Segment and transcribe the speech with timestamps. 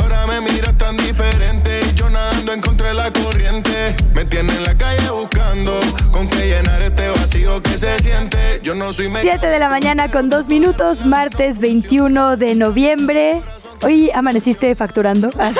[0.00, 1.80] Ahora me miras tan diferente.
[1.88, 3.96] y Yo nadando en contra de la corriente.
[4.14, 5.72] Me tiene en la calle buscando
[6.10, 8.60] con qué llenar este vacío que se siente.
[8.62, 13.42] Yo no soy me 7 de la mañana con 2 minutos, martes 21 de noviembre.
[13.82, 15.28] Hoy amaneciste facturando.
[15.38, 15.58] Así.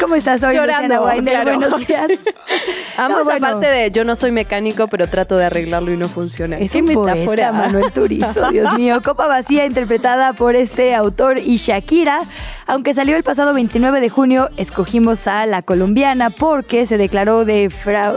[0.00, 1.24] ¿Cómo estás hoy, Llorando, Weiner?
[1.42, 1.56] claro.
[1.58, 2.06] Buenos días.
[2.96, 3.40] Amo No, bueno.
[3.40, 6.58] parte de yo no soy mecánico, pero trato de arreglarlo y no funciona.
[6.58, 9.00] Es Qué un poeta, Manuel Turizo, Dios mío.
[9.02, 12.20] Copa vacía interpretada por este autor y Shakira.
[12.66, 17.70] Aunque salió el pasado 29 de junio, escogimos a la colombiana porque se declaró de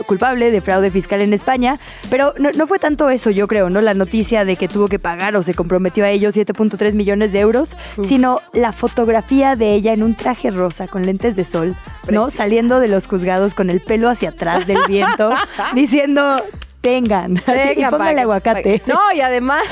[0.06, 1.80] culpable de fraude fiscal en España.
[2.10, 3.82] Pero no, no fue tanto eso, yo creo, ¿no?
[3.82, 7.40] La noticia de que tuvo que pagar o se comprometió a ello 7.3 millones de
[7.40, 11.76] euros, sino la fotografía de ella en un traje rosa con lentes de sol,
[12.08, 12.30] ¿no?
[12.30, 15.32] Saliendo de los juzgados con el pelo hacia atrás del viento,
[15.76, 16.38] diciendo.
[16.82, 18.82] Tengan, Así, y Venga, póngale aguacate.
[18.88, 19.64] No, y además,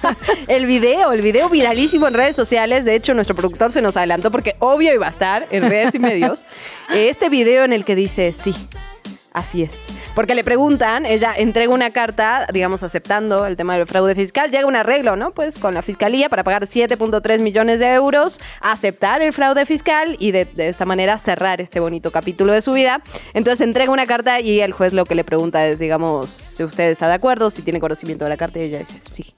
[0.48, 2.84] el video, el video viralísimo en redes sociales.
[2.84, 5.98] De hecho, nuestro productor se nos adelantó porque obvio iba a estar en redes y
[5.98, 6.44] medios.
[6.94, 8.54] Este video en el que dice, sí,
[9.32, 9.86] así es.
[10.14, 14.50] Porque le preguntan, ella entrega una carta, digamos, aceptando el tema del fraude fiscal.
[14.50, 15.32] Llega un arreglo, ¿no?
[15.32, 20.32] Pues con la fiscalía para pagar 7.3 millones de euros, aceptar el fraude fiscal y
[20.32, 23.00] de, de esta manera cerrar este bonito capítulo de su vida.
[23.34, 26.90] Entonces entrega una carta y el juez lo que le pregunta es, digamos, si usted
[26.90, 29.34] está de acuerdo, si tiene conocimiento de la carta y ella dice, sí,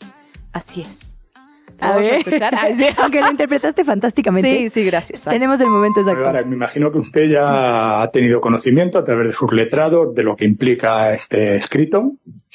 [0.52, 1.09] así es.
[1.80, 2.54] A Vamos ver, escuchar.
[2.60, 4.58] Ah, sí, aunque lo interpretaste fantásticamente.
[4.58, 5.24] Sí, sí, gracias.
[5.24, 6.46] Tenemos el momento Ahora, exacto.
[6.48, 10.36] me imagino que usted ya ha tenido conocimiento a través de sus letrados de lo
[10.36, 12.12] que implica este escrito.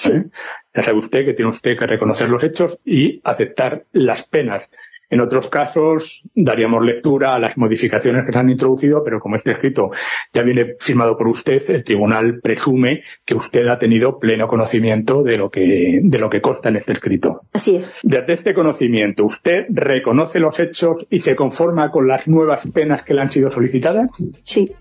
[0.09, 0.25] ¿eh?
[0.73, 4.63] Ya sabe usted que tiene usted que reconocer los hechos y aceptar las penas.
[5.09, 9.51] En otros casos daríamos lectura a las modificaciones que se han introducido, pero como este
[9.51, 9.91] escrito
[10.33, 15.37] ya viene firmado por usted, el tribunal presume que usted ha tenido pleno conocimiento de
[15.37, 17.41] lo que, de lo que consta en este escrito.
[17.53, 17.93] Así es.
[18.03, 23.13] Desde este conocimiento, ¿usted reconoce los hechos y se conforma con las nuevas penas que
[23.13, 24.09] le han sido solicitadas?
[24.43, 24.71] Sí,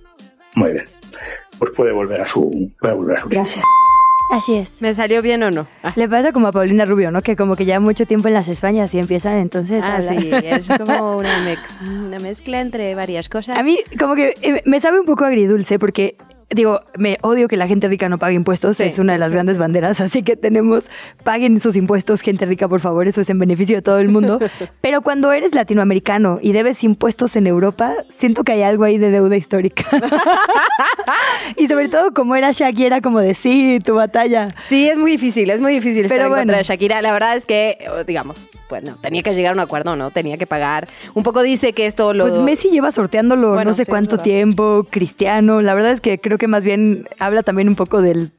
[0.55, 0.85] Muy bien.
[1.59, 3.29] Pues puede volver a su, puede volver a su.
[3.29, 3.65] gracias.
[4.31, 4.81] Así es.
[4.83, 5.67] ¿Me salió bien o no?
[5.83, 7.23] Ah, Le pasa como a Paulina Rubio, ¿no?
[7.23, 10.21] Que como que ya mucho tiempo en las Españas y empiezan entonces a ah, hablar.
[10.21, 11.31] sí, es como una,
[11.83, 13.57] una mezcla entre varias cosas.
[13.57, 16.17] A mí como que eh, me sabe un poco agridulce porque
[16.51, 19.21] digo, me odio que la gente rica no pague impuestos, Sí, es una de sí,
[19.21, 20.91] las sí, grandes banderas, así que tenemos,
[21.23, 24.39] paguen sus impuestos, gente rica, por favor, eso es en beneficio de todo el mundo.
[24.81, 29.11] Pero cuando eres latinoamericano y debes impuestos en Europa, siento que hay algo ahí de
[29.11, 29.85] deuda histórica.
[31.57, 34.55] y sobre todo como era Shakira, como de sí, tu batalla.
[34.65, 36.59] Sí, es muy difícil, es muy difícil estar Pero en contra bueno.
[36.59, 37.03] de Shakira.
[37.03, 40.11] La verdad es que, eh, digamos, bueno, tenía que llegar a un acuerdo, ¿no?
[40.11, 40.89] Tenía que pagar.
[41.15, 42.27] Un poco dice que esto lo...
[42.27, 46.19] Pues Messi lleva sorteándolo Bueno, no sé sí, cuánto tiempo, Cristiano, la verdad es que
[46.19, 48.33] creo que más bien habla también un poco del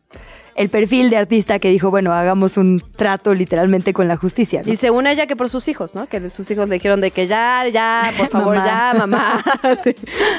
[0.55, 4.61] el perfil de artista que dijo, bueno, hagamos un trato literalmente con la justicia.
[4.65, 4.71] ¿no?
[4.71, 6.07] Y según ella que por sus hijos, ¿no?
[6.07, 8.65] Que sus hijos le dijeron de que ya, ya, por favor, Mamá.
[8.65, 9.43] ya, mamá.
[9.83, 9.95] Sí.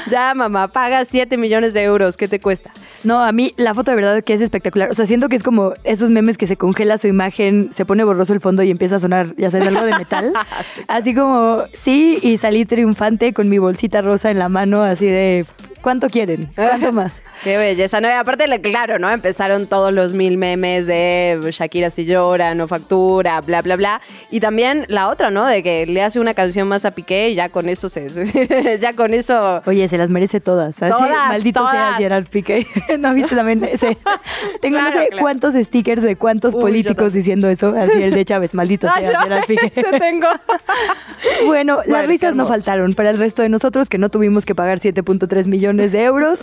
[0.09, 2.17] ya, mamá, paga 7 millones de euros.
[2.17, 2.71] ¿Qué te cuesta?
[3.03, 4.89] No, a mí la foto de verdad que es espectacular.
[4.89, 8.03] O sea, siento que es como esos memes que se congela su imagen, se pone
[8.03, 10.33] borroso el fondo y empieza a sonar, ya sabes, algo de metal.
[10.87, 15.45] Así como, sí, y salí triunfante con mi bolsita rosa en la mano, así de,
[15.81, 16.49] ¿cuánto quieren?
[16.55, 17.21] ¿Cuánto más?
[17.43, 18.07] Qué belleza, ¿no?
[18.07, 19.09] Y aparte, claro, ¿no?
[19.09, 24.01] Empezaron todos los mil memes de Shakira si llora, no factura, bla, bla, bla.
[24.31, 25.45] Y también la otra, ¿no?
[25.45, 28.77] De que le hace una canción más a Piqué y ya con eso se...
[28.81, 29.61] ya con eso...
[29.65, 30.81] Oye, se las merece todas.
[30.81, 31.97] Así, Todas, maldito sea todas.
[31.97, 32.65] Gerard Piqué.
[32.99, 33.97] ¿No viste también ese?
[34.61, 35.17] Tengo no sé claro.
[35.21, 37.73] cuántos stickers de cuántos Uy, políticos diciendo eso.
[37.77, 39.69] Así el de Chávez, maldito Ah, sea Gerard Piqué.
[39.99, 40.27] tengo.
[41.45, 44.45] Bueno, las Bueno, qué risas no faltaron para el resto de nosotros que no tuvimos
[44.45, 46.41] que pagar 7.3 millones de euros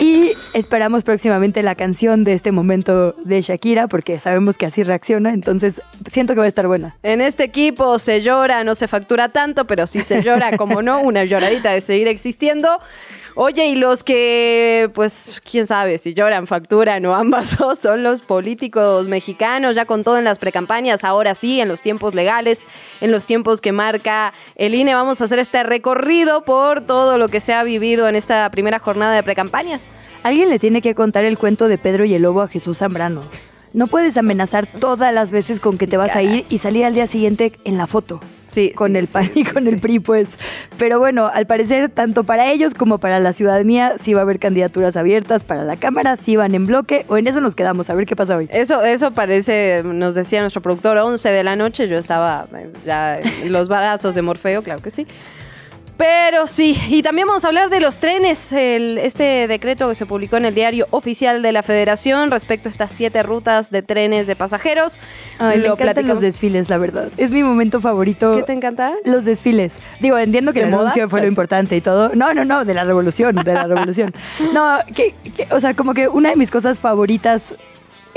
[0.00, 5.32] y esperamos próximamente la canción de este momento de Shakira porque sabemos que así reacciona,
[5.32, 5.80] entonces
[6.10, 6.96] siento que va a estar buena.
[7.02, 11.00] En este equipo se llora, no se factura tanto, pero sí se llora, como no,
[11.00, 12.68] una lloradita de seguir existiendo.
[13.40, 18.20] Oye, y los que, pues, quién sabe si lloran, facturan o ambas dos, son los
[18.20, 22.66] políticos mexicanos, ya con todo en las precampañas, ahora sí, en los tiempos legales,
[23.00, 24.94] en los tiempos que marca el INE.
[24.94, 28.80] Vamos a hacer este recorrido por todo lo que se ha vivido en esta primera
[28.80, 29.94] jornada de precampañas.
[30.28, 33.22] Alguien le tiene que contar el cuento de Pedro y el lobo a Jesús Zambrano.
[33.72, 36.92] no puedes amenazar todas las veces con que te vas a ir y salir al
[36.92, 38.20] día siguiente en la foto.
[38.46, 40.28] Sí, con sí, el PAN sí, y con el PRI, pues.
[40.76, 44.38] Pero bueno, al parecer, tanto para ellos como para la ciudadanía, sí va a haber
[44.38, 47.94] candidaturas abiertas para la Cámara, sí van en bloque, o en eso nos quedamos, a
[47.94, 48.50] ver qué pasa hoy.
[48.52, 53.18] Eso, eso parece, nos decía nuestro productor, 11 de la noche, yo estaba eh, ya
[53.18, 55.06] en los brazos de Morfeo, claro que sí.
[55.98, 60.06] Pero sí, y también vamos a hablar de los trenes, el- este decreto que se
[60.06, 64.28] publicó en el diario oficial de la Federación respecto a estas siete rutas de trenes
[64.28, 65.00] de pasajeros.
[65.40, 66.14] Ay, me Lo encantan platicamos.
[66.14, 67.08] los desfiles, la verdad.
[67.16, 68.32] Es mi momento favorito.
[68.32, 68.94] ¿Qué te encanta?
[69.04, 69.72] Los desfiles.
[69.98, 72.12] Digo, entiendo que ¿De el anuncio fue lo importante y todo.
[72.14, 74.14] No, no, no, de la revolución, de la revolución.
[74.54, 77.42] No, que, que- o sea, como que una de mis cosas favoritas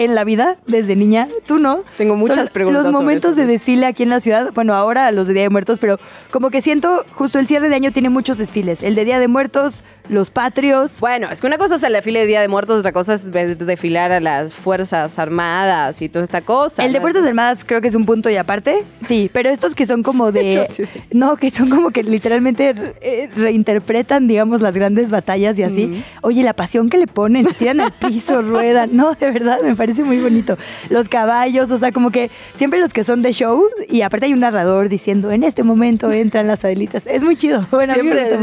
[0.04, 1.84] en la vida desde niña, tú no.
[1.96, 4.74] Tengo muchas Son preguntas Los sobre momentos eso, de desfile aquí en la ciudad, bueno,
[4.74, 6.00] ahora los de Día de Muertos, pero
[6.32, 8.82] como que siento justo el cierre de año tiene muchos desfiles.
[8.82, 11.00] El de Día de Muertos, los patrios.
[11.00, 13.32] Bueno, es que una cosa es el desfile de Día de Muertos, otra cosa es
[13.32, 16.84] desfilar a las Fuerzas Armadas y toda esta cosa.
[16.86, 17.02] El de.
[17.02, 18.84] Fuerzas Armadas creo que es un punto y aparte.
[19.08, 20.68] Sí, pero estos que son como de.
[21.12, 26.04] No, que son como que literalmente eh, reinterpretan, digamos, las grandes batallas y así.
[26.22, 28.96] Oye, la pasión que le ponen, tiran al piso, ruedan.
[28.96, 30.58] No, de verdad, me parece muy bonito.
[30.90, 34.34] Los caballos, o sea, como que siempre los que son de show y aparte hay
[34.34, 37.04] un narrador diciendo, en este momento entran las adelitas.
[37.06, 37.66] Es muy chido.
[37.72, 37.94] Bueno,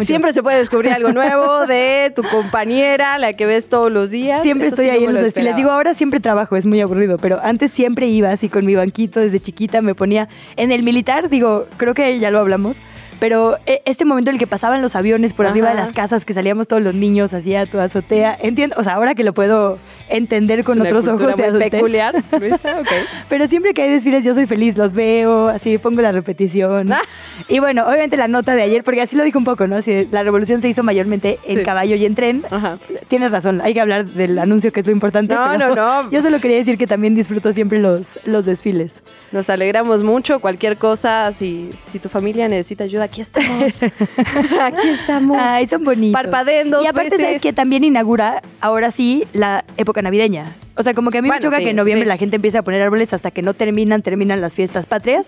[0.01, 4.43] siempre se puede descubrir algo nuevo de tu compañera, la que ves todos los días.
[4.43, 5.57] Siempre Eso estoy sí ahí no en los lo desfiles.
[5.57, 9.21] Digo, ahora siempre trabajo, es muy aburrido, pero antes siempre iba así con mi banquito
[9.21, 12.81] desde chiquita, me ponía en el militar, digo, creo que ya lo hablamos,
[13.19, 15.83] pero eh, este momento en el que pasaban los aviones por arriba de Ajá.
[15.85, 19.15] las casas, que salíamos todos los niños así a tu azotea, entiendo, o sea, ahora
[19.15, 19.79] que lo puedo
[20.09, 21.71] entender con otros ojos de adultez.
[21.71, 22.89] peculiar, Luisa, ok.
[23.29, 26.93] Pero siempre que hay desfiles yo soy feliz, los veo, así pongo la repetición.
[26.93, 27.03] Ah.
[27.49, 29.77] Y bueno, obviamente la nota de ayer, porque así lo dijo un poco, ¿no?
[29.77, 31.65] Así, la revolución se hizo mayormente en Sí.
[31.65, 32.43] caballo y en tren.
[32.51, 32.79] Ajá.
[33.09, 35.35] Tienes razón, hay que hablar del anuncio que es lo importante.
[35.35, 36.11] No, pero no, no.
[36.13, 39.03] Yo solo quería decir que también disfruto siempre los, los desfiles.
[39.33, 40.41] Nos alegramos mucho.
[40.41, 43.83] Cualquier cosa, si, si tu familia necesita ayuda, aquí estamos.
[44.63, 45.37] aquí estamos.
[45.41, 46.21] Ay, son bonitos.
[46.21, 47.27] Parpadeen dos Y aparte, veces.
[47.27, 50.57] ¿sabes que También inaugura, ahora sí, la época navideña.
[50.77, 52.09] O sea, como que a mí Bueno, me choca sí, que en noviembre sí.
[52.09, 55.27] la gente empieza a poner árboles hasta que no terminan, terminan las fiestas patrias.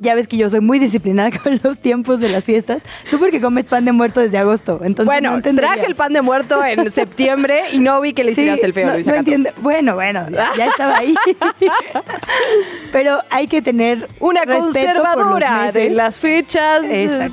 [0.00, 2.82] Ya ves que yo soy muy disciplinada con los tiempos de las fiestas.
[3.10, 4.80] Tú porque comes pan de muerto desde agosto.
[4.84, 8.34] Entonces bueno, no traje el pan de muerto en septiembre y no vi que le
[8.34, 9.30] Sí, hicieras el feo, no, Luisa no Cantú.
[9.32, 9.60] entiendo.
[9.62, 11.14] Bueno, bueno, ya, ya estaba ahí.
[12.92, 16.82] Pero hay que tener Una conservadora de las fechas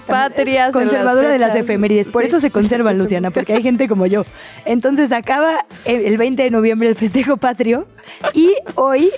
[0.05, 0.73] patrias.
[0.73, 2.09] de Conservadora de las fechas- efemérides.
[2.09, 2.27] Por Sí.
[2.29, 4.25] eso se conservan, Luciana, porque hay gente como yo.
[4.65, 7.87] Entonces acaba el 20 de noviembre el festejo patrio
[8.33, 9.09] y hoy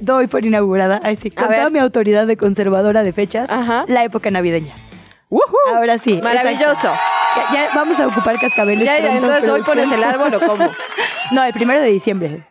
[0.00, 3.84] doy por inaugurada, así, con toda mi autoridad de conservadora de fechas, Ajá.
[3.88, 4.74] la época navideña.
[5.28, 5.76] ¡Woohoo!
[5.76, 6.20] Ahora sí.
[6.22, 6.92] Maravilloso.
[7.36, 8.84] Ya, ya vamos a ocupar cascabeles.
[8.84, 10.70] Ya, ya, entonces hoy pones el árbol o cómo.
[11.32, 12.46] No, el primero de diciembre.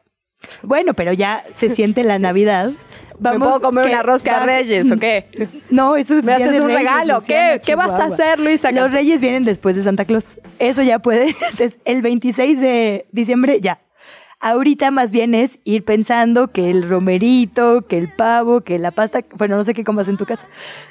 [0.61, 2.71] Bueno, pero ya se siente la Navidad.
[3.19, 5.29] ¿Me puedo comer una rosca de Reyes o qué?
[5.69, 7.13] No, eso es ¿Me haces un Reyes, regalo?
[7.19, 7.61] Luciana, ¿Qué?
[7.65, 8.71] ¿Qué vas a hacer, Luisa?
[8.71, 10.25] Los Reyes vienen después de Santa Claus.
[10.59, 11.33] Eso ya puede.
[11.85, 13.79] El 26 de diciembre, ya.
[14.39, 19.21] Ahorita más bien es ir pensando que el romerito, que el pavo, que la pasta,
[19.35, 20.45] bueno, no sé qué comas en tu casa,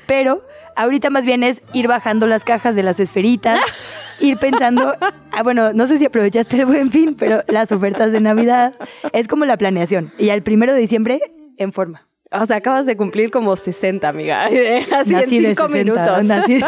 [0.07, 0.43] pero
[0.77, 3.61] ahorita más bien es ir bajando las cajas de las esferitas,
[4.21, 8.21] ir pensando, ah, bueno, no sé si aprovechaste el buen fin, pero las ofertas de
[8.21, 8.75] Navidad
[9.13, 10.13] es como la planeación.
[10.19, 11.21] Y al primero de diciembre,
[11.57, 12.09] en forma.
[12.41, 14.45] O sea, acabas de cumplir como 60, amiga.
[14.47, 16.27] Así Nací en de 5 60, minutos.
[16.27, 16.65] nací-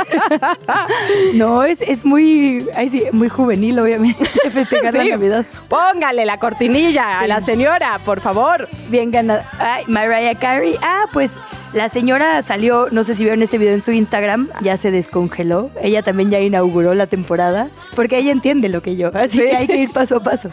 [1.35, 4.99] no, es, es muy, ay, sí, muy juvenil, obviamente, festejar Sí.
[4.99, 5.47] la Navidad.
[5.69, 8.69] Póngale la cortinilla a la señora, por favor.
[8.88, 9.49] Bien ganada.
[9.59, 10.75] Ay, Mariah Carey.
[10.83, 11.33] Ah, pues
[11.73, 15.71] la señora salió, no sé si vieron este video en su Instagram, ya se descongeló.
[15.83, 19.57] Ella también ya inauguró la temporada, porque ella entiende lo que yo, así Sí, que
[19.57, 20.50] hay que ir paso a paso.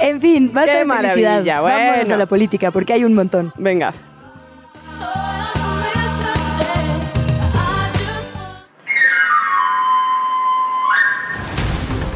[0.00, 0.84] En fin, felicidad.
[0.84, 2.14] maravilla, Vámonos bueno.
[2.14, 3.52] a la política, porque hay un montón.
[3.56, 3.94] Venga.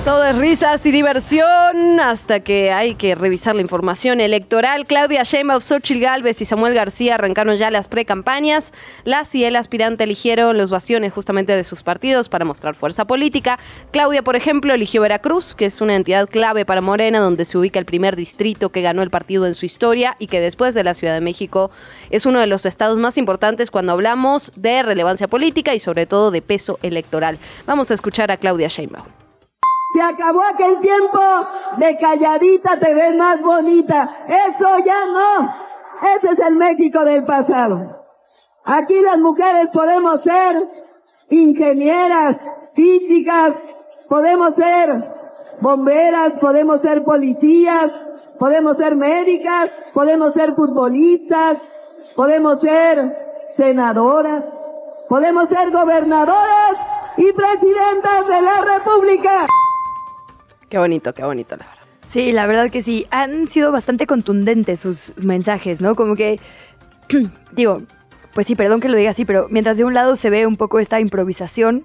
[0.04, 4.84] Todo es risas y diversión hasta que hay que revisar la información electoral.
[4.84, 8.74] Claudia Sheinbaum, Xochitl Galvez y Samuel García arrancaron ya las precampañas.
[9.04, 13.58] Las y el aspirante eligieron los bastiones justamente de sus partidos para mostrar fuerza política.
[13.92, 17.78] Claudia, por ejemplo, eligió Veracruz, que es una entidad clave para Morena, donde se ubica
[17.78, 20.92] el primer distrito que ganó el partido en su historia y que después de la
[20.92, 21.70] Ciudad de México
[22.10, 26.30] es uno de los estados más importantes cuando hablamos de relevancia política y sobre todo
[26.30, 27.38] de peso electoral.
[27.64, 29.13] Vamos a escuchar a Claudia Sheinbaum.
[29.94, 31.20] Se acabó aquel tiempo
[31.76, 34.26] de calladita te ves más bonita.
[34.26, 35.54] Eso ya no.
[36.16, 38.04] Ese es el México del pasado.
[38.64, 40.68] Aquí las mujeres podemos ser
[41.30, 42.38] ingenieras,
[42.72, 43.54] físicas,
[44.08, 45.04] podemos ser
[45.60, 47.92] bomberas, podemos ser policías,
[48.40, 51.58] podemos ser médicas, podemos ser futbolistas,
[52.16, 53.16] podemos ser
[53.54, 54.42] senadoras,
[55.08, 56.78] podemos ser gobernadoras
[57.16, 59.46] y presidentas de la República.
[60.74, 61.84] Qué bonito, qué bonito, la verdad.
[62.08, 63.06] Sí, la verdad que sí.
[63.12, 65.94] Han sido bastante contundentes sus mensajes, ¿no?
[65.94, 66.40] Como que,
[67.52, 67.82] digo,
[68.32, 70.56] pues sí, perdón que lo diga así, pero mientras de un lado se ve un
[70.56, 71.84] poco esta improvisación,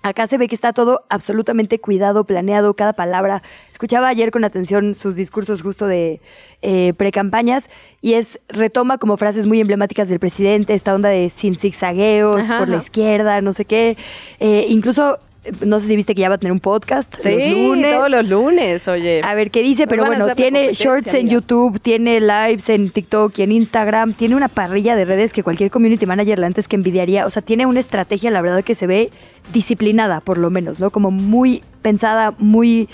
[0.00, 3.42] acá se ve que está todo absolutamente cuidado, planeado, cada palabra.
[3.70, 6.22] Escuchaba ayer con atención sus discursos justo de
[6.62, 7.68] eh, pre-campañas
[8.00, 12.70] y es, retoma como frases muy emblemáticas del presidente, esta onda de sin zigzagueos, por
[12.70, 13.98] la izquierda, no sé qué.
[14.40, 15.18] Eh, incluso
[15.64, 17.94] no sé si viste que ya va a tener un podcast sí, los lunes.
[17.94, 19.20] todos los lunes, oye.
[19.22, 23.42] A ver qué dice, pero bueno, tiene shorts en YouTube, tiene lives en TikTok y
[23.42, 27.26] en Instagram, tiene una parrilla de redes que cualquier community manager antes que envidiaría.
[27.26, 29.10] O sea, tiene una estrategia, la verdad, que se ve
[29.52, 30.90] disciplinada, por lo menos, ¿no?
[30.90, 32.88] Como muy pensada, muy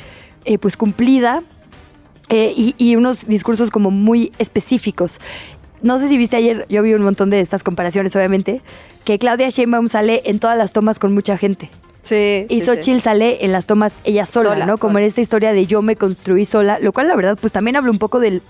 [0.44, 1.42] eh, pues cumplida.
[2.28, 5.20] Eh, y, y unos discursos como muy específicos
[5.82, 8.62] no sé si viste ayer, yo vi un montón de estas comparaciones, obviamente,
[9.04, 11.70] que Claudia Sheinbaum sale en todas las tomas con mucha gente.
[12.02, 12.46] Sí.
[12.48, 13.00] Y sí, Xochitl sí.
[13.00, 14.78] sale en las tomas ella sola, Sola, ¿no?
[14.78, 15.00] Como sola.
[15.02, 17.90] en esta historia de yo me construí sola, lo cual la verdad pues también habla
[17.90, 18.40] un poco de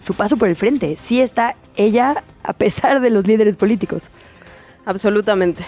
[0.00, 0.96] su paso por el frente.
[1.02, 4.08] Sí está ella a pesar de los líderes políticos.
[4.84, 5.64] Absolutamente.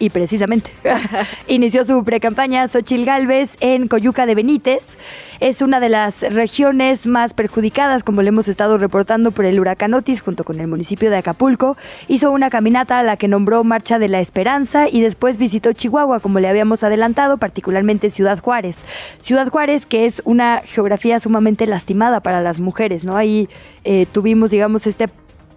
[0.00, 0.70] Y precisamente,
[1.48, 4.96] inició su precampaña Xochil Gálvez en Coyuca de Benítez.
[5.40, 9.94] Es una de las regiones más perjudicadas, como le hemos estado reportando por el huracán
[9.94, 11.76] Otis, junto con el municipio de Acapulco.
[12.06, 16.20] Hizo una caminata a la que nombró Marcha de la Esperanza y después visitó Chihuahua,
[16.20, 18.84] como le habíamos adelantado, particularmente Ciudad Juárez.
[19.20, 23.16] Ciudad Juárez, que es una geografía sumamente lastimada para las mujeres, ¿no?
[23.16, 23.48] Ahí
[23.82, 25.08] eh, tuvimos, digamos, este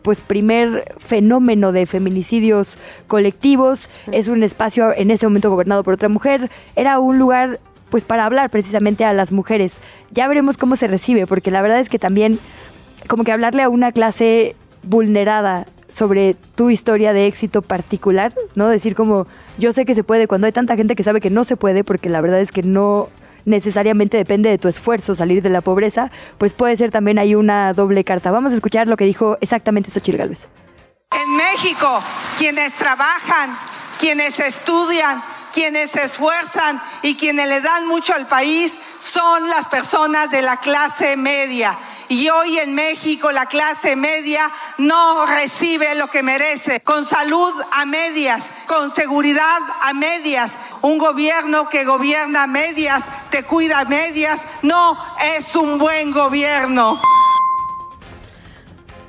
[0.02, 2.78] pues primer fenómeno de feminicidios
[3.08, 3.90] colectivos.
[4.12, 6.50] Es un espacio en este momento gobernado por otra mujer.
[6.76, 9.80] Era un lugar pues para hablar precisamente a las mujeres.
[10.12, 12.40] Ya veremos cómo se recibe, porque la verdad es que también
[13.08, 18.70] como que hablarle a una clase vulnerada sobre tu historia de éxito particular, ¿no?
[18.70, 19.28] Decir como
[19.58, 21.84] yo sé que se puede cuando hay tanta gente que sabe que no se puede,
[21.84, 23.10] porque la verdad es que no
[23.46, 27.74] necesariamente depende de tu esfuerzo salir de la pobreza, pues puede ser también ahí una
[27.74, 28.32] doble carta.
[28.32, 30.48] Vamos a escuchar lo que dijo exactamente Xochitl Gálvez.
[31.12, 32.02] En México,
[32.38, 33.58] quienes trabajan,
[34.00, 35.22] quienes estudian,
[35.52, 40.58] quienes se esfuerzan y quienes le dan mucho al país son las personas de la
[40.58, 41.78] clase media.
[42.12, 47.86] Y hoy en México la clase media no recibe lo que merece, con salud a
[47.86, 50.52] medias, con seguridad a medias.
[50.82, 54.98] Un gobierno que gobierna a medias, te cuida medias, no
[55.38, 57.02] es un buen gobierno.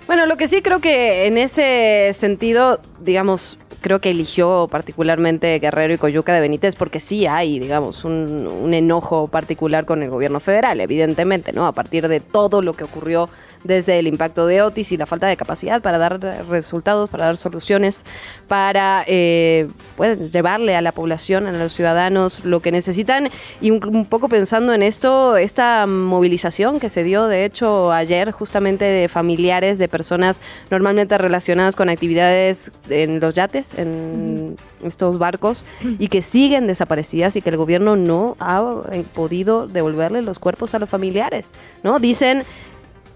[0.07, 5.93] Bueno, lo que sí creo que en ese sentido, digamos, creo que eligió particularmente Guerrero
[5.93, 10.81] y Coyuca de Benítez porque sí hay, digamos, un, enojo particular con el gobierno federal,
[10.81, 11.67] evidentemente, ¿no?
[11.67, 13.29] A partir de todo lo que ocurrió
[13.65, 17.37] desde el impacto de Otis y la falta de capacidad para dar resultados, para dar
[17.37, 18.05] soluciones,
[18.49, 23.29] para eh, pues, llevarle a la población, a los ciudadanos lo que necesitan
[23.61, 28.31] y un, un, poco pensando en esto, esta movilización que se dio, de hecho, ayer
[28.33, 35.65] justamente de familiares de personas normalmente relacionadas con actividades en los yates, en estos barcos,
[35.99, 40.75] y que siguen desaparecidas y que el gobierno no ha eh, podido devolverle los cuerpos
[40.75, 41.53] a los familiares,
[41.83, 41.99] ¿no?
[41.99, 42.45] Dicen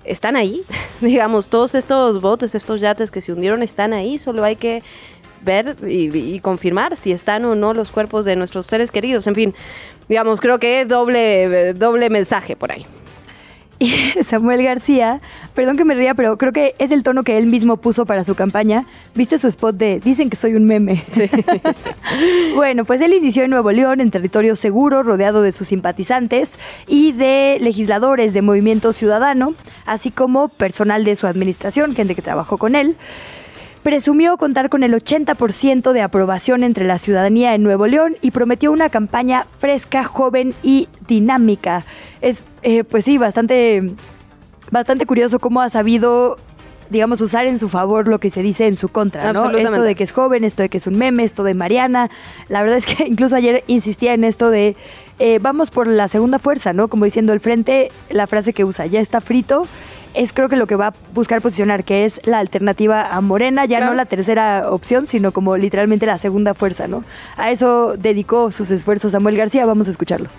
[0.04, 0.62] están ahí,
[1.00, 4.82] digamos, todos estos botes, estos yates que se hundieron están ahí, solo hay que
[5.42, 9.26] ver y, y, confirmar si están o no los cuerpos de nuestros seres queridos.
[9.26, 9.54] En fin,
[10.08, 12.86] digamos, creo que doble, doble mensaje por ahí.
[13.78, 13.90] Y
[14.24, 15.20] Samuel García,
[15.54, 18.24] perdón que me ría, pero creo que es el tono que él mismo puso para
[18.24, 18.84] su campaña.
[19.14, 21.04] ¿Viste su spot de Dicen que soy un meme?
[21.10, 21.44] Sí, sí.
[22.54, 27.12] bueno, pues él inició en Nuevo León, en territorio seguro, rodeado de sus simpatizantes y
[27.12, 29.54] de legisladores de Movimiento Ciudadano,
[29.84, 32.96] así como personal de su administración, gente que trabajó con él
[33.86, 38.72] presumió contar con el 80% de aprobación entre la ciudadanía en Nuevo León y prometió
[38.72, 41.84] una campaña fresca, joven y dinámica.
[42.20, 43.92] Es, eh, pues sí, bastante,
[44.72, 46.36] bastante curioso cómo ha sabido
[46.90, 49.50] digamos, usar en su favor lo que se dice en su contra, ¿no?
[49.50, 52.10] Esto de que es joven, esto de que es un meme, esto de Mariana.
[52.48, 54.76] La verdad es que incluso ayer insistía en esto de
[55.20, 56.88] eh, vamos por la segunda fuerza, ¿no?
[56.88, 59.68] Como diciendo el frente, la frase que usa, ya está frito
[60.16, 63.66] es creo que lo que va a buscar posicionar, que es la alternativa a Morena,
[63.66, 63.92] ya claro.
[63.92, 67.04] no la tercera opción, sino como literalmente la segunda fuerza, ¿no?
[67.36, 70.30] A eso dedicó sus esfuerzos Samuel García, vamos a escucharlo.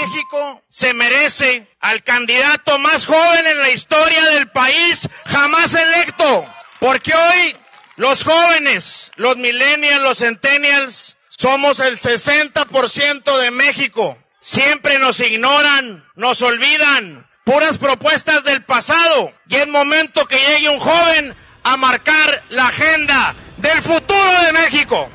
[0.00, 6.44] México se merece al candidato más joven en la historia del país jamás electo,
[6.80, 7.56] porque hoy
[7.96, 14.18] los jóvenes, los millennials, los centennials, somos el 60% de México.
[14.40, 19.30] Siempre nos ignoran, nos olvidan, puras propuestas del pasado.
[19.48, 25.08] Y es momento que llegue un joven a marcar la agenda del futuro de México.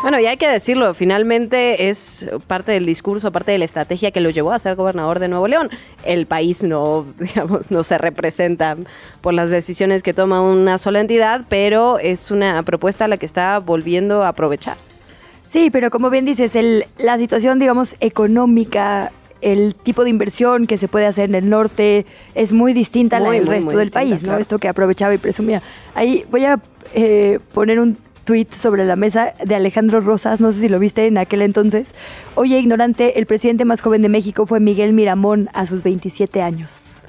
[0.00, 4.20] Bueno, y hay que decirlo, finalmente es parte del discurso, parte de la estrategia que
[4.20, 5.70] lo llevó a ser gobernador de Nuevo León.
[6.04, 8.76] El país no, digamos, no se representa
[9.20, 13.26] por las decisiones que toma una sola entidad, pero es una propuesta a la que
[13.26, 14.76] está volviendo a aprovechar.
[15.48, 20.76] Sí, pero como bien dices, el, la situación, digamos, económica, el tipo de inversión que
[20.78, 23.70] se puede hacer en el norte es muy distinta a la Muy, del muy, resto
[23.70, 24.28] muy del distinta, país, ¿no?
[24.28, 24.40] claro.
[24.40, 25.62] Esto que aprovechaba y presumía.
[25.94, 26.60] Ahí voy a
[26.94, 31.06] eh, poner un tuit sobre la mesa de Alejandro Rosas, no sé si lo viste
[31.06, 31.94] en aquel entonces.
[32.34, 37.02] Oye, ignorante, el presidente más joven de México fue Miguel Miramón a sus 27 años.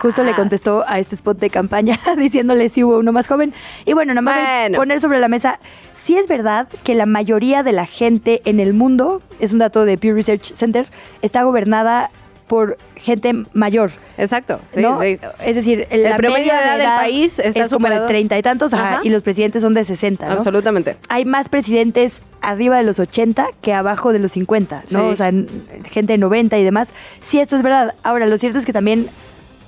[0.00, 3.52] Justo le contestó a este spot de campaña diciéndole si hubo uno más joven.
[3.84, 4.76] Y bueno, nada más Bueno.
[4.78, 5.58] poner sobre la mesa,
[5.94, 9.84] sí es verdad que la mayoría de la gente en el mundo, es un dato
[9.84, 10.86] de Pew Research Center,
[11.22, 12.10] está gobernada
[12.46, 13.90] por gente mayor.
[14.18, 14.60] Exacto.
[14.72, 15.00] sí, ¿no?
[15.02, 15.18] sí.
[15.44, 18.06] Es decir, El la promedio media de edad del país está es como de superado.
[18.06, 19.00] treinta y tantos ajá, Ajá.
[19.02, 20.26] y los presidentes son de 60.
[20.26, 20.32] ¿no?
[20.32, 20.96] Absolutamente.
[21.08, 25.06] Hay más presidentes arriba de los 80 que abajo de los 50, ¿no?
[25.06, 25.12] Sí.
[25.12, 25.32] O sea,
[25.90, 26.92] gente de 90 y demás.
[27.22, 27.94] Sí, esto es verdad.
[28.02, 29.06] Ahora, lo cierto es que también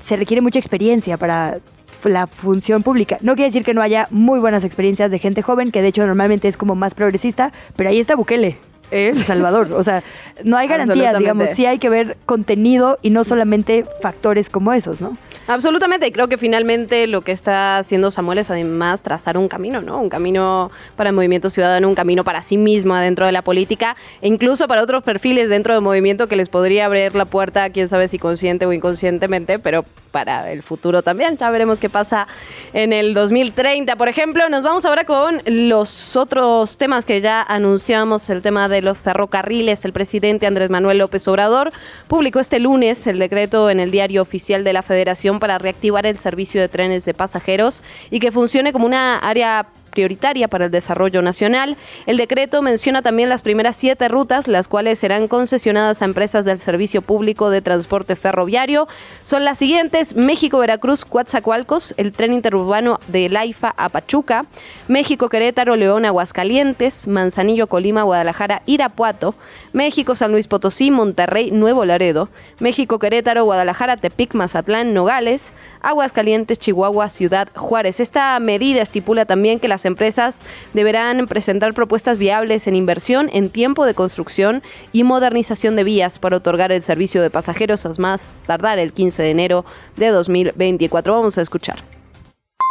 [0.06, 1.58] se requiere mucha experiencia para
[2.04, 3.18] la función pública.
[3.22, 6.06] No quiere decir que no haya muy buenas experiencias de gente joven, que de hecho
[6.06, 8.56] normalmente es como más progresista, pero ahí está Bukele.
[8.90, 9.72] El Salvador.
[9.72, 10.02] O sea,
[10.44, 11.50] no hay garantías, digamos.
[11.50, 15.16] Sí hay que ver contenido y no solamente factores como esos, ¿no?
[15.46, 19.80] Absolutamente, y creo que finalmente lo que está haciendo Samuel es además trazar un camino,
[19.80, 20.00] ¿no?
[20.00, 23.96] Un camino para el movimiento ciudadano, un camino para sí mismo adentro de la política,
[24.20, 27.88] e incluso para otros perfiles dentro del movimiento que les podría abrir la puerta, quién
[27.88, 29.84] sabe si consciente o inconscientemente, pero
[30.16, 31.36] para el futuro también.
[31.36, 32.26] Ya veremos qué pasa
[32.72, 33.96] en el 2030.
[33.96, 38.80] Por ejemplo, nos vamos ahora con los otros temas que ya anunciamos, el tema de
[38.80, 39.84] los ferrocarriles.
[39.84, 41.70] El presidente Andrés Manuel López Obrador
[42.08, 46.16] publicó este lunes el decreto en el diario oficial de la Federación para reactivar el
[46.16, 49.66] servicio de trenes de pasajeros y que funcione como una área
[49.96, 51.78] prioritaria para el desarrollo nacional.
[52.04, 56.58] El decreto menciona también las primeras siete rutas, las cuales serán concesionadas a empresas del
[56.58, 58.88] Servicio Público de Transporte Ferroviario.
[59.22, 64.44] Son las siguientes, México-Veracruz, Coatzacoalcos, el tren interurbano de Laifa a Pachuca,
[64.86, 69.34] México-Querétaro, León, Aguascalientes, Manzanillo-Colima, Guadalajara, Irapuato,
[69.72, 78.00] México-San Luis Potosí, Monterrey, Nuevo Laredo, México-Querétaro, Guadalajara, Tepic, Mazatlán, Nogales, Aguascalientes, Chihuahua, Ciudad Juárez.
[78.00, 80.42] Esta medida estipula también que las empresas
[80.74, 86.36] deberán presentar propuestas viables en inversión, en tiempo de construcción y modernización de vías para
[86.36, 89.64] otorgar el servicio de pasajeros a más tardar el 15 de enero
[89.96, 91.12] de 2024.
[91.12, 91.82] Vamos a escuchar.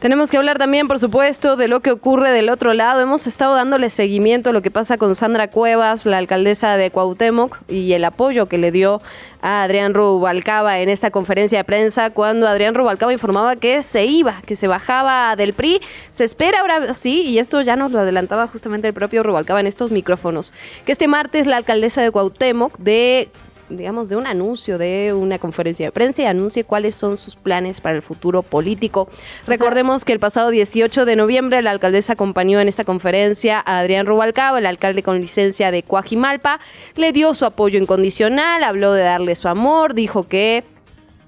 [0.00, 3.00] Tenemos que hablar también, por supuesto, de lo que ocurre del otro lado.
[3.00, 7.56] Hemos estado dándole seguimiento a lo que pasa con Sandra Cuevas, la alcaldesa de Cuauhtémoc,
[7.66, 9.00] y el apoyo que le dio
[9.40, 14.42] a Adrián Rubalcaba en esta conferencia de prensa cuando Adrián Rubalcaba informaba que se iba,
[14.44, 15.80] que se bajaba del PRI.
[16.10, 19.66] Se espera ahora sí, y esto ya nos lo adelantaba justamente el propio Rubalcaba en
[19.66, 20.52] estos micrófonos,
[20.84, 23.30] que este martes la alcaldesa de Cuauhtémoc de
[23.68, 27.80] digamos, de un anuncio, de una conferencia de prensa y anuncie cuáles son sus planes
[27.80, 29.08] para el futuro político.
[29.46, 34.06] Recordemos que el pasado 18 de noviembre la alcaldesa acompañó en esta conferencia a Adrián
[34.06, 36.60] Rubalcaba, el alcalde con licencia de Coajimalpa,
[36.94, 40.64] le dio su apoyo incondicional, habló de darle su amor, dijo que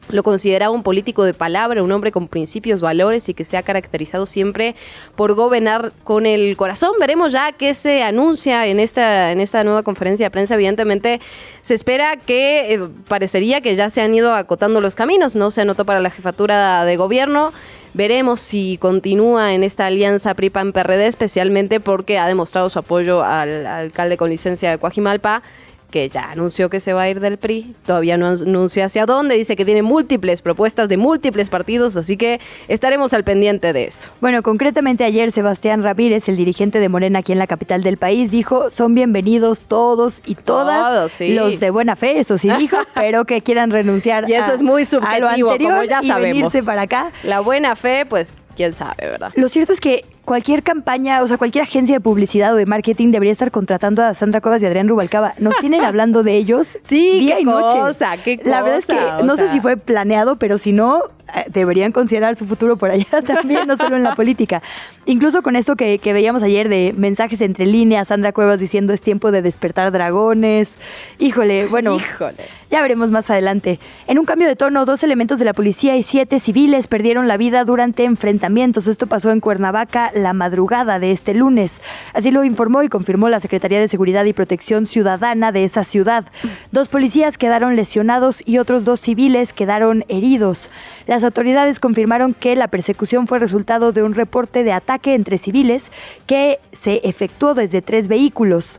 [0.09, 3.62] lo consideraba un político de palabra, un hombre con principios, valores y que se ha
[3.62, 4.75] caracterizado siempre
[5.16, 6.92] por gobernar con el corazón.
[7.01, 10.55] Veremos ya qué se anuncia en esta, en esta nueva conferencia de prensa.
[10.55, 11.21] Evidentemente,
[11.62, 15.51] se espera que eh, parecería que ya se han ido acotando los caminos, ¿no?
[15.51, 17.53] Se anotó para la jefatura de gobierno.
[17.94, 23.88] Veremos si continúa en esta alianza PRI-PAN-PRD, especialmente porque ha demostrado su apoyo al, al
[23.88, 25.42] alcalde con licencia de Coajimalpa
[25.90, 29.37] que ya anunció que se va a ir del PRI, todavía no anunció hacia dónde,
[29.37, 34.11] dice que tiene múltiples propuestas de múltiples partidos, así que estaremos al pendiente de eso.
[34.20, 38.31] Bueno, concretamente ayer Sebastián Ramírez, el dirigente de Morena aquí en la capital del país,
[38.31, 43.40] dijo, son bienvenidos todos y todas los de buena fe, eso sí dijo, pero que
[43.40, 46.53] quieran renunciar y eso es muy subjetivo, como ya sabemos.
[46.64, 47.12] para acá.
[47.22, 49.31] La buena fe, pues quién sabe, ¿verdad?
[49.37, 53.12] Lo cierto es que cualquier campaña, o sea, cualquier agencia de publicidad o de marketing
[53.12, 55.35] debería estar contratando a Sandra Cuevas y Adrián Rubalcaba.
[55.38, 57.79] Nos tienen hablando de ellos sí, día qué y noche.
[57.79, 61.05] Cosa, qué cosa, La verdad es que no sé si fue planeado, pero si no,
[61.48, 64.62] deberían considerar su futuro por allá también, no solo en la política.
[65.06, 69.00] Incluso con esto que, que, veíamos ayer de mensajes entre líneas, Sandra Cuevas diciendo es
[69.00, 70.70] tiempo de despertar dragones.
[71.18, 72.46] Híjole, bueno, Híjole.
[72.70, 73.78] ya veremos más adelante.
[74.06, 77.36] En un cambio de tono, dos elementos de la policía y siete civiles perdieron la
[77.36, 78.86] vida durante enfrentamientos.
[78.86, 81.80] Esto pasó en Cuernavaca la madrugada de este lunes.
[82.12, 86.26] Así lo informó y confirmó la Secretaría de Seguridad y Protección Ciudadana de esa ciudad.
[86.72, 90.70] Dos policías quedaron lesionados y otros dos civiles quedaron heridos.
[91.18, 95.90] Las autoridades confirmaron que la persecución fue resultado de un reporte de ataque entre civiles
[96.28, 98.78] que se efectuó desde tres vehículos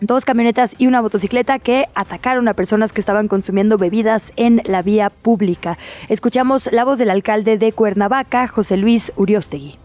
[0.00, 4.80] dos camionetas y una motocicleta que atacaron a personas que estaban consumiendo bebidas en la
[4.80, 5.76] vía pública.
[6.08, 9.79] Escuchamos la voz del alcalde de Cuernavaca, José Luis Uriostegui.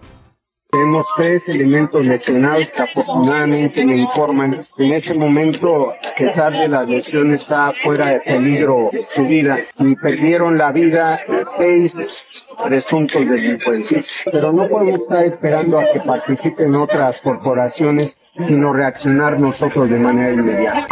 [0.76, 4.68] Tenemos tres elementos lesionados que afortunadamente me informan.
[4.78, 9.96] En ese momento, a pesar de las lesiones, está fuera de peligro su vida y
[9.96, 11.22] perdieron la vida
[11.56, 12.26] seis
[12.62, 14.20] presuntos delincuentes.
[14.30, 20.34] Pero no podemos estar esperando a que participen otras corporaciones, sino reaccionar nosotros de manera
[20.34, 20.88] inmediata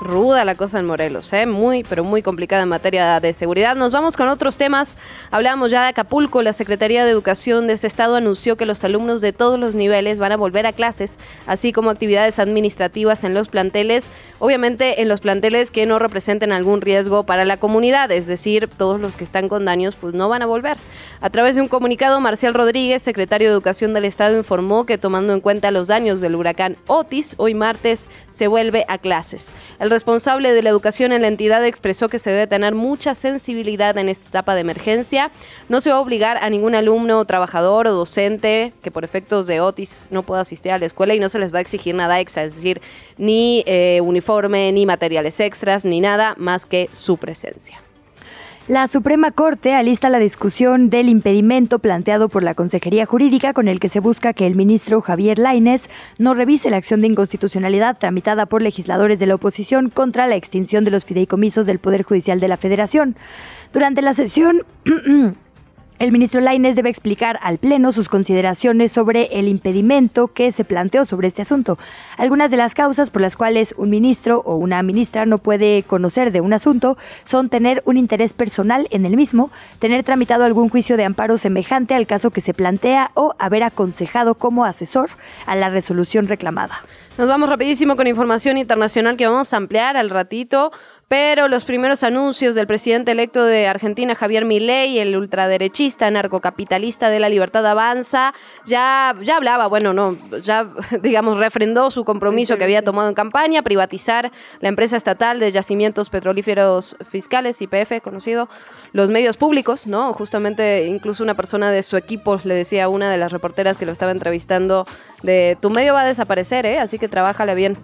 [0.00, 1.46] ruda la cosa en Morelos, ¿eh?
[1.46, 3.76] muy, pero muy complicada en materia de seguridad.
[3.76, 4.96] Nos vamos con otros temas.
[5.30, 6.42] Hablamos ya de Acapulco.
[6.42, 10.18] La Secretaría de Educación de ese estado anunció que los alumnos de todos los niveles
[10.18, 14.06] van a volver a clases, así como actividades administrativas en los planteles,
[14.38, 19.00] obviamente en los planteles que no representen algún riesgo para la comunidad, es decir, todos
[19.00, 20.78] los que están con daños pues no van a volver.
[21.20, 25.34] A través de un comunicado, Marcial Rodríguez, secretario de Educación del Estado, informó que tomando
[25.34, 29.52] en cuenta los daños del huracán Otis, hoy martes se vuelve a clases.
[29.90, 34.08] Responsable de la educación en la entidad expresó que se debe tener mucha sensibilidad en
[34.08, 35.30] esta etapa de emergencia.
[35.68, 39.60] No se va a obligar a ningún alumno, trabajador o docente que por efectos de
[39.60, 42.20] Otis no pueda asistir a la escuela y no se les va a exigir nada
[42.20, 42.80] extra, es decir,
[43.18, 47.80] ni eh, uniforme, ni materiales extras, ni nada más que su presencia.
[48.70, 53.80] La Suprema Corte alista la discusión del impedimento planteado por la Consejería Jurídica con el
[53.80, 55.88] que se busca que el ministro Javier Lainez
[56.20, 60.84] no revise la acción de inconstitucionalidad tramitada por legisladores de la oposición contra la extinción
[60.84, 63.16] de los fideicomisos del Poder Judicial de la Federación.
[63.72, 64.62] Durante la sesión
[66.00, 71.04] El ministro Lainez debe explicar al Pleno sus consideraciones sobre el impedimento que se planteó
[71.04, 71.76] sobre este asunto.
[72.16, 76.32] Algunas de las causas por las cuales un ministro o una ministra no puede conocer
[76.32, 80.96] de un asunto son tener un interés personal en el mismo, tener tramitado algún juicio
[80.96, 85.10] de amparo semejante al caso que se plantea o haber aconsejado como asesor
[85.44, 86.80] a la resolución reclamada.
[87.18, 90.72] Nos vamos rapidísimo con información internacional que vamos a ampliar al ratito.
[91.10, 97.18] Pero los primeros anuncios del presidente electo de Argentina, Javier Milei, el ultraderechista narcocapitalista de
[97.18, 98.32] la Libertad Avanza,
[98.64, 100.68] ya, ya hablaba, bueno, no, ya
[101.02, 106.10] digamos refrendó su compromiso que había tomado en campaña, privatizar la empresa estatal de yacimientos
[106.10, 108.48] petrolíferos fiscales, IPF, conocido,
[108.92, 110.12] los medios públicos, ¿no?
[110.12, 113.84] Justamente incluso una persona de su equipo le decía a una de las reporteras que
[113.84, 114.86] lo estaba entrevistando
[115.24, 116.78] de tu medio va a desaparecer, ¿eh?
[116.78, 117.76] Así que trabájale bien.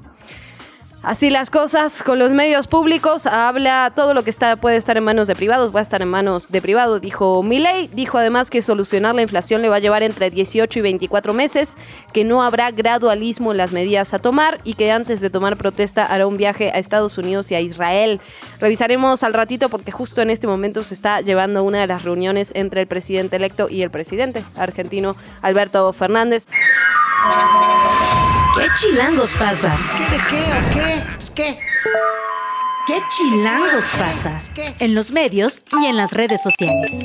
[1.02, 5.04] Así las cosas con los medios públicos, habla todo lo que está, puede estar en
[5.04, 7.88] manos de privados, va a estar en manos de privados, dijo Milei.
[7.88, 11.76] Dijo además que solucionar la inflación le va a llevar entre 18 y 24 meses,
[12.12, 16.04] que no habrá gradualismo en las medidas a tomar y que antes de tomar protesta
[16.04, 18.20] hará un viaje a Estados Unidos y a Israel.
[18.58, 22.50] Revisaremos al ratito porque justo en este momento se está llevando una de las reuniones
[22.54, 26.46] entre el presidente electo y el presidente argentino Alberto Fernández.
[28.56, 29.76] ¿Qué chilangos pasa?
[29.98, 30.85] ¿Qué de qué o qué?
[31.16, 31.58] Pues qué.
[32.86, 34.40] ¿Qué chilangos pasa?
[34.78, 37.02] En los medios y en las redes sociales.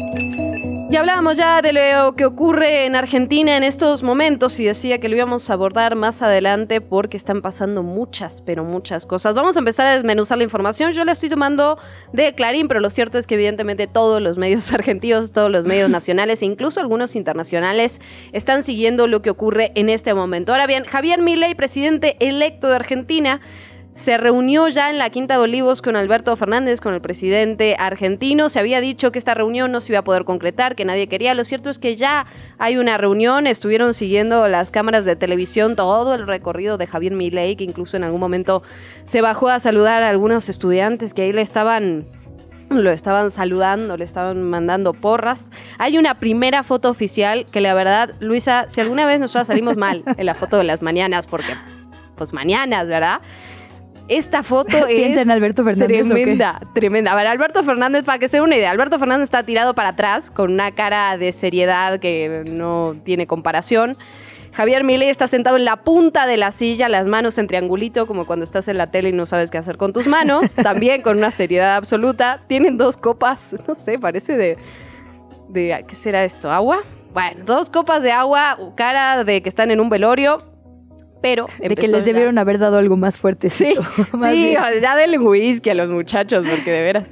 [0.91, 5.07] Y hablábamos ya de lo que ocurre en Argentina en estos momentos y decía que
[5.07, 9.33] lo íbamos a abordar más adelante porque están pasando muchas, pero muchas cosas.
[9.33, 10.91] Vamos a empezar a desmenuzar la información.
[10.91, 11.79] Yo la estoy tomando
[12.11, 15.89] de Clarín, pero lo cierto es que evidentemente todos los medios argentinos, todos los medios
[15.97, 18.01] nacionales e incluso algunos internacionales
[18.33, 20.51] están siguiendo lo que ocurre en este momento.
[20.51, 23.39] Ahora bien, Javier Milei, presidente electo de Argentina,
[23.93, 28.49] se reunió ya en la Quinta de Olivos con Alberto Fernández, con el presidente argentino.
[28.49, 31.33] Se había dicho que esta reunión no se iba a poder concretar, que nadie quería.
[31.33, 32.25] Lo cierto es que ya
[32.57, 33.47] hay una reunión.
[33.47, 38.03] Estuvieron siguiendo las cámaras de televisión todo el recorrido de Javier Milei, que incluso en
[38.03, 38.63] algún momento
[39.03, 42.07] se bajó a saludar a algunos estudiantes que ahí le estaban
[42.69, 45.51] lo estaban saludando, le estaban mandando porras.
[45.77, 50.03] Hay una primera foto oficial que la verdad, Luisa, si alguna vez nosotros salimos mal
[50.05, 51.53] en la foto de las mañanas, porque
[52.15, 53.19] pues mañanas, ¿verdad?
[54.11, 56.07] Esta foto es Piensa en Alberto Fernández.
[56.07, 57.13] tremenda, tremenda.
[57.13, 60.29] A ver, Alberto Fernández, para que se una idea, Alberto Fernández está tirado para atrás
[60.29, 63.97] con una cara de seriedad que no tiene comparación.
[64.53, 68.25] Javier Milei está sentado en la punta de la silla, las manos en triangulito, como
[68.25, 71.17] cuando estás en la tele y no sabes qué hacer con tus manos, también con
[71.17, 72.41] una seriedad absoluta.
[72.47, 74.57] Tienen dos copas, no sé, parece de,
[75.47, 76.51] de ¿qué será esto?
[76.51, 76.83] ¿Agua?
[77.13, 80.50] Bueno, dos copas de agua, cara de que están en un velorio,
[81.21, 83.49] pero de que les debieron haber dado algo más fuerte.
[83.49, 83.73] Sí,
[84.31, 87.09] sí ya del whisky a los muchachos, porque de veras.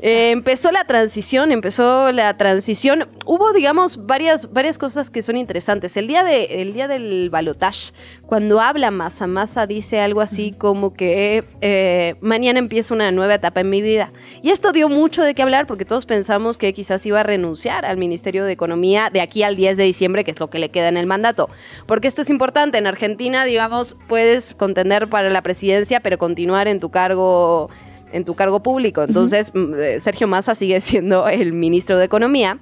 [0.00, 3.08] Eh, empezó la transición, empezó la transición.
[3.24, 5.96] Hubo, digamos, varias, varias cosas que son interesantes.
[5.96, 7.92] El día, de, el día del balotage,
[8.26, 13.60] cuando habla Massa, Massa dice algo así como que eh, mañana empieza una nueva etapa
[13.60, 14.12] en mi vida.
[14.42, 17.86] Y esto dio mucho de qué hablar porque todos pensamos que quizás iba a renunciar
[17.86, 20.70] al Ministerio de Economía de aquí al 10 de diciembre, que es lo que le
[20.70, 21.48] queda en el mandato.
[21.86, 22.78] Porque esto es importante.
[22.78, 27.70] En Argentina, digamos, puedes contender para la presidencia, pero continuar en tu cargo
[28.14, 29.02] en tu cargo público.
[29.02, 32.58] Entonces, mm, eh, Sergio Massa sigue siendo el ministro de Economía.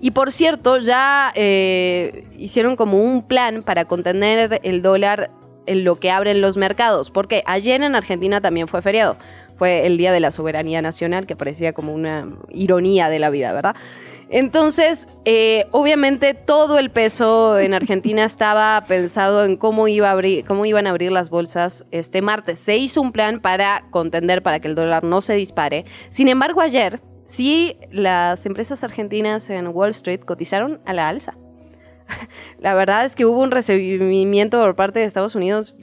[0.00, 5.30] Y por cierto, ya eh, hicieron como un plan para contener el dólar
[5.66, 9.16] en lo que abren los mercados, porque ayer en Argentina también fue feriado,
[9.56, 13.52] fue el Día de la Soberanía Nacional, que parecía como una ironía de la vida,
[13.52, 13.74] ¿verdad?
[14.28, 20.44] Entonces, eh, obviamente todo el peso en Argentina estaba pensado en cómo, iba a abrir,
[20.44, 22.58] cómo iban a abrir las bolsas este martes.
[22.58, 25.84] Se hizo un plan para contender, para que el dólar no se dispare.
[26.10, 31.36] Sin embargo, ayer sí las empresas argentinas en Wall Street cotizaron a la alza.
[32.58, 35.74] La verdad es que hubo un recibimiento por parte de Estados Unidos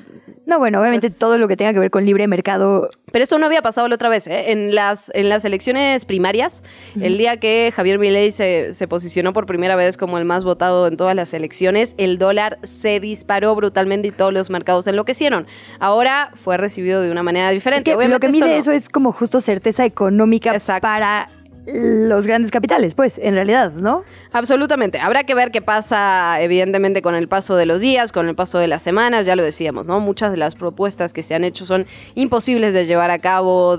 [0.45, 2.89] no, bueno, obviamente pues todo lo que tenga que ver con libre mercado.
[3.12, 4.27] Pero esto no había pasado la otra vez.
[4.27, 4.51] ¿eh?
[4.51, 6.63] En, las, en las elecciones primarias,
[6.99, 10.88] el día que Javier Milei se, se, posicionó por primera vez como el más votado
[10.88, 15.47] en todas las elecciones, el dólar se disparó brutalmente y todos los mercados enloquecieron.
[15.79, 17.91] Ahora fue recibido de una manera diferente.
[17.91, 21.29] Es que lo que mide eso es como justo certeza económica para
[21.65, 24.04] los grandes capitales, pues, en realidad, ¿no?
[24.32, 24.99] Absolutamente.
[24.99, 28.60] Habrá que ver qué pasa, evidentemente, con el paso de los días, con el paso
[28.60, 29.99] de las semanas, ya lo decíamos, ¿no?
[29.99, 33.78] Muchas de las propuestas que se han hecho son imposibles de llevar a cabo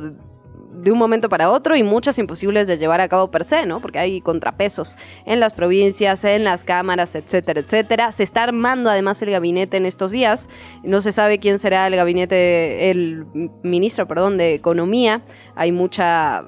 [0.84, 3.80] de un momento para otro y muchas imposibles de llevar a cabo per se, ¿no?
[3.80, 8.12] Porque hay contrapesos en las provincias, en las cámaras, etcétera, etcétera.
[8.12, 10.48] Se está armando además el gabinete en estos días.
[10.82, 13.26] No se sabe quién será el gabinete, el
[13.62, 15.22] ministro, perdón, de Economía.
[15.54, 16.44] Hay mucha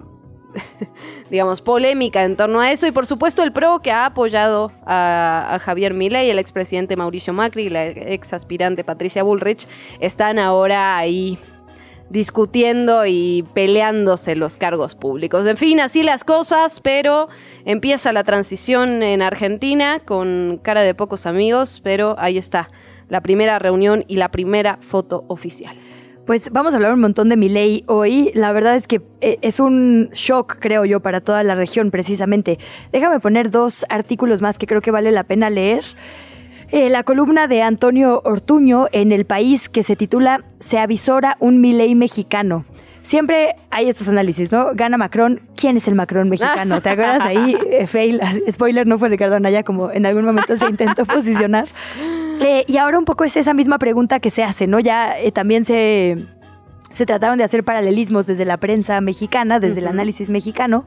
[1.30, 2.86] digamos, polémica en torno a eso.
[2.86, 7.64] Y por supuesto el PRO que ha apoyado a, Javier Milei, el expresidente Mauricio Macri
[7.64, 9.66] y la ex aspirante Patricia Bullrich,
[10.00, 11.38] están ahora ahí
[12.08, 15.46] discutiendo y peleándose los cargos públicos.
[15.46, 17.28] En fin, así las cosas, pero
[17.64, 22.70] empieza la transición en Argentina con cara de pocos amigos, pero ahí está
[23.08, 25.76] la primera reunión y la primera foto oficial.
[26.26, 28.32] Pues vamos a hablar un montón de mi ley hoy.
[28.34, 32.58] La verdad es que eh, es un shock, creo yo, para toda la región, precisamente.
[32.90, 35.84] Déjame poner dos artículos más que creo que vale la pena leer.
[36.72, 41.60] Eh, la columna de Antonio Ortuño en El País que se titula Se avisora un
[41.60, 42.64] Milei mexicano.
[43.06, 44.74] Siempre hay estos análisis, ¿no?
[44.74, 45.40] Gana Macron.
[45.54, 46.82] ¿Quién es el Macron mexicano?
[46.82, 47.56] ¿Te acuerdas ahí?
[47.70, 48.20] Eh, fail.
[48.50, 51.68] Spoiler, no fue Ricardo Anaya como en algún momento se intentó posicionar.
[52.40, 54.80] Eh, y ahora un poco es esa misma pregunta que se hace, ¿no?
[54.80, 56.16] Ya eh, también se,
[56.90, 60.84] se trataron de hacer paralelismos desde la prensa mexicana, desde el análisis mexicano,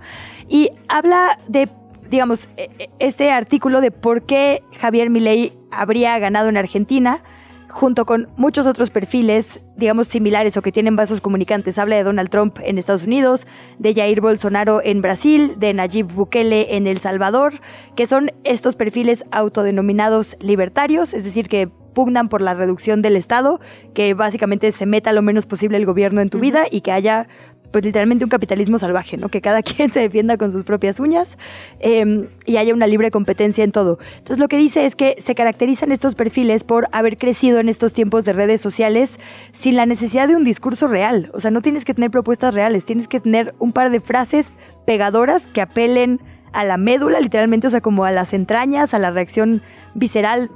[0.50, 1.70] y habla de,
[2.10, 7.24] digamos, e, este artículo de por qué Javier Milei habría ganado en Argentina,
[7.70, 11.78] junto con muchos otros perfiles, digamos, similares o que tienen vasos comunicantes.
[11.78, 16.76] Habla de Donald Trump en Estados Unidos, de Jair Bolsonaro en Brasil, de Nayib Bukele
[16.76, 17.62] en El Salvador,
[17.96, 23.60] que son estos perfiles autodenominados libertarios, es decir, que pugnan por la reducción del Estado,
[23.94, 27.28] que básicamente se meta lo menos posible el gobierno en tu vida y que haya
[27.72, 29.30] pues literalmente un capitalismo salvaje, ¿no?
[29.30, 31.38] Que cada quien se defienda con sus propias uñas
[31.80, 34.00] eh, y haya una libre competencia en todo.
[34.18, 37.94] Entonces lo que dice es que se caracterizan estos perfiles por haber crecido en estos
[37.94, 39.20] tiempos de redes sociales
[39.54, 41.30] sin la necesidad de un discurso real.
[41.34, 44.52] O sea, no tienes que tener propuestas reales, tienes que tener un par de frases
[44.86, 46.20] pegadoras que apelen
[46.52, 49.62] a la médula, literalmente, o sea, como a las entrañas, a la reacción
[49.94, 50.50] visceral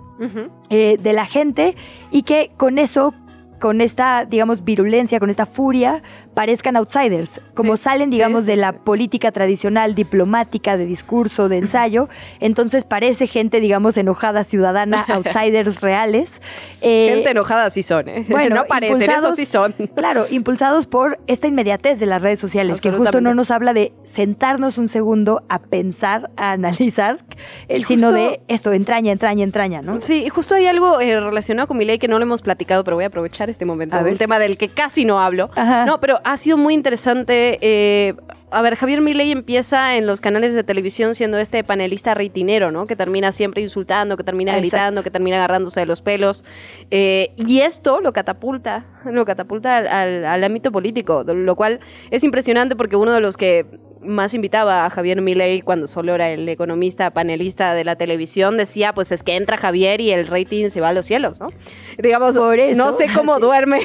[0.70, 1.76] eh, de la gente
[2.12, 3.14] y que con eso
[3.60, 9.32] con esta, digamos, virulencia, con esta furia, parezcan outsiders, como salen, digamos, de la política
[9.32, 16.42] tradicional, diplomática, de discurso, de ensayo, entonces parece gente, digamos, enojada, ciudadana, outsiders reales.
[16.82, 18.26] Eh, gente enojada sí son, ¿eh?
[18.34, 19.74] Bueno, no parecen, eso sí son.
[19.96, 23.94] Claro, impulsados por esta inmediatez de las redes sociales, que justo no nos habla de
[24.04, 27.24] sentarnos un segundo a pensar, a analizar,
[27.86, 30.00] sino de esto, entraña, entraña, entraña, ¿no?
[30.00, 32.98] Sí, justo hay algo eh, relacionado con mi ley que no lo hemos platicado, pero
[32.98, 33.98] voy a aprovechar este momento.
[33.98, 35.50] un tema del que casi no hablo.
[35.86, 37.58] No, pero ha sido muy interesante.
[37.62, 38.16] Eh,
[38.52, 42.86] a ver, Javier Milei empieza en los canales de televisión siendo este panelista reitinero, ¿no?
[42.86, 46.46] Que termina siempre insultando, que termina gritando, que termina agarrándose de los pelos.
[46.92, 51.80] Eh, y esto lo catapulta, lo catapulta al, al, ámbito político, lo cual
[52.12, 53.66] es impresionante porque uno de los que
[54.06, 58.94] más invitaba a Javier Milei cuando solo era el economista panelista de la televisión, decía,
[58.94, 61.50] pues es que entra Javier y el rating se va a los cielos, ¿no?
[61.98, 63.82] Digamos, no sé cómo duerme.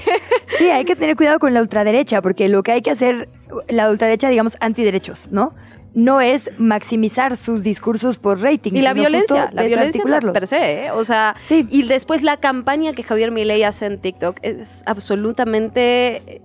[0.58, 3.28] Sí, hay que tener cuidado con la ultraderecha, porque lo que hay que hacer,
[3.68, 5.54] la ultraderecha, digamos, antiderechos, ¿no?
[5.94, 8.72] no es maximizar sus discursos por rating.
[8.72, 10.02] Y la violencia, la violencia
[10.32, 10.90] per se, ¿eh?
[10.92, 11.66] o sea, sí.
[11.70, 16.42] y después la campaña que Javier Milei hace en TikTok es absolutamente eh,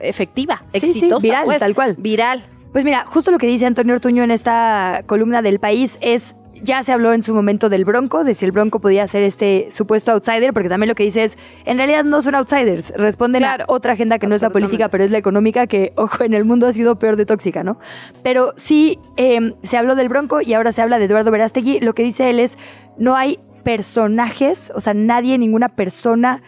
[0.00, 1.96] efectiva, exitosa, viral, pues, tal cual.
[1.98, 2.44] Viral.
[2.72, 6.82] Pues mira, justo lo que dice Antonio Ortuño en esta columna del país es ya
[6.82, 10.12] se habló en su momento del Bronco, de si el Bronco podía ser este supuesto
[10.12, 13.92] outsider, porque también lo que dice es, en realidad no son outsiders, responden a otra
[13.92, 16.66] agenda que no es la política, pero es la económica, que, ojo, en el mundo
[16.66, 17.78] ha sido peor de tóxica, ¿no?
[18.22, 21.80] Pero sí em, se habló del Bronco y ahora se habla de Eduardo Verástegui.
[21.80, 22.58] Lo que dice él es,
[22.98, 26.42] no hay personajes, o sea, nadie, ninguna persona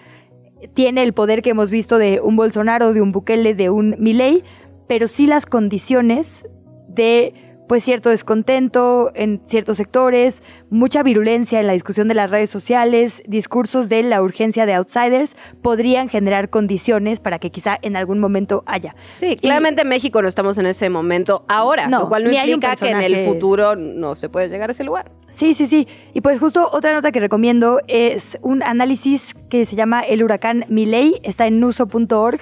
[0.75, 4.45] tiene el poder que hemos visto de un Bolsonaro, de un Bukele, de un Milei,
[4.91, 6.45] pero sí las condiciones
[6.89, 7.33] de
[7.69, 13.23] pues cierto descontento en ciertos sectores, mucha virulencia en la discusión de las redes sociales,
[13.29, 18.65] discursos de la urgencia de outsiders, podrían generar condiciones para que quizá en algún momento
[18.67, 18.97] haya.
[19.21, 22.89] Sí, claramente en México no estamos en ese momento ahora, lo cual no implica que
[22.89, 25.13] en el futuro no se puede llegar a ese lugar.
[25.29, 25.87] Sí, sí, sí.
[26.15, 30.65] Y pues justo otra nota que recomiendo es un análisis que se llama El huracán
[30.69, 32.41] Milei, está en uso.org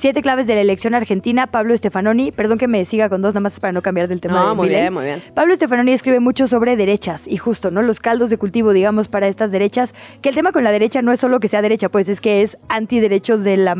[0.00, 2.32] Siete claves de la elección argentina, Pablo Stefanoni.
[2.32, 4.32] Perdón que me siga con dos, nada más para no cambiar del tema.
[4.32, 5.22] No, muy bien, muy bien.
[5.34, 7.82] Pablo Stefanoni escribe mucho sobre derechas y justo, ¿no?
[7.82, 9.94] Los caldos de cultivo, digamos, para estas derechas.
[10.22, 12.40] Que el tema con la derecha no es solo que sea derecha, pues es que
[12.40, 13.76] es antiderechos de la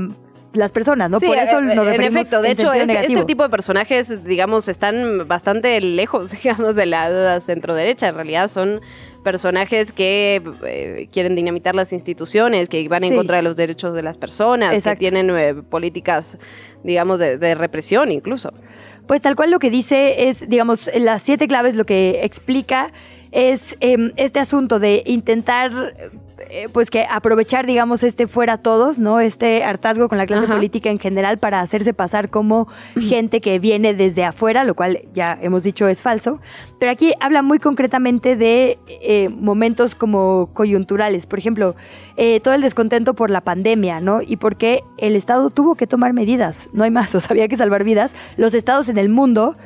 [0.52, 1.20] las personas, ¿no?
[1.20, 6.30] Por eso eh, En efecto, de hecho, este, tipo de personajes, digamos, están bastante lejos,
[6.42, 8.08] digamos, de la centro derecha.
[8.08, 8.80] En realidad son
[9.22, 14.02] personajes que eh, quieren dinamitar las instituciones, que van en contra de los derechos de
[14.02, 16.38] las personas, que tienen eh, políticas,
[16.82, 18.52] digamos, de, represión incluso.
[19.06, 22.92] Pues tal cual lo que dice es, digamos, las siete claves lo que explica
[23.32, 25.94] es em, este asunto de intentar
[26.50, 29.20] eh, pues que aprovechar, digamos, este fuera todos, ¿no?
[29.20, 33.94] Este hartazgo con la clase política en general para hacerse pasar como gente que viene
[33.94, 36.40] desde afuera, lo cual ya hemos dicho es falso.
[36.78, 41.26] Pero aquí habla muy concretamente de eh, momentos como coyunturales.
[41.26, 41.76] Por ejemplo,
[42.16, 44.20] eh, todo el descontento por la pandemia, ¿no?
[44.20, 46.68] Y porque el Estado tuvo que tomar medidas.
[46.72, 48.14] No hay más, o sea, había que salvar vidas.
[48.36, 49.56] Los estados en el mundo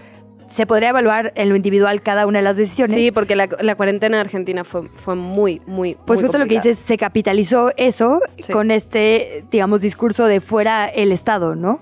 [0.49, 2.97] se podría evaluar en lo individual cada una de las decisiones.
[2.97, 5.97] Sí, porque la, la cuarentena argentina fue, fue muy, muy.
[6.07, 8.21] Pues justo lo que dices, se capitalizó eso
[8.53, 11.81] con este, digamos, discurso de fuera el Estado, ¿no?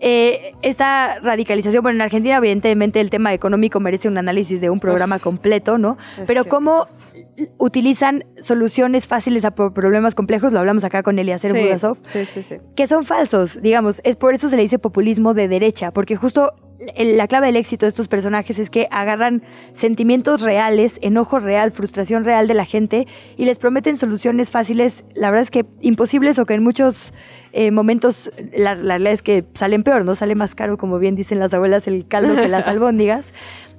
[0.00, 4.80] Eh, esta radicalización, bueno, en Argentina, evidentemente, el tema económico merece un análisis de un
[4.80, 5.96] programa completo, ¿no?
[6.26, 6.84] Pero cómo
[7.58, 12.56] utilizan soluciones fáciles a problemas complejos, lo hablamos acá con Eliezer sí, sí, sí, sí,
[12.76, 16.52] que son falsos, digamos, es por eso se le dice populismo de derecha, porque justo
[16.96, 19.42] la clave del éxito de estos personajes es que agarran
[19.72, 25.30] sentimientos reales, enojo real, frustración real de la gente y les prometen soluciones fáciles, la
[25.30, 27.12] verdad es que imposibles o que en muchos
[27.52, 30.14] eh, momentos la, realidad es que salen peor, ¿no?
[30.14, 33.32] Sale más caro, como bien dicen las abuelas, el caldo que las albóndigas.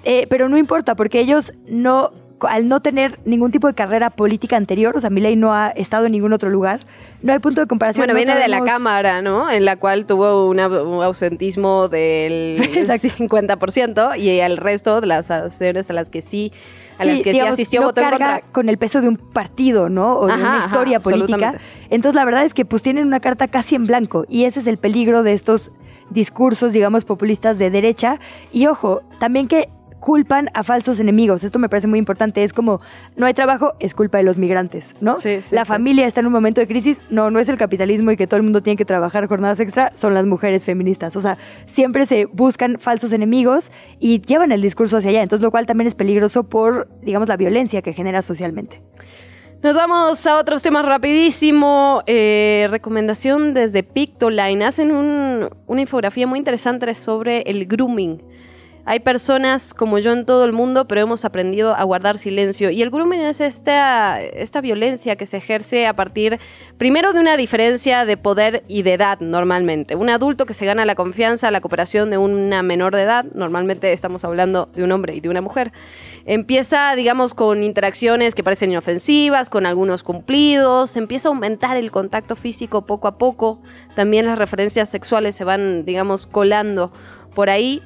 [0.06, 2.12] Eh, pero no importa, porque ellos no
[2.47, 6.06] al no tener ningún tipo de carrera política anterior, o sea, Milei no ha estado
[6.06, 6.82] en ningún otro lugar,
[7.21, 8.06] no hay punto de comparación.
[8.06, 9.49] Bueno, viene de la Cámara, ¿no?
[9.49, 15.93] En la cual tuvo un ausentismo del 50% y el resto de las acciones a
[15.93, 16.51] las que sí
[16.97, 20.17] a las que sí asistió no carga con el peso de un partido, ¿no?
[20.17, 21.56] O de una historia política.
[21.89, 24.68] Entonces, la verdad es que pues tienen una carta casi en blanco y ese es
[24.68, 25.72] el peligro de estos
[26.09, 28.20] discursos, digamos, populistas de derecha.
[28.51, 29.70] Y ojo, también que
[30.04, 31.45] culpan a falsos enemigos.
[31.45, 32.43] Esto me parece muy importante.
[32.43, 32.82] Es como,
[33.16, 35.18] no hay trabajo, es culpa de los migrantes, ¿no?
[35.18, 35.70] Sí, sí, la sí.
[35.70, 37.01] familia está en un momento de crisis.
[37.10, 39.91] No, no es el capitalismo y que todo el mundo tiene que trabajar jornadas extra,
[39.95, 41.16] son las mujeres feministas.
[41.16, 41.38] O sea,
[41.68, 45.24] siempre se buscan falsos enemigos y llevan el discurso hacia allá.
[45.24, 48.82] Entonces, lo cual también es peligroso por, digamos, la violencia que genera socialmente.
[49.64, 52.04] Nos vamos a otros temas rapidísimo.
[52.08, 54.66] Eh, recomendación desde Pictoline.
[54.66, 58.22] Hacen un- una infografía muy interesante sobre el grooming.
[58.86, 62.69] Hay personas como yo en todo el mundo, pero hemos aprendido a guardar silencio.
[62.69, 66.38] Y el grooming es esta, esta violencia que se ejerce a partir,
[66.77, 69.95] primero, de una diferencia de poder y de edad, normalmente.
[69.95, 73.93] Un adulto que se gana la confianza, la cooperación de una menor de edad, normalmente
[73.93, 75.71] estamos hablando de un hombre y de una mujer.
[76.25, 82.36] Empieza, digamos, con interacciones que parecen inofensivas, con algunos cumplidos, empieza a aumentar el contacto
[82.36, 83.61] físico poco a poco,
[83.95, 86.91] también las referencias sexuales se van, digamos, colando
[87.34, 87.81] por ahí.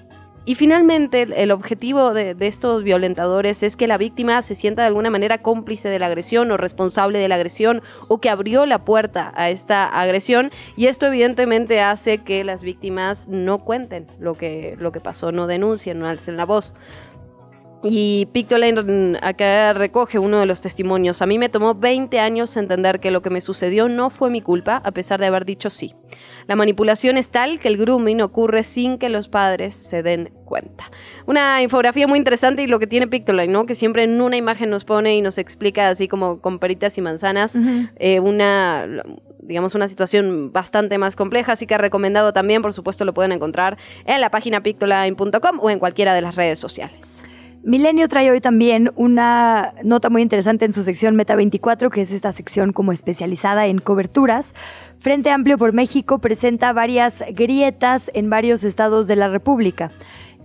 [0.47, 4.87] Y finalmente, el- objetivo de, de estos violentadores es que la víctima se sienta de
[4.87, 8.85] alguna manera cómplice de la agresión o responsable de la agresión o que abrió la
[8.85, 10.49] puerta a esta agresión.
[10.77, 15.47] Y esto evidentemente hace que las víctimas no cuenten lo que, lo que pasó, no
[15.47, 16.73] denuncien, no alcen la voz.
[17.83, 21.21] Y Pictoline mm, acá recoge uno de los testimonios.
[21.21, 24.41] A mí me tomó 20 años entender que lo que me sucedió no fue mi
[24.41, 25.93] culpa, a pesar de haber dicho sí.
[26.47, 30.91] La manipulación es tal que el grooming ocurre sin que los padres se den cuenta.
[31.27, 33.65] Una infografía muy interesante y lo que tiene Pictoline, ¿no?
[33.65, 37.01] Que siempre en una imagen nos pone y nos explica así como con peritas y
[37.01, 37.59] manzanas
[37.97, 38.87] eh, una
[39.39, 43.77] digamos, una situación bastante más compleja, así que recomendado también, por supuesto, lo pueden encontrar
[44.05, 47.23] en la página pictoline.com o en cualquiera de las redes sociales.
[47.67, 52.13] Milenio trae hoy también una nota muy interesante en su sección Meta 24, que es
[52.13, 54.55] esta sección como especializada en coberturas.
[55.01, 59.91] Frente Amplio por México presenta varias grietas en varios estados de la República.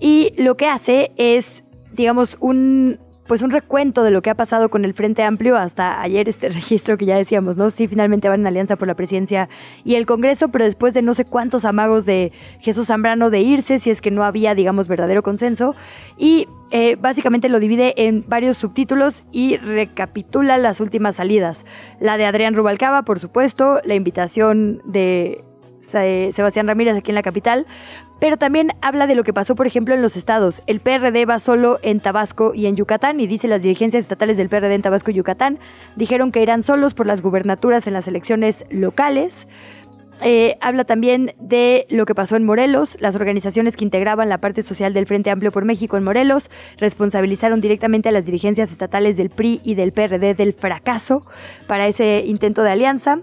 [0.00, 1.62] Y lo que hace es,
[1.92, 2.98] digamos, un
[3.32, 6.50] pues un recuento de lo que ha pasado con el Frente Amplio hasta ayer este
[6.50, 7.70] registro que ya decíamos, ¿no?
[7.70, 9.48] Sí, finalmente van en alianza por la presidencia
[9.84, 12.30] y el Congreso, pero después de no sé cuántos amagos de
[12.60, 15.74] Jesús Zambrano de irse, si es que no había, digamos, verdadero consenso.
[16.18, 21.64] Y eh, básicamente lo divide en varios subtítulos y recapitula las últimas salidas.
[22.00, 25.42] La de Adrián Rubalcaba, por supuesto, la invitación de
[25.82, 27.66] Sebastián Ramírez aquí en la capital,
[28.20, 30.62] pero también habla de lo que pasó, por ejemplo, en los estados.
[30.66, 34.48] El PRD va solo en Tabasco y en Yucatán, y dice las dirigencias estatales del
[34.48, 35.58] PRD en Tabasco y Yucatán
[35.96, 39.46] dijeron que eran solos por las gubernaturas en las elecciones locales.
[40.24, 42.96] Eh, habla también de lo que pasó en Morelos.
[43.00, 47.60] Las organizaciones que integraban la parte social del Frente Amplio por México en Morelos responsabilizaron
[47.60, 51.22] directamente a las dirigencias estatales del PRI y del PRD del fracaso
[51.66, 53.20] para ese intento de alianza.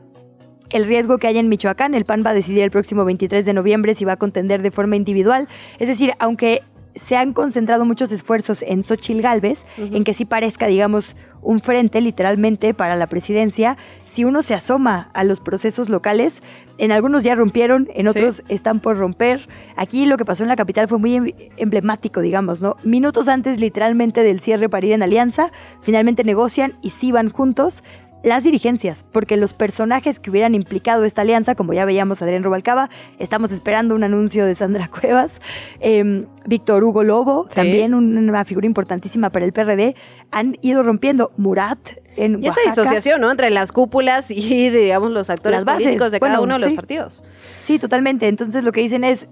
[0.70, 3.54] El riesgo que hay en Michoacán, el PAN va a decidir el próximo 23 de
[3.54, 5.48] noviembre si va a contender de forma individual.
[5.80, 6.62] Es decir, aunque
[6.96, 12.02] se han concentrado muchos esfuerzos en Xochil Gálvez, en que sí parezca, digamos, un frente
[12.02, 16.42] literalmente para la presidencia, si uno se asoma a los procesos locales,
[16.78, 19.48] en algunos ya rompieron, en otros están por romper.
[19.78, 22.76] Aquí lo que pasó en la capital fue muy em- emblemático, digamos, ¿no?
[22.84, 25.52] Minutos antes literalmente del cierre para ir en alianza,
[25.82, 27.84] finalmente negocian y sí van juntos
[28.24, 32.90] las dirigencias, porque los personajes que hubieran implicado esta alianza, como ya veíamos Adrián Rubalcaba,
[33.18, 35.40] estamos esperando un anuncio de Sandra Cuevas,
[35.80, 37.56] eh, Víctor Hugo Lobo, Sí.
[37.56, 39.96] también un- una figura importantísima para el PRD,
[40.32, 41.80] han ido rompiendo Murat
[42.18, 43.32] en Y esta disociación, ¿no?
[43.32, 46.66] Entre las cúpulas y, digamos, los actores Las bases, políticos de cada bueno, uno de
[46.68, 47.24] los partidos.
[47.62, 48.28] Sí, totalmente.
[48.28, 49.28] Entonces lo que dicen es,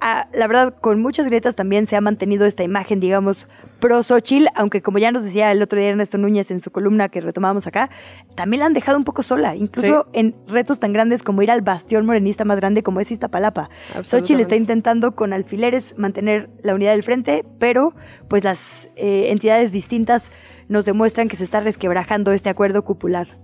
[0.00, 3.46] ah, la verdad, con muchas grietas también se ha mantenido esta imagen, digamos,
[3.80, 7.08] pro Xochitl, aunque como ya nos decía el otro día Ernesto Núñez en su columna
[7.08, 7.90] que retomamos acá,
[8.34, 11.60] también la han dejado un poco sola, incluso en retos tan grandes como ir al
[11.60, 13.70] bastión morenista más grande como es Iztapalapa.
[14.02, 17.94] Xochitl está intentando con alfileres mantener la unidad del frente, pero
[18.28, 20.30] pues las eh, entidades distintas
[20.68, 23.38] nos demuestran que se está resquebrajando este acuerdo cupular.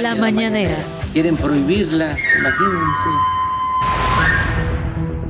[0.00, 0.76] La mañanera.
[1.12, 3.10] Quieren prohibirla, imagínense.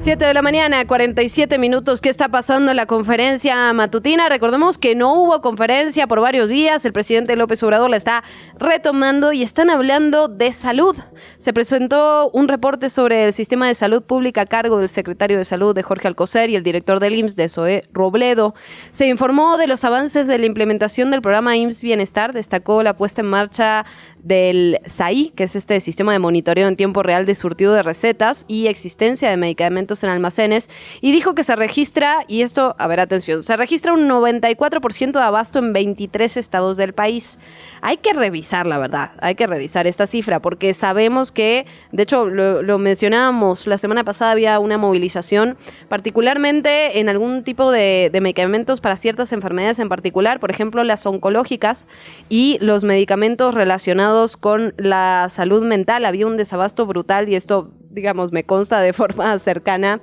[0.04, 2.02] 7 de la mañana, 47 minutos.
[2.02, 4.28] ¿Qué está pasando en la conferencia matutina?
[4.28, 6.84] Recordemos que no hubo conferencia por varios días.
[6.84, 8.22] El presidente López Obrador la está
[8.58, 10.94] retomando y están hablando de salud.
[11.38, 15.46] Se presentó un reporte sobre el sistema de salud pública a cargo del secretario de
[15.46, 18.54] salud de Jorge Alcocer y el director del IMSS de Zoe Robledo.
[18.90, 22.34] Se informó de los avances de la implementación del programa IMSS Bienestar.
[22.34, 23.86] Destacó la puesta en marcha
[24.18, 28.44] del SAI, que es este sistema de monitoreo en tiempo real de surtido de recetas
[28.48, 30.70] y existencia de medicamentos en almacenes
[31.00, 35.20] y dijo que se registra, y esto, a ver, atención, se registra un 94% de
[35.20, 37.38] abasto en 23 estados del país.
[37.82, 42.26] Hay que revisar, la verdad, hay que revisar esta cifra porque sabemos que, de hecho,
[42.26, 45.56] lo, mencionábamos, la semana pasada había una movilización,
[45.88, 51.04] particularmente en algún tipo de, de medicamentos para ciertas enfermedades en particular, por ejemplo, las
[51.06, 51.86] oncológicas
[52.28, 56.04] y los medicamentos relacionados con la salud mental.
[56.04, 60.00] Había un desabasto brutal y esto, digamos, me consta de forma cercana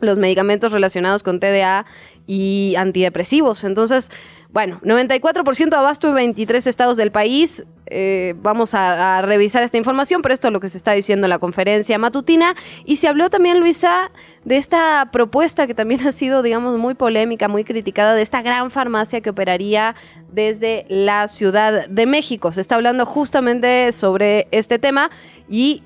[0.00, 1.84] los medicamentos relacionados con TDA
[2.26, 3.64] y antidepresivos.
[3.64, 4.10] Entonces,
[4.52, 7.64] bueno, 94% de abasto en 23 estados del país.
[7.92, 11.30] Eh, vamos a, revisar esta información, pero esto es lo que se está diciendo en
[11.30, 12.54] la conferencia matutina.
[12.84, 14.10] Y se habló también, Luisa,
[14.44, 18.70] de esta propuesta que también ha sido, digamos, muy polémica, muy criticada, de esta gran
[18.70, 19.94] farmacia que operaría
[20.32, 22.52] desde la Ciudad de México.
[22.52, 25.10] Se está hablando justamente sobre este tema
[25.48, 25.82] y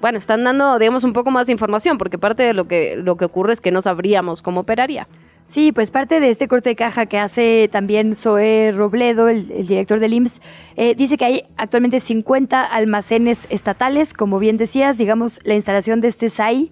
[0.00, 3.16] bueno, están dando, digamos, un poco más de información, porque parte de lo que, lo
[3.16, 5.06] que ocurre es que no sabríamos cómo operaría.
[5.50, 9.98] Sí, pues parte de este corte de caja que hace también Zoé Robledo, el, director
[9.98, 10.40] del IMSS,
[10.76, 16.08] eh, dice que hay actualmente 50 almacenes estatales, como bien decías, digamos, la instalación de
[16.08, 16.70] este SAI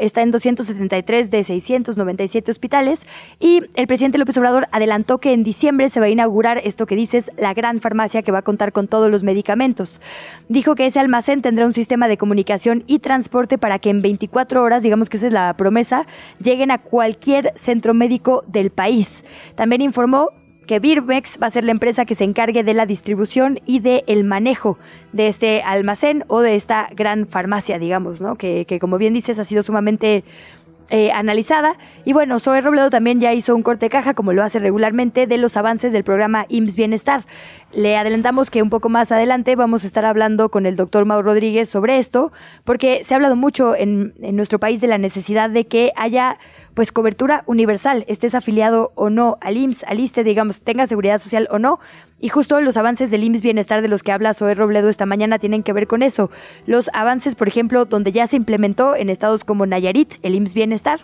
[0.00, 3.06] está en 273 de 697 hospitales
[3.38, 6.96] y el presidente López Obrador adelantó que en diciembre se va a inaugurar esto que
[6.96, 10.00] dices, la gran farmacia que va a contar con todos los medicamentos.
[10.48, 14.62] Dijo que ese almacén tendrá un sistema de comunicación y transporte para que en 24
[14.62, 16.06] horas, digamos que esa es la promesa,
[16.40, 19.24] lleguen a cualquier centro médico del país.
[19.54, 20.30] También informó
[20.68, 24.04] que Birmex va a ser la empresa que se encargue de la distribución y del
[24.06, 24.78] el manejo
[25.12, 28.36] de este almacén o de esta gran farmacia, digamos, ¿no?
[28.36, 30.24] Que, como bien dices ha sido sumamente
[30.90, 31.76] eh, analizada.
[32.04, 35.26] Y bueno, Zoe Robledo también ya hizo un corte de caja, como lo hace regularmente,
[35.26, 37.24] de los avances del programa IMSS Bienestar.
[37.72, 41.30] Le adelantamos que un poco más adelante vamos a estar hablando con el doctor Mauro
[41.30, 42.30] Rodríguez sobre esto,
[42.64, 46.38] porque se ha hablado mucho en nuestro país de la necesidad de que haya
[46.78, 51.48] pues cobertura universal, estés afiliado o no al IMSS, al ISTE, digamos, tenga seguridad social
[51.50, 51.80] o no.
[52.20, 55.40] Y justo los avances del IMSS Bienestar de los que habla Zoe Robledo esta mañana
[55.40, 56.30] tienen que ver con eso.
[56.66, 61.00] Los avances, por ejemplo, donde ya se implementó en estados como Nayarit el IMSS Bienestar,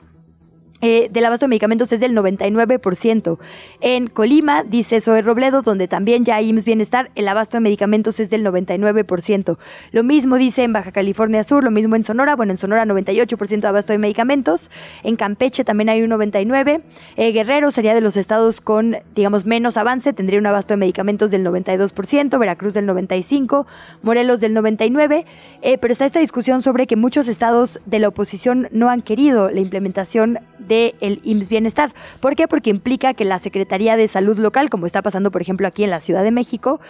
[0.87, 3.39] eh, del abasto de medicamentos es del 99%.
[3.81, 8.21] En Colima, dice Zoe Robledo, donde también ya hay IMSS Bienestar, el abasto de medicamentos
[8.21, 9.57] es del 99%.
[9.93, 13.61] Lo mismo dice en Baja California Sur, lo mismo en Sonora, bueno, en Sonora 98%
[13.61, 14.71] de abasto de medicamentos,
[15.03, 16.83] en Campeche también hay un 99%,
[17.17, 21.31] eh, Guerrero sería de los estados con, digamos, menos avance, tendría un abasto de medicamentos
[21.31, 23.65] del 92%, Veracruz del 95%,
[24.03, 25.25] Morelos del 99%,
[25.63, 29.49] eh, pero está esta discusión sobre que muchos estados de la oposición no han querido
[29.49, 31.95] la implementación de el IMSS Bienestar.
[32.21, 32.49] ¿Por qué?
[32.49, 35.91] Porque implica que la Secretaría de Salud local, como está pasando por ejemplo aquí en
[35.91, 36.81] la Ciudad de México,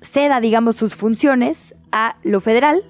[0.00, 2.82] ceda, digamos, sus funciones a lo federal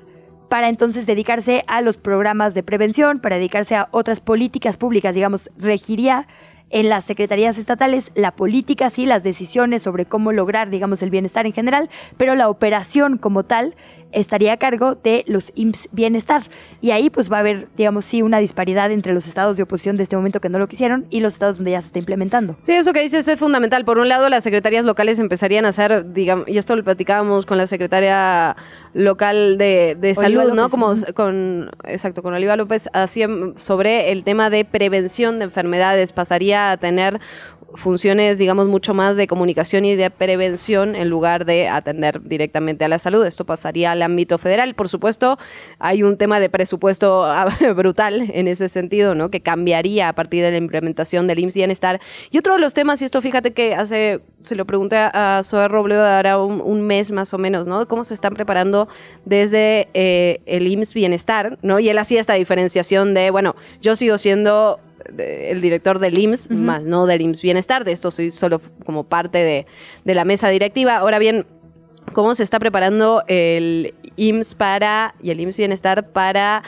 [0.49, 5.51] para entonces dedicarse a los programas de prevención, para dedicarse a otras políticas públicas, digamos,
[5.59, 6.26] regiría
[6.70, 11.47] en las secretarías estatales la política, sí, las decisiones sobre cómo lograr, digamos, el bienestar
[11.47, 13.74] en general, pero la operación como tal
[14.15, 16.45] estaría a cargo de los IMSS Bienestar.
[16.81, 19.97] Y ahí pues va a haber, digamos, sí, una disparidad entre los estados de oposición
[19.97, 22.57] de este momento que no lo quisieron y los estados donde ya se está implementando.
[22.62, 23.85] Sí, eso que dices es fundamental.
[23.85, 27.59] Por un lado, las secretarías locales empezarían a hacer, digamos, y esto lo platicábamos con
[27.59, 28.57] la secretaria
[28.93, 30.69] local de, salud, ¿no?
[30.69, 33.25] Como con, exacto, con Oliva López, así
[33.57, 36.12] sobre el tema de prevención de enfermedades.
[36.12, 37.21] Pasaría a tener
[37.75, 42.89] funciones, digamos, mucho más de comunicación y de prevención en lugar de atender directamente a
[42.89, 43.25] la salud.
[43.25, 44.75] Esto pasaría al ámbito federal.
[44.75, 45.39] Por supuesto,
[45.79, 47.27] hay un tema de presupuesto
[47.77, 49.31] brutal en ese sentido, ¿no?
[49.31, 52.01] Que cambiaría a partir de la implementación del IMSS Bienestar.
[52.31, 55.68] Y otro de los temas, y esto fíjate que hace, se lo pregunté a Zoe
[55.68, 57.89] Robledo ahora un, mes más o menos, ¿no?
[57.89, 58.89] Cómo se están preparando
[59.25, 61.81] desde eh, el IMSS Bienestar, ¿no?
[61.81, 64.81] Y él hacía esta diferenciación de, bueno, yo sigo siendo
[65.16, 69.38] el director del IMSS, más no del IMSS Bienestar, de esto soy solo como parte
[69.38, 69.66] de,
[70.05, 70.96] de la mesa directiva.
[70.96, 71.46] Ahora bien,
[72.12, 76.62] ¿cómo se está preparando el IMSS para, y el IMSS Bienestar para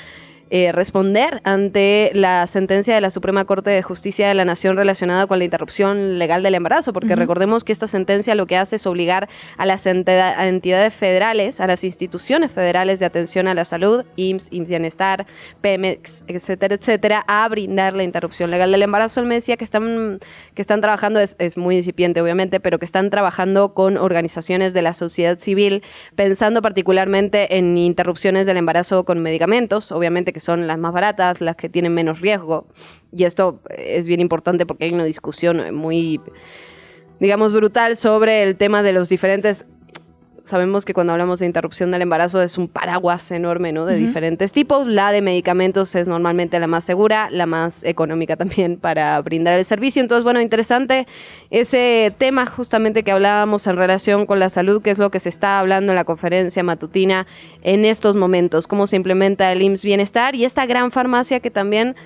[0.49, 5.27] eh, responder ante la sentencia de la Suprema Corte de Justicia de la Nación relacionada
[5.27, 8.87] con la interrupción legal del embarazo, porque recordemos que esta sentencia lo que hace es
[8.87, 14.49] obligar a las entidades federales, a las instituciones federales de atención a la salud, IMSS,
[14.53, 15.27] IMSS Bienestar,
[15.61, 19.19] Pemex, etcétera, etcétera, a brindar la interrupción legal del embarazo.
[19.19, 20.21] Él me decía que están,
[20.55, 24.83] que están trabajando, es, es muy incipiente obviamente, pero que están trabajando con organizaciones de
[24.83, 25.83] la sociedad civil,
[26.15, 31.57] pensando particularmente en interrupciones del embarazo con medicamentos, obviamente que son las más baratas, las
[31.57, 32.67] que tienen menos riesgo.
[33.11, 36.21] Y esto es bien importante porque hay una discusión muy,
[37.21, 39.65] digamos, brutal sobre el tema de los diferentes
[40.47, 43.85] sabemos que cuando hablamos de interrupción del embarazo es un paraguas enorme, ¿no?
[43.85, 44.87] De diferentes tipos.
[44.87, 49.65] La de medicamentos es normalmente la más segura, la más económica también para brindar el
[49.65, 50.01] servicio.
[50.01, 51.07] Entonces, bueno, interesante
[51.51, 55.29] ese tema justamente que hablábamos en relación con la salud, que es lo que se
[55.29, 57.27] está hablando en la conferencia matutina
[57.63, 61.97] en estos momentos, cómo se implementa el IMSS Bienestar y esta gran farmacia que también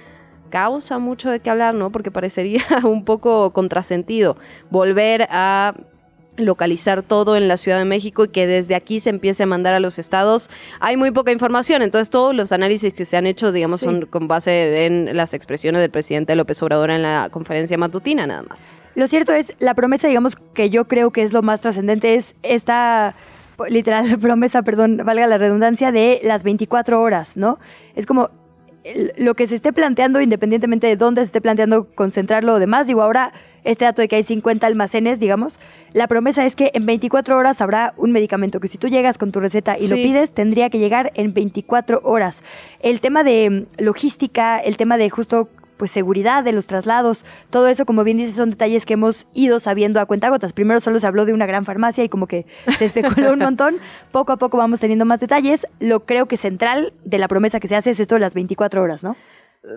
[0.49, 1.91] causa mucho de qué hablar, ¿no?
[1.91, 4.37] Porque parecería un poco contrasentido
[4.71, 5.75] volver a
[6.45, 9.75] localizar todo en la Ciudad de México y que desde aquí se empiece a mandar
[9.75, 10.51] a los estados.
[10.81, 13.87] Hay muy poca información, entonces todos los análisis que se han hecho, digamos, Sí.
[13.87, 18.43] son con base en las expresiones del presidente López Obrador en la conferencia matutina, nada
[18.43, 18.73] más.
[18.95, 22.35] Lo cierto es, la promesa, digamos, que yo creo que es lo más trascendente, es
[22.43, 23.15] esta
[23.69, 27.59] literal promesa, perdón, valga la redundancia, de las 24 horas, ¿no?
[27.95, 28.31] Es como
[29.17, 33.03] lo que se esté planteando, independientemente de dónde se esté planteando concentrarlo o demás, digo,
[33.03, 33.33] ahora
[33.65, 35.61] este dato de que hay 50 almacenes, digamos,
[35.93, 39.33] la promesa es que en 24 horas habrá un medicamento que si tú llegas con
[39.33, 42.43] tu receta y lo pides, tendría que llegar en 24 horas.
[42.81, 45.49] El tema de mm, logística, el tema de justo
[45.81, 49.61] pues seguridad de los traslados, todo eso, como bien dices, son detalles que hemos ido
[49.61, 50.53] sabiendo a cuentagotas.
[50.53, 52.45] Primero solo se habló de una gran farmacia y como que
[52.77, 53.79] se especuló un montón.
[54.13, 55.67] Poco a poco vamos teniendo más detalles.
[55.79, 58.83] Lo creo que central de la promesa que se hace es esto de las 24
[58.83, 59.17] horas, ¿no?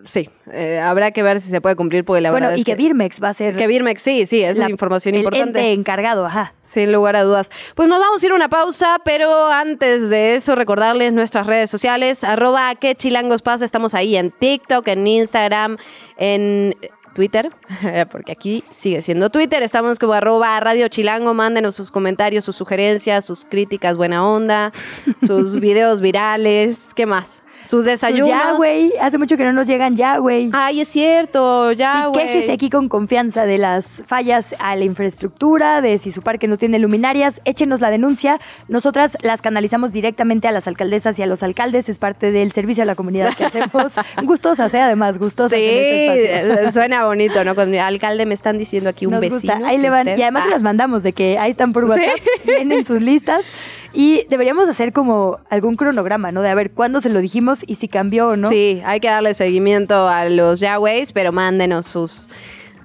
[0.05, 2.65] Sí, eh, habrá que ver si se puede cumplir porque la bueno, verdad y es
[2.65, 5.59] que, Birmex va a ser que Birmex, sí, sí, esa la- es información el importante.
[5.59, 6.53] ente encargado, ajá.
[6.63, 7.51] Sin lugar a dudas.
[7.75, 11.69] Pues nos vamos a ir a una pausa, pero antes de eso recordarles nuestras redes
[11.69, 15.75] sociales, arroba que chilangos pasa, estamos ahí en TikTok, en Instagram,
[16.17, 16.77] en
[17.13, 17.51] Twitter,
[18.11, 23.25] porque aquí sigue siendo Twitter, estamos como arroba Radio Chilango, mándenos sus comentarios, sus sugerencias,
[23.25, 24.71] sus críticas, buena onda,
[25.27, 27.41] sus videos virales, ¿qué más?
[27.65, 28.27] Sus desayunos.
[28.27, 28.93] Sus ya, güey.
[29.01, 30.49] Hace mucho que no nos llegan ya, güey.
[30.53, 32.25] Ay, es cierto, ya, Sí, güey.
[32.27, 36.57] quéjese aquí con confianza de las fallas a la infraestructura, de si su parque no
[36.57, 38.39] tiene luminarias, échenos la denuncia.
[38.67, 42.83] Nosotras las canalizamos directamente a las alcaldesas y a los alcaldes, es parte del servicio
[42.83, 43.93] a la comunidad que hacemos.
[44.23, 44.81] gustosas, ¿eh?
[44.81, 47.55] Además, gustosas Sí, en este suena bonito, ¿no?
[47.55, 49.53] Con el alcalde me están diciendo aquí un Nos vecino.
[49.55, 49.67] gusta.
[49.67, 50.07] Ahí le van.
[50.07, 50.51] usted- Y además se Ah.
[50.53, 51.89] las mandamos de que ahí están por Sí.
[51.91, 53.45] WhatsApp, vienen sus listas.
[53.93, 56.41] Y deberíamos hacer como algún cronograma, ¿no?
[56.41, 58.47] De a ver cuándo se lo dijimos y si cambió o no.
[58.47, 62.27] Sí, hay que darle seguimiento a los Yahwehs, pero mándenos sus,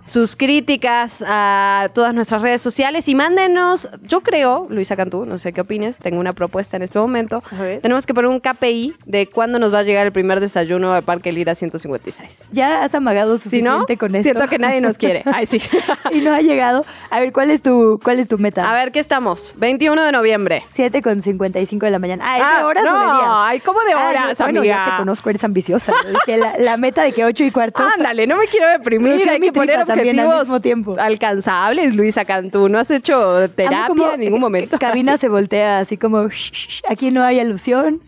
[0.08, 5.52] sus críticas a todas nuestras redes sociales y mándenos, yo creo, Luisa Cantú, no sé
[5.52, 7.42] qué opines, tengo una propuesta en este momento.
[7.82, 11.02] Tenemos que poner un KPI de cuándo nos va a llegar el primer desayuno al
[11.02, 12.48] Parque Lira 156.
[12.52, 14.30] Ya has amagado Si suficiente no, con esto.
[14.30, 15.22] siento que nadie nos quiere.
[15.26, 15.60] Ay, sí.
[16.10, 16.86] y no ha llegado.
[17.10, 18.68] A ver, ¿cuál es tu, cuál es tu meta?
[18.68, 19.54] A ver, ¿qué estamos?
[19.58, 20.64] 21 de noviembre.
[20.74, 22.24] 7 con 55 de la mañana.
[22.26, 23.24] Ah, ¿es Ah, de horas no, o de días?
[23.28, 24.84] ay, ¿cómo de horas, bueno, amiga?
[24.86, 25.92] ya te conozco, eres ambiciosa.
[26.26, 27.82] La, la meta de que 8 y cuarto.
[27.82, 30.96] Ándale, no me quiero deprimir, hay que poner también al mismo tiempo.
[30.98, 32.68] alcanzables, Luisa Cantú.
[32.68, 34.78] No has hecho terapia en ningún momento.
[34.80, 38.00] Cabina se voltea así como, "Shh, shh, aquí no hay alusión.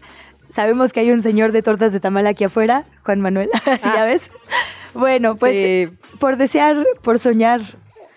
[0.53, 3.93] Sabemos que hay un señor de tortas de tamal aquí afuera, Juan Manuel, así Ah.
[3.97, 4.30] ya ves.
[4.95, 5.88] Bueno, pues Sí.
[6.18, 7.61] por desear, por soñar,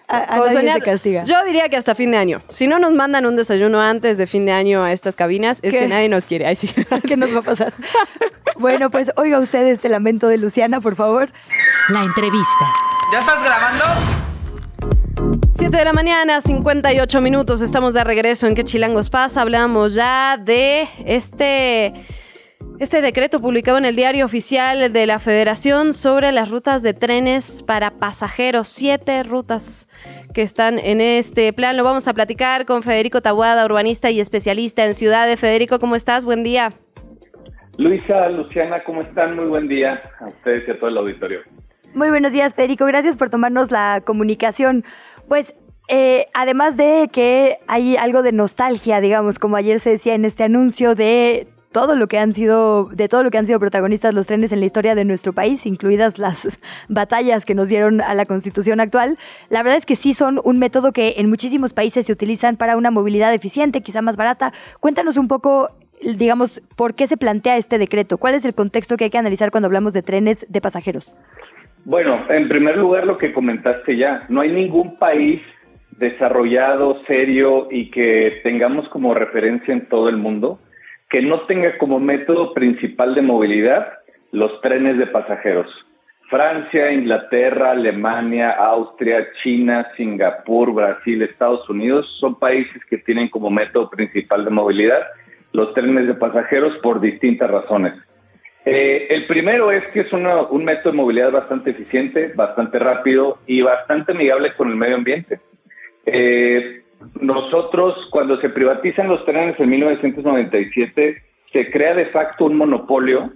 [0.08, 1.24] a, a soñar, se castiga.
[1.26, 2.42] Yo diría que hasta fin de año.
[2.50, 5.72] Si no nos mandan un desayuno antes de fin de año a estas cabinas, es
[5.72, 5.80] ¿Qué?
[5.82, 6.46] que nadie nos quiere.
[6.48, 6.68] Ay, sí.
[7.08, 7.74] ¿Qué nos va a pasar?
[8.58, 11.30] bueno, pues oiga usted este lamento de Luciana, por favor.
[11.90, 12.66] La entrevista.
[13.12, 13.84] ¿Ya estás grabando?
[15.54, 17.62] 7 de la mañana, 58 minutos.
[17.62, 19.42] Estamos de regreso en ¿Qué Chilangos pasa?
[19.42, 21.94] Hablamos ya de este,
[22.80, 27.64] este decreto publicado en el diario oficial de la Federación sobre las rutas de trenes
[27.64, 28.68] para pasajeros.
[28.68, 29.88] Siete rutas
[30.34, 31.78] que están en este plan.
[31.78, 35.40] Lo vamos a platicar con Federico Tabuada, urbanista y especialista en ciudades.
[35.40, 36.26] Federico, ¿cómo estás?
[36.26, 36.70] Buen día.
[37.78, 39.36] Luisa, Luciana, ¿cómo están?
[39.36, 41.42] Muy buen día a ustedes y a todo el auditorio.
[41.96, 42.86] Muy buenos días, Federico.
[42.86, 44.84] Gracias por tomarnos la comunicación.
[45.28, 45.54] Pues,
[45.88, 50.44] eh, además de que hay algo de nostalgia, digamos, como ayer se decía en este
[50.44, 54.26] anuncio de todo lo que han sido, de todo lo que han sido protagonistas los
[54.26, 56.58] trenes en la historia de nuestro país, incluidas las
[56.90, 59.20] batallas que nos dieron a la constitución actual.
[59.50, 62.76] La verdad es que sí son un método que en muchísimos países se utilizan para
[62.76, 64.52] una movilidad eficiente, quizá más barata.
[64.80, 65.70] Cuéntanos un poco,
[66.02, 68.18] digamos, por qué se plantea este decreto.
[68.18, 71.16] ¿Cuál es el contexto que hay que analizar cuando hablamos de trenes de pasajeros?
[71.86, 75.42] Bueno, en primer lugar lo que comentaste ya, no hay ningún país
[75.98, 80.60] desarrollado, serio y que tengamos como referencia en todo el mundo
[81.10, 84.00] que no tenga como método principal de movilidad
[84.32, 85.68] los trenes de pasajeros.
[86.30, 93.90] Francia, Inglaterra, Alemania, Austria, China, Singapur, Brasil, Estados Unidos son países que tienen como método
[93.90, 95.02] principal de movilidad
[95.52, 97.94] los trenes de pasajeros por distintas razones.
[98.66, 103.62] Eh, el primero es que es un método de movilidad bastante eficiente, bastante rápido y
[103.62, 105.40] bastante amigable con el medio ambiente.
[106.06, 106.84] Eh,
[107.20, 113.34] nosotros cuando se privatizan los trenes en 1997 se crea de facto un monopolio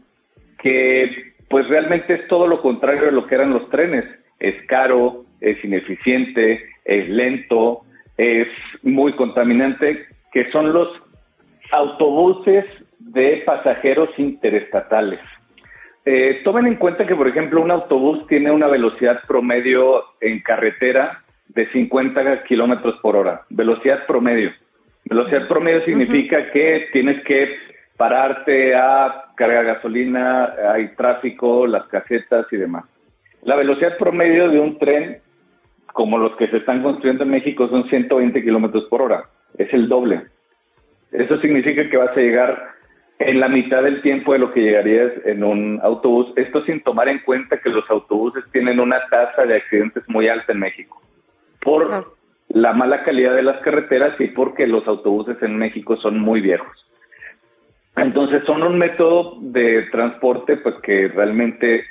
[0.59, 4.05] que pues realmente es todo lo contrario de lo que eran los trenes.
[4.39, 7.82] Es caro, es ineficiente, es lento,
[8.17, 8.47] es
[8.82, 10.89] muy contaminante, que son los
[11.71, 12.65] autobuses
[13.18, 15.20] de pasajeros interestatales.
[16.05, 21.24] Eh, tomen en cuenta que, por ejemplo, un autobús tiene una velocidad promedio en carretera
[21.49, 23.41] de 50 kilómetros por hora.
[23.49, 24.51] Velocidad promedio.
[25.05, 27.57] Velocidad promedio significa que tienes que
[27.97, 32.86] pararte a cargar gasolina, hay tráfico, las casetas y demás.
[33.41, 35.22] La velocidad promedio de un tren,
[35.91, 39.24] como los que se están construyendo en México, son 120 kilómetros por hora.
[39.57, 40.28] Es el doble.
[41.11, 42.76] Eso significa que vas a llegar
[43.20, 46.34] en la mitad del tiempo de lo que llegarías en un autobús.
[46.36, 50.51] Esto sin tomar en cuenta que los autobuses tienen una tasa de accidentes muy alta
[50.51, 51.01] en México.
[51.61, 52.15] Por
[52.49, 56.86] la mala calidad de las carreteras y porque los autobuses en México son muy viejos.
[57.95, 61.84] Entonces son un método de transporte pues que realmente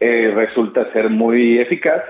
[0.00, 2.02] eh, resulta ser muy eficaz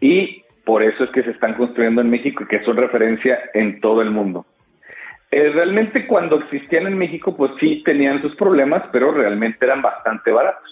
[0.00, 3.80] y por eso es que se están construyendo en México y que son referencia en
[3.80, 4.44] todo el mundo.
[5.30, 10.30] Eh, realmente cuando existían en México pues sí tenían sus problemas, pero realmente eran bastante
[10.30, 10.70] baratos.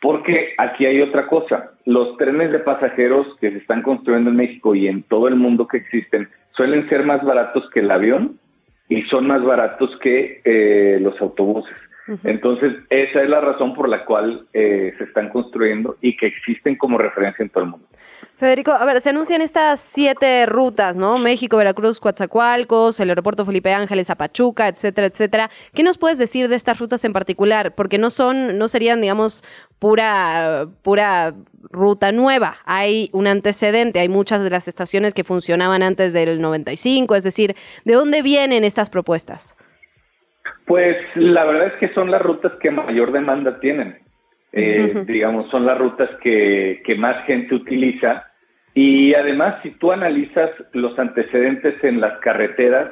[0.00, 4.74] Porque aquí hay otra cosa, los trenes de pasajeros que se están construyendo en México
[4.74, 8.38] y en todo el mundo que existen suelen ser más baratos que el avión
[8.88, 11.74] y son más baratos que eh, los autobuses.
[12.22, 16.76] Entonces, esa es la razón por la cual eh, se están construyendo y que existen
[16.76, 17.86] como referencia en todo el mundo.
[18.38, 21.18] Federico, a ver, se anuncian estas siete rutas, ¿no?
[21.18, 25.50] México, Veracruz, Coatzacoalcos, el aeropuerto Felipe Ángeles, Apachuca, etcétera, etcétera.
[25.74, 27.74] ¿Qué nos puedes decir de estas rutas en particular?
[27.74, 29.44] Porque no son, no serían, digamos,
[29.78, 31.34] pura, pura
[31.70, 32.56] ruta nueva.
[32.64, 37.54] Hay un antecedente, hay muchas de las estaciones que funcionaban antes del 95, es decir,
[37.84, 39.56] ¿de dónde vienen estas propuestas?
[40.66, 44.03] Pues la verdad es que son las rutas que mayor demanda tienen.
[44.56, 48.30] Eh, digamos, son las rutas que, más gente utiliza.
[48.72, 52.90] Y además, si tú analizas los antecedentes en las carreteras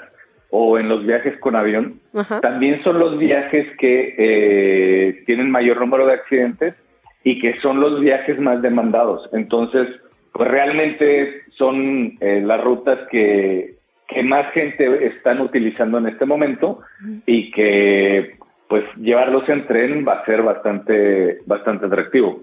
[0.51, 2.01] o en los viajes con avión,
[2.43, 6.75] también son los viajes que eh, tienen mayor número de accidentes
[7.23, 9.29] y que son los viajes más demandados.
[9.33, 9.89] Entonces,
[10.33, 13.77] pues realmente son eh, las rutas que,
[14.09, 16.81] que más gente están utilizando en este momento
[17.25, 18.37] y que
[18.73, 22.41] pues llevarlos en tren va a ser bastante, bastante atractivo.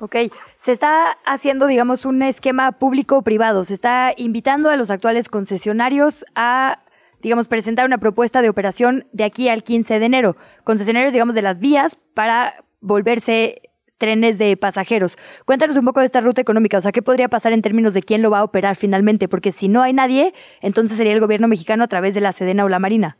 [0.00, 0.16] Ok,
[0.58, 3.64] se está haciendo, digamos, un esquema público-privado.
[3.64, 6.80] Se está invitando a los actuales concesionarios a,
[7.20, 10.36] digamos, presentar una propuesta de operación de aquí al 15 de enero.
[10.64, 15.16] Concesionarios, digamos, de las vías para volverse trenes de pasajeros.
[15.44, 18.02] Cuéntanos un poco de esta ruta económica, o sea, ¿qué podría pasar en términos de
[18.02, 19.28] quién lo va a operar finalmente?
[19.28, 22.64] Porque si no hay nadie, entonces sería el gobierno mexicano a través de la Sedena
[22.64, 23.18] o la Marina.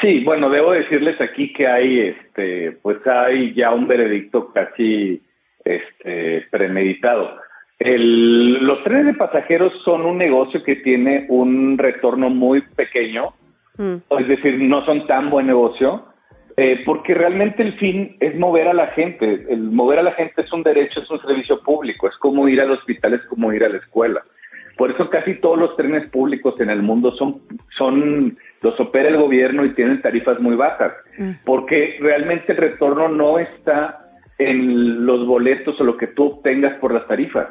[0.00, 5.22] Sí, bueno, debo decirles aquí que hay, este, pues hay ya un veredicto casi
[5.64, 7.36] este, premeditado.
[7.78, 13.34] los trenes de pasajeros son un negocio que tiene un retorno muy pequeño,
[13.76, 13.96] mm.
[14.18, 16.06] es decir, no son tan buen negocio,
[16.56, 19.46] eh, porque realmente el fin es mover a la gente.
[19.48, 22.60] El mover a la gente es un derecho, es un servicio público, es como ir
[22.60, 24.22] al hospital, es como ir a la escuela.
[24.76, 27.42] Por eso casi todos los trenes públicos en el mundo son,
[27.76, 31.30] son los opera el gobierno y tienen tarifas muy bajas, mm.
[31.44, 33.98] porque realmente el retorno no está
[34.38, 37.48] en los boletos o lo que tú obtengas por las tarifas,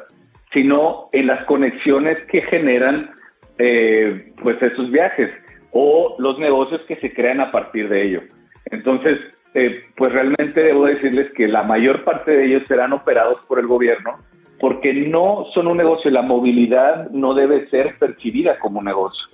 [0.52, 3.10] sino en las conexiones que generan
[3.58, 5.30] eh, pues esos viajes
[5.72, 8.22] o los negocios que se crean a partir de ello.
[8.66, 9.18] Entonces,
[9.54, 13.66] eh, pues realmente debo decirles que la mayor parte de ellos serán operados por el
[13.66, 14.18] gobierno
[14.60, 16.10] porque no son un negocio.
[16.10, 19.26] La movilidad no debe ser percibida como un negocio.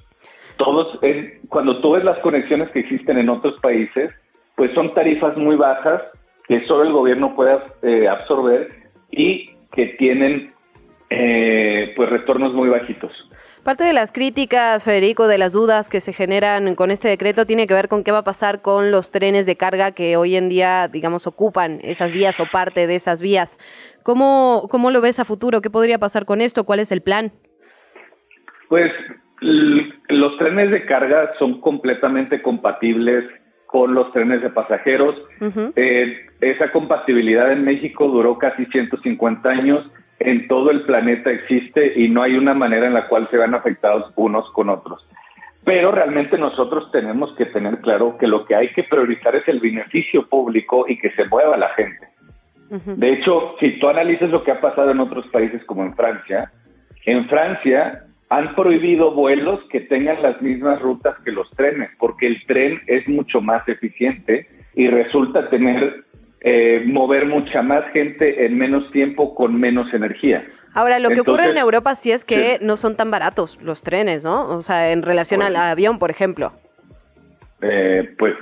[0.56, 0.98] Todos,
[1.48, 4.10] cuando tú ves las conexiones que existen en otros países,
[4.54, 6.02] pues son tarifas muy bajas
[6.48, 8.70] que solo el gobierno puede eh, absorber
[9.10, 10.52] y que tienen
[11.10, 13.12] eh, pues retornos muy bajitos.
[13.66, 17.66] Parte de las críticas, Federico, de las dudas que se generan con este decreto tiene
[17.66, 20.48] que ver con qué va a pasar con los trenes de carga que hoy en
[20.48, 23.58] día, digamos, ocupan esas vías o parte de esas vías.
[24.04, 25.62] ¿Cómo, cómo lo ves a futuro?
[25.62, 26.62] ¿Qué podría pasar con esto?
[26.62, 27.32] ¿Cuál es el plan?
[28.68, 28.92] Pues
[29.40, 33.24] los trenes de carga son completamente compatibles
[33.66, 35.16] con los trenes de pasajeros.
[35.74, 42.08] Eh, esa compatibilidad en México duró casi 150 años en todo el planeta existe y
[42.08, 45.06] no hay una manera en la cual se van afectados unos con otros.
[45.64, 49.60] Pero realmente nosotros tenemos que tener claro que lo que hay que priorizar es el
[49.60, 52.08] beneficio público y que se mueva la gente.
[52.68, 56.50] De hecho, si tú analizas lo que ha pasado en otros países como en Francia,
[57.04, 62.44] en Francia han prohibido vuelos que tengan las mismas rutas que los trenes, porque el
[62.46, 66.04] tren es mucho más eficiente y resulta tener,
[66.40, 70.44] eh, mover mucha más gente en menos tiempo con menos energía.
[70.74, 72.64] Ahora, lo que ocurre en Europa sí es que sí.
[72.64, 74.48] no son tan baratos los trenes, ¿no?
[74.48, 76.52] O sea, en relación al avión, por ejemplo.
[77.62, 78.34] Eh, pues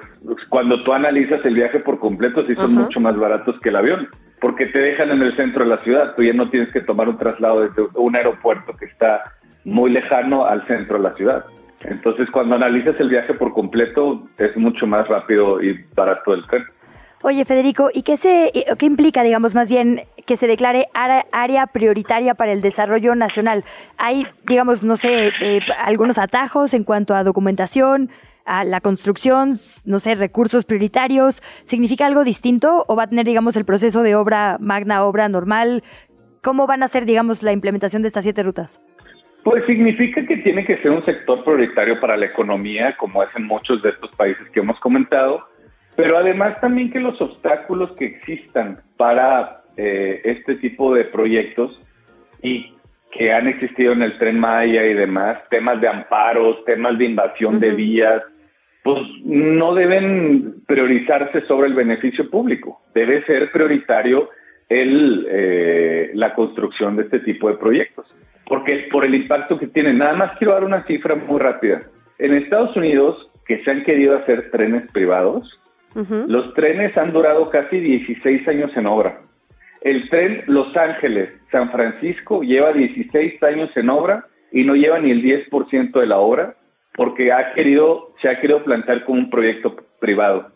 [0.48, 4.08] cuando tú analizas el viaje por completo, sí son mucho más baratos que el avión,
[4.40, 7.08] porque te dejan en el centro de la ciudad, tú ya no tienes que tomar
[7.08, 9.22] un traslado desde un aeropuerto que está
[9.64, 11.44] muy lejano al centro de la ciudad.
[11.84, 16.64] Entonces, cuando analizas el viaje por completo, es mucho más rápido y barato el tren.
[17.22, 22.34] Oye, Federico, ¿y qué, se, qué implica, digamos, más bien que se declare área, prioritaria
[22.34, 23.64] para el desarrollo nacional?
[23.96, 28.10] ¿Hay, digamos, no sé, eh, algunos atajos en cuanto a documentación,
[28.44, 29.52] a la construcción,
[29.86, 31.42] no sé, recursos prioritarios?
[31.64, 35.82] ¿Significa algo distinto o va a tener, digamos, el proceso de obra magna, obra normal?
[36.42, 38.82] ¿Cómo van a ser, digamos, la implementación de estas siete rutas?
[39.44, 43.44] Pues significa que tiene que ser un sector prioritario para la economía, como es en
[43.44, 45.46] muchos de estos países que hemos comentado,
[45.96, 51.78] pero además también que los obstáculos que existan para eh, este tipo de proyectos
[52.42, 52.74] y
[53.12, 57.60] que han existido en el tren Maya y demás, temas de amparos, temas de invasión
[57.60, 58.22] de vías,
[58.82, 62.80] pues no deben priorizarse sobre el beneficio público.
[62.94, 64.30] Debe ser prioritario
[64.70, 68.06] el, eh, la construcción de este tipo de proyectos.
[68.46, 69.98] Porque por el impacto que tienen.
[69.98, 71.82] Nada más quiero dar una cifra muy rápida.
[72.18, 75.60] En Estados Unidos, que se han querido hacer trenes privados,
[75.94, 79.20] los trenes han durado casi 16 años en obra.
[79.80, 85.22] El tren Los Ángeles-San Francisco lleva 16 años en obra y no lleva ni el
[85.22, 86.56] 10% de la obra
[86.94, 90.52] porque ha querido, se ha querido plantear como un proyecto privado.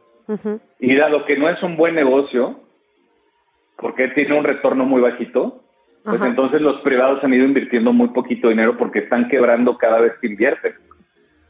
[0.78, 2.61] Y dado que no es un buen negocio,
[3.76, 5.62] porque tiene un retorno muy bajito,
[6.09, 6.30] pues Ajá.
[6.30, 10.28] entonces los privados han ido invirtiendo muy poquito dinero porque están quebrando cada vez que
[10.28, 10.72] invierten.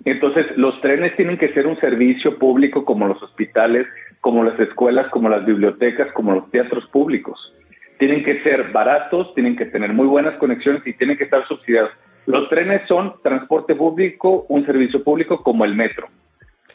[0.05, 3.87] Entonces los trenes tienen que ser un servicio público como los hospitales,
[4.21, 7.55] como las escuelas, como las bibliotecas, como los teatros públicos.
[7.99, 11.91] Tienen que ser baratos, tienen que tener muy buenas conexiones y tienen que estar subsidiados.
[12.27, 16.09] Los trenes son transporte público, un servicio público como el metro.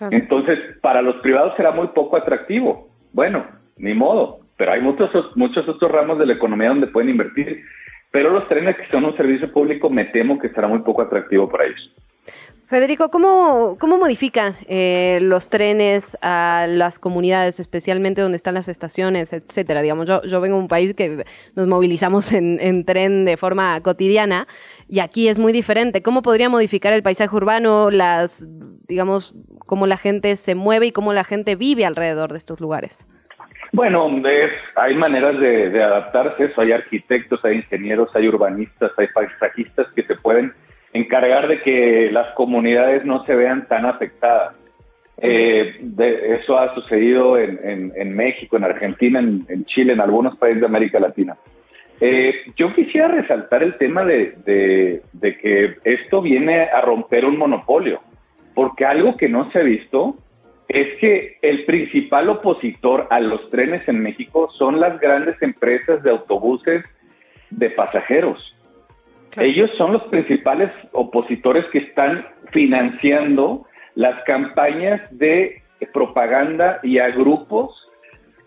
[0.10, 2.90] Entonces, para los privados será muy poco atractivo.
[3.14, 3.46] Bueno,
[3.78, 7.64] ni modo, pero hay muchos, muchos otros ramos de la economía donde pueden invertir.
[8.12, 11.50] Pero los trenes que son un servicio público, me temo que será muy poco atractivo
[11.50, 11.92] para ellos.
[12.68, 19.34] Federico, ¿cómo, cómo modifican eh, los trenes a las comunidades, especialmente donde están las estaciones,
[19.34, 19.82] etcétera?
[19.82, 21.24] Digamos, yo, yo vengo de un país que
[21.56, 24.48] nos movilizamos en, en tren de forma cotidiana
[24.88, 26.02] y aquí es muy diferente.
[26.02, 28.44] ¿Cómo podría modificar el paisaje urbano, las,
[28.88, 29.36] digamos,
[29.68, 33.06] cómo la gente se mueve y cómo la gente vive alrededor de estos lugares?
[33.74, 39.88] Bueno, es- hay maneras de, adaptarse, eso, hay arquitectos, hay ingenieros, hay urbanistas, hay paisajistas
[39.96, 40.54] que se pueden
[40.94, 44.54] encargar de que las comunidades no se vean tan afectadas.
[45.18, 45.82] Eh,
[46.40, 51.36] eso ha sucedido en, México, en Argentina, en, Chile, en algunos países de América Latina.
[52.00, 55.02] Eh, yo quisiera resaltar el tema de
[55.42, 58.02] que esto viene a romper un monopolio,
[58.54, 60.16] porque algo que no se ha visto
[60.68, 66.12] es que el principal opositor a los trenes en México son las grandes empresas de
[66.12, 66.84] autobuses
[67.50, 68.56] de pasajeros.
[69.38, 75.62] Ellos son los principales opositores que están financiando las campañas de
[75.92, 77.90] propaganda y a grupos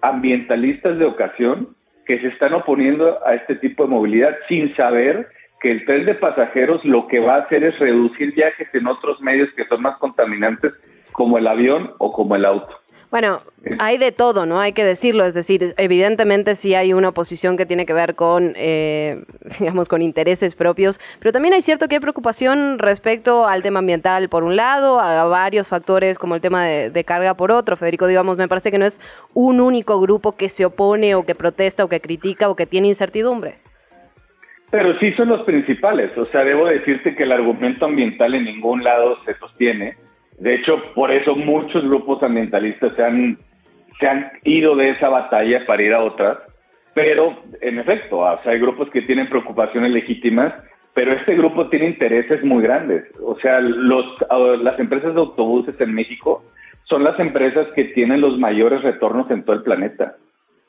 [0.00, 5.28] ambientalistas de ocasión que se están oponiendo a este tipo de movilidad sin saber
[5.60, 9.20] que el tren de pasajeros lo que va a hacer es reducir viajes en otros
[9.20, 10.72] medios que son más contaminantes
[11.16, 12.76] como el avión o como el auto.
[13.10, 13.40] Bueno,
[13.78, 14.60] hay de todo, ¿no?
[14.60, 15.24] Hay que decirlo.
[15.24, 19.22] Es decir, evidentemente sí hay una oposición que tiene que ver con, eh,
[19.58, 24.28] digamos, con intereses propios, pero también hay cierto que hay preocupación respecto al tema ambiental
[24.28, 27.78] por un lado, a varios factores como el tema de, de carga por otro.
[27.78, 29.00] Federico, digamos, me parece que no es
[29.32, 32.88] un único grupo que se opone o que protesta o que critica o que tiene
[32.88, 33.56] incertidumbre.
[34.70, 36.10] Pero sí son los principales.
[36.18, 39.96] O sea, debo decirte que el argumento ambiental en ningún lado se sostiene.
[40.38, 43.38] De hecho, por eso muchos grupos ambientalistas se han,
[43.98, 46.38] se han ido de esa batalla para ir a otras.
[46.94, 50.54] Pero, en efecto, o sea, hay grupos que tienen preocupaciones legítimas,
[50.94, 53.04] pero este grupo tiene intereses muy grandes.
[53.22, 56.42] O sea, las empresas de autobuses en México
[56.84, 60.16] son las empresas que tienen los mayores retornos en todo el planeta,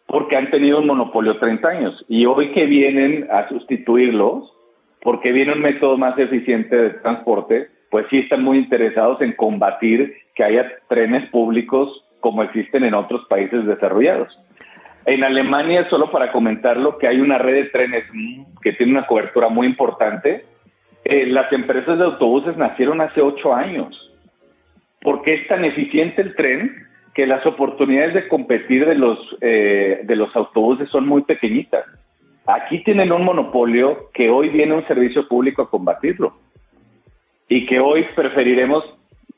[0.06, 2.06] porque han tenido un monopolio 30 años.
[2.10, 4.52] Y hoy que vienen a sustituirlos,
[5.02, 10.16] porque viene un método más eficiente de transporte, pues sí están muy interesados en combatir
[10.36, 14.38] que haya trenes públicos como existen en otros países desarrollados.
[15.06, 18.04] En Alemania, solo para comentarlo, que hay una red de trenes
[18.62, 20.46] que tiene una cobertura muy importante,
[21.06, 23.96] eh, las empresas de autobuses nacieron hace ocho años.
[25.02, 30.16] Porque es tan eficiente el tren que las oportunidades de competir de los, eh, de
[30.18, 31.86] los autobuses son muy pequeñitas.
[32.46, 36.34] Aquí tienen un monopolio que hoy viene un servicio público a combatirlo
[37.50, 38.84] y que hoy preferiremos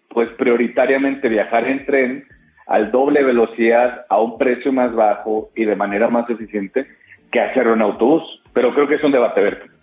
[0.10, 2.28] pues prioritariamente viajar en tren
[2.68, 6.88] al doble velocidad a un precio más bajo y de manera más eficiente
[7.32, 8.24] que hacerlo en autobús.
[8.54, 9.79] Pero creo que es un debate verde.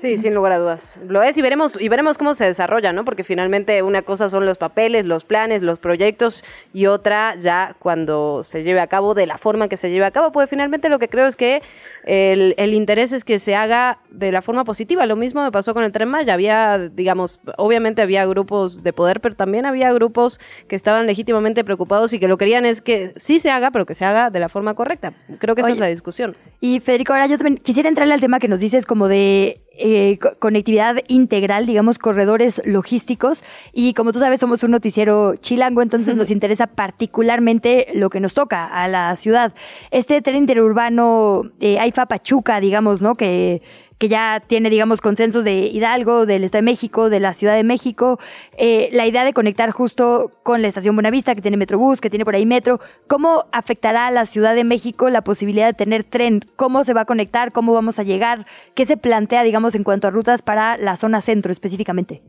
[0.00, 0.96] Sí, sin lugar a dudas.
[1.08, 3.04] Lo es y veremos y veremos cómo se desarrolla, ¿no?
[3.04, 8.44] Porque finalmente una cosa son los papeles, los planes, los proyectos y otra ya cuando
[8.44, 11.00] se lleve a cabo de la forma que se lleve a cabo, pues finalmente lo
[11.00, 11.62] que creo es que
[12.04, 15.04] el, el interés es que se haga de la forma positiva.
[15.04, 16.34] Lo mismo me pasó con el Tren Maya.
[16.34, 22.12] Había, digamos, obviamente había grupos de poder, pero también había grupos que estaban legítimamente preocupados
[22.12, 24.48] y que lo querían es que sí se haga, pero que se haga de la
[24.48, 25.12] forma correcta.
[25.40, 26.36] Creo que esa es la discusión.
[26.60, 30.18] Y Federico, ahora yo también quisiera entrarle al tema que nos dices como de eh,
[30.38, 33.42] conectividad integral, digamos, corredores logísticos.
[33.72, 38.34] Y como tú sabes, somos un noticiero chilango, entonces nos interesa particularmente lo que nos
[38.34, 39.54] toca a la ciudad.
[39.90, 43.14] Este tren interurbano eh, AIFA Pachuca, digamos, ¿no?
[43.14, 43.62] Que
[43.98, 47.64] que ya tiene, digamos, consensos de Hidalgo, del Estado de México, de la Ciudad de
[47.64, 48.18] México,
[48.56, 52.24] eh, la idea de conectar justo con la estación Buenavista, que tiene Metrobús, que tiene
[52.24, 56.44] por ahí metro, ¿cómo afectará a la Ciudad de México la posibilidad de tener tren?
[56.56, 57.52] ¿Cómo se va a conectar?
[57.52, 58.46] ¿Cómo vamos a llegar?
[58.74, 62.22] ¿Qué se plantea, digamos, en cuanto a rutas para la zona centro específicamente?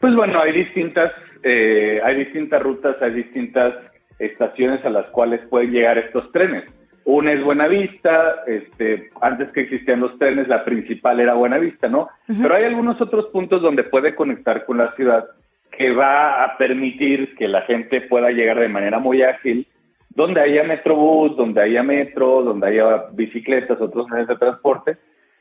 [0.00, 1.12] Pues bueno, hay distintas,
[1.42, 3.74] eh, hay distintas rutas, hay distintas
[4.18, 6.64] estaciones a las cuales pueden llegar estos trenes.
[7.04, 12.08] Una es Buenavista, este, antes que existían los trenes, la principal era Buenavista, ¿no?
[12.26, 15.26] Pero hay algunos otros puntos donde puede conectar con la ciudad
[15.76, 19.66] que va a permitir que la gente pueda llegar de manera muy ágil,
[20.10, 24.96] donde haya metrobús, donde haya metro, donde haya bicicletas, otros medios de transporte.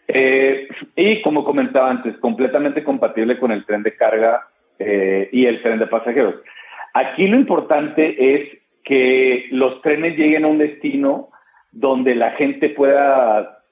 [0.07, 4.47] Eh, y como comentaba antes, completamente compatible con el tren de carga
[4.79, 6.35] eh, y el tren de pasajeros.
[6.93, 11.29] Aquí lo importante es que los trenes lleguen a un destino
[11.71, 13.63] donde la gente pueda,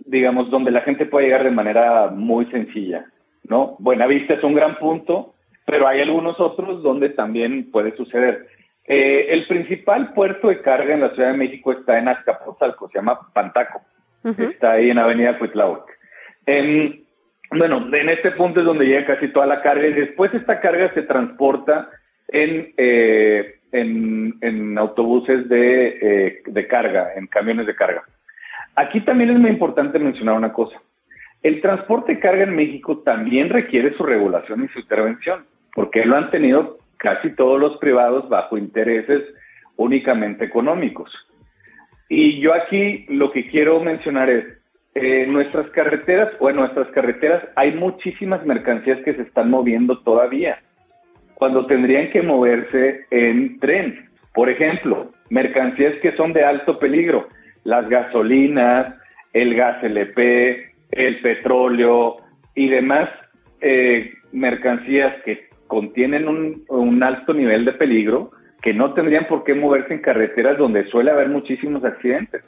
[0.00, 3.06] digamos, donde la gente pueda llegar de manera muy sencilla,
[3.44, 3.76] ¿no?
[3.78, 5.34] Buenavista es un gran punto,
[5.66, 8.48] pero hay algunos otros donde también puede suceder.
[8.84, 12.98] Eh, el principal puerto de carga en la Ciudad de México está en Azcapotzalco, se
[12.98, 13.82] llama Pantaco.
[14.36, 15.84] Está ahí en Avenida Cuitláhuac.
[17.50, 20.92] bueno, en este punto es donde llega casi toda la carga y después esta carga
[20.92, 21.88] se transporta
[22.28, 28.04] en eh, en, autobuses eh, de, carga, en camiones de carga.
[28.74, 30.80] Aquí también es muy importante mencionar una cosa.
[31.42, 35.44] El transporte de carga en México también requiere su regulación y su intervención,
[35.74, 39.22] porque lo han tenido casi todos los privados bajo intereses
[39.76, 41.10] únicamente económicos.
[42.08, 44.44] Y yo aquí lo que quiero mencionar es,
[44.94, 50.60] eh, nuestras carreteras o en nuestras carreteras hay muchísimas mercancías que se están moviendo todavía
[51.38, 54.10] cuando tendrían que moverse en tren.
[54.34, 57.28] Por ejemplo, mercancías que son de alto peligro,
[57.62, 58.96] las gasolinas,
[59.32, 62.16] el gas LP, el petróleo
[62.56, 63.08] y demás
[63.60, 69.54] eh, mercancías que contienen un, un alto nivel de peligro que no tendrían por qué
[69.54, 72.42] moverse en carreteras donde suele haber muchísimos accidentes.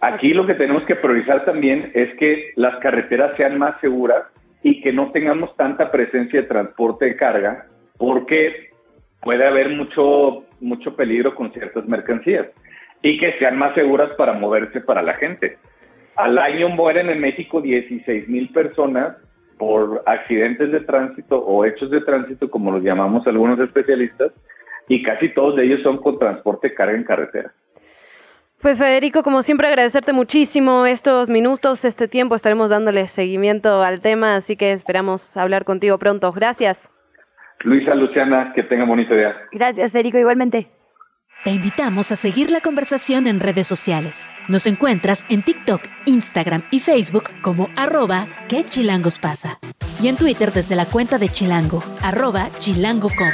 [0.00, 4.22] Aquí lo que tenemos que priorizar también es que las carreteras sean más seguras
[4.62, 7.66] y que no tengamos tanta presencia de transporte de carga
[8.02, 8.72] porque
[9.20, 12.48] puede haber mucho, mucho peligro con ciertas mercancías
[13.00, 15.56] y que sean más seguras para moverse para la gente.
[16.16, 19.18] Al año mueren en México 16 mil personas
[19.56, 24.32] por accidentes de tránsito o hechos de tránsito, como los llamamos algunos especialistas,
[24.88, 27.52] y casi todos ellos son con transporte carga en carretera.
[28.60, 34.34] Pues Federico, como siempre agradecerte muchísimo estos minutos, este tiempo, estaremos dándole seguimiento al tema,
[34.34, 36.32] así que esperamos hablar contigo pronto.
[36.32, 36.90] Gracias.
[37.64, 39.36] Luisa, Luciana, que tengan bonito día.
[39.52, 40.68] Gracias, Federico, igualmente.
[41.44, 44.30] Te invitamos a seguir la conversación en redes sociales.
[44.48, 49.58] Nos encuentras en TikTok, Instagram y Facebook como arroba que chilangos pasa.
[50.00, 53.32] Y en Twitter desde la cuenta de Chilango, arroba chilango.com.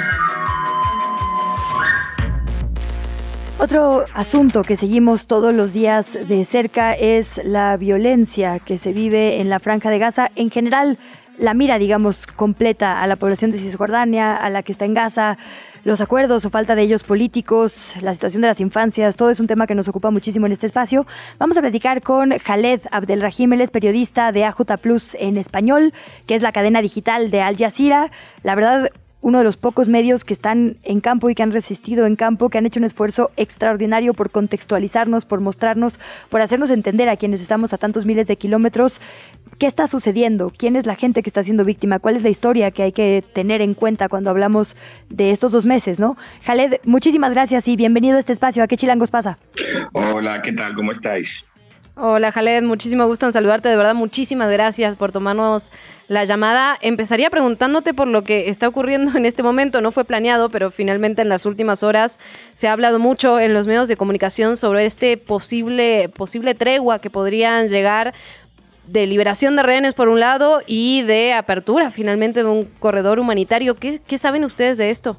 [3.61, 9.41] Otro asunto que seguimos todos los días de cerca es la violencia que se vive
[9.41, 10.31] en la franja de Gaza.
[10.37, 10.97] En general,
[11.39, 15.39] la mira, digamos, completa a la población de Cisjordania, a la que está en Gaza,
[15.85, 19.47] los acuerdos o falta de ellos políticos, la situación de las infancias, todo es un
[19.47, 21.07] tema que nos ocupa muchísimo en este espacio.
[21.39, 25.95] Vamos a platicar con Khaled Abdelrahim, él es periodista de AJ Plus en español,
[26.27, 28.11] que es la cadena digital de Al Jazeera.
[28.43, 28.91] La verdad,
[29.21, 32.49] uno de los pocos medios que están en campo y que han resistido en campo,
[32.49, 35.99] que han hecho un esfuerzo extraordinario por contextualizarnos, por mostrarnos,
[36.29, 39.01] por hacernos entender a quienes estamos a tantos miles de kilómetros
[39.59, 42.71] qué está sucediendo, quién es la gente que está siendo víctima, cuál es la historia
[42.71, 44.77] que hay que tener en cuenta cuando hablamos
[45.09, 46.17] de estos dos meses, ¿no?
[46.45, 48.63] Jaled, muchísimas gracias y bienvenido a este espacio.
[48.63, 49.39] ¿A qué chilangos pasa?
[49.93, 50.75] Hola, ¿qué tal?
[50.75, 51.45] ¿Cómo estáis?
[52.01, 55.73] Hola Jaled, muchísimo gusto en saludarte, de verdad muchísimas gracias por tomarnos
[56.07, 56.79] la llamada.
[56.81, 61.23] Empezaría preguntándote por lo que está ocurriendo en este momento, no fue planeado, pero finalmente
[61.23, 62.21] en las últimas horas
[62.55, 67.11] se ha hablado mucho en los medios de comunicación sobre este posible, posible tregua que
[67.11, 68.15] podrían llegar
[68.87, 73.75] de liberación de rehenes por un lado y de apertura finalmente de un corredor humanitario.
[73.75, 75.17] ¿Qué, qué saben ustedes de esto?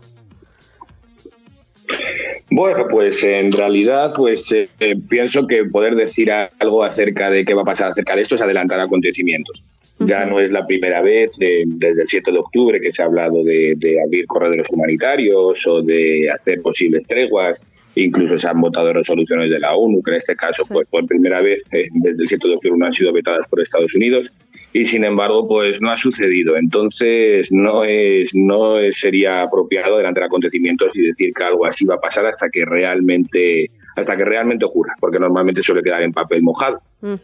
[2.52, 4.70] Bueno, pues en realidad, pues eh,
[5.08, 8.41] pienso que poder decir algo acerca de qué va a pasar acerca de esto es
[8.41, 9.66] adelantar acontecimientos.
[10.00, 13.43] Ya no es la primera vez desde el 7 de octubre que se ha hablado
[13.43, 17.62] de, de, abrir corredores humanitarios o de hacer posibles treguas.
[17.95, 21.41] Incluso se han votado resoluciones de la ONU, que en este caso, pues por primera
[21.41, 24.32] vez eh, desde el 7 de octubre no han sido vetadas por Estados Unidos
[24.74, 26.57] y sin embargo pues no ha sucedido.
[26.57, 31.95] Entonces no es no sería apropiado delante de acontecimientos y decir que algo así va
[31.95, 36.41] a pasar hasta que realmente hasta que realmente ocurra, porque normalmente suele quedar en papel
[36.41, 36.80] mojado.
[37.01, 37.15] Mm.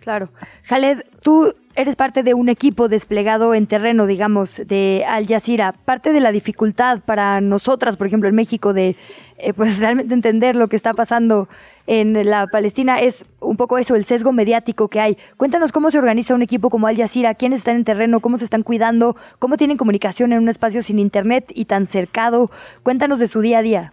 [0.00, 0.30] Claro.
[0.64, 5.72] Jaled, tú eres parte de un equipo desplegado en terreno, digamos, de Al Jazeera.
[5.72, 8.96] Parte de la dificultad para nosotras, por ejemplo, en México, de
[9.38, 11.48] eh, pues realmente entender lo que está pasando
[11.86, 15.18] en la Palestina es un poco eso, el sesgo mediático que hay.
[15.36, 18.44] Cuéntanos cómo se organiza un equipo como Al Jazeera, quiénes están en terreno, cómo se
[18.44, 22.50] están cuidando, cómo tienen comunicación en un espacio sin internet y tan cercado.
[22.82, 23.92] Cuéntanos de su día a día.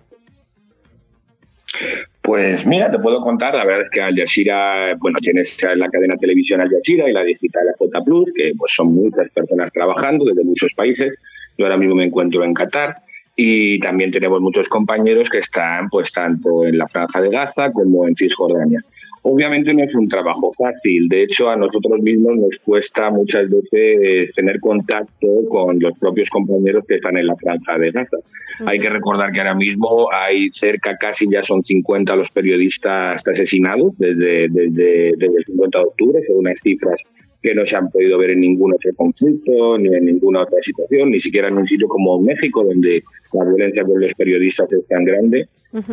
[2.29, 6.15] Pues mira, te puedo contar, la verdad es que Al Jazeera, bueno, tienes la cadena
[6.15, 10.43] televisión Al Jazeera y la digital J Plus, que pues son muchas personas trabajando desde
[10.43, 11.15] muchos países.
[11.57, 12.97] Yo ahora mismo me encuentro en Qatar
[13.35, 18.07] y también tenemos muchos compañeros que están pues tanto en la franja de Gaza como
[18.07, 18.79] en Cisjordania.
[19.21, 24.33] Obviamente no es un trabajo fácil, de hecho a nosotros mismos nos cuesta muchas veces
[24.33, 28.17] tener contacto con los propios compañeros que están en la franja de Gaza.
[28.65, 33.97] Hay que recordar que ahora mismo hay cerca, casi ya son 50 los periodistas asesinados
[33.97, 37.01] desde, desde, desde el 50 de octubre, según las cifras
[37.41, 41.09] que no se han podido ver en ningún otro conflicto, ni en ninguna otra situación,
[41.09, 43.01] ni siquiera en un sitio como México, donde
[43.33, 45.47] la violencia con los periodistas es tan grande.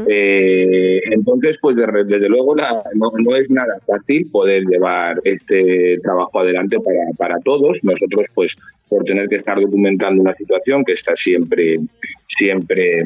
[0.08, 6.78] eh, entonces, pues desde, luego no, no, es nada fácil poder llevar este trabajo adelante
[6.80, 7.78] para, para todos.
[7.82, 8.56] Nosotros, pues,
[8.88, 11.78] por tener que estar documentando una situación que está siempre,
[12.26, 13.04] siempre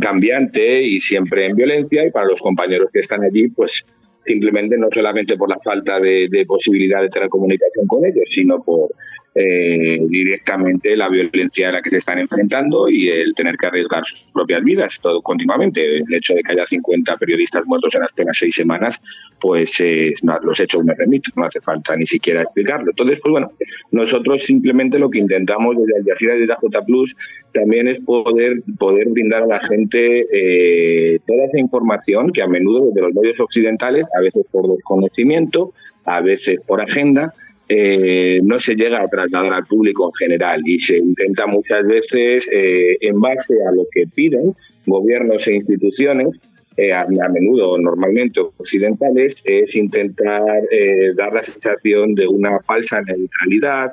[0.00, 3.84] cambiante y siempre en violencia, y para los compañeros que están allí, pues
[4.28, 8.90] simplemente no solamente por la falta de, posibilidad de tener comunicación con ellos, sino por
[9.40, 14.04] eh, directamente la violencia a la que se están enfrentando y el tener que arriesgar
[14.04, 15.98] sus propias vidas todo continuamente.
[15.98, 19.00] El hecho de que haya 50 periodistas muertos en apenas seis semanas,
[19.40, 19.80] pues
[20.42, 22.90] los hechos me remiten, no hace falta ni siquiera explicarlo.
[22.90, 23.52] Entonces, pues bueno,
[23.92, 27.16] nosotros simplemente lo que intentamos desde Al Jazeera y desde J Plus
[27.52, 32.88] también es poder, poder brindar a la gente eh, toda esa información que a menudo
[32.88, 35.72] desde los medios occidentales, a veces por desconocimiento,
[36.04, 37.34] a veces por agenda,
[37.68, 42.48] eh, no se llega a trasladar al público en general y se intenta muchas veces,
[42.52, 44.54] eh, en base a lo que piden
[44.86, 46.28] gobiernos e instituciones,
[46.78, 50.42] eh, a, menudo normalmente occidentales, es intentar
[51.16, 53.92] dar la sensación de una falsa neutralidad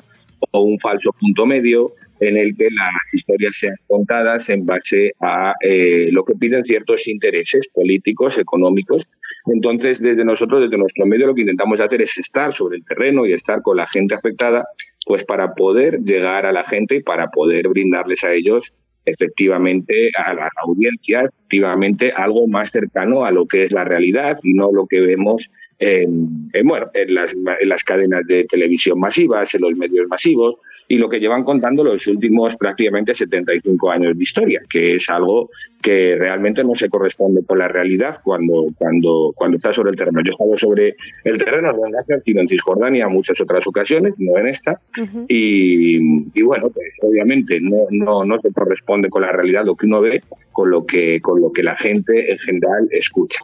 [0.51, 5.53] o un falso punto medio en el que las historias sean contadas en base a
[5.61, 9.09] eh, lo que piden ciertos intereses políticos, económicos.
[9.45, 13.25] Entonces, desde nosotros, desde nuestro medio, lo que intentamos hacer es estar sobre el terreno
[13.25, 14.65] y estar con la gente afectada,
[15.05, 18.73] pues para poder llegar a la gente y para poder brindarles a ellos
[19.05, 24.53] efectivamente a la audiencia, efectivamente algo más cercano a lo que es la realidad y
[24.53, 29.61] no lo que vemos en, bueno, en las, en las cadenas de televisión masivas, en
[29.61, 30.55] los medios masivos,
[30.87, 35.49] y lo que llevan contando los últimos prácticamente 75 años de historia, que es algo
[35.81, 40.21] que realmente no se corresponde con la realidad cuando, cuando, cuando está sobre el terreno.
[40.23, 43.65] Yo he estado sobre el terreno, no en Gaza, sino en Cisjordania en muchas otras
[43.67, 44.79] ocasiones, no en esta,
[45.27, 45.97] y,
[46.33, 50.01] y, bueno, pues obviamente no, no, no se corresponde con la realidad lo que uno
[50.01, 53.39] ve, con lo que, con lo que la gente en general escucha.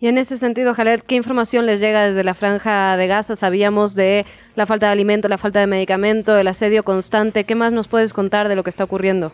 [0.00, 3.34] Y en ese sentido, Jalet, ¿qué información les llega desde la franja de Gaza?
[3.34, 4.24] Sabíamos de
[4.54, 7.42] la falta de alimento, la falta de medicamento, el asedio constante.
[7.42, 9.32] ¿Qué más nos puedes contar de lo que está ocurriendo?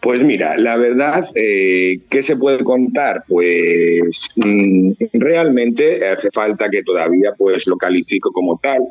[0.00, 3.24] Pues mira, la verdad, eh, ¿qué se puede contar?
[3.26, 8.82] Pues mm, realmente hace falta que todavía pues lo califico como tal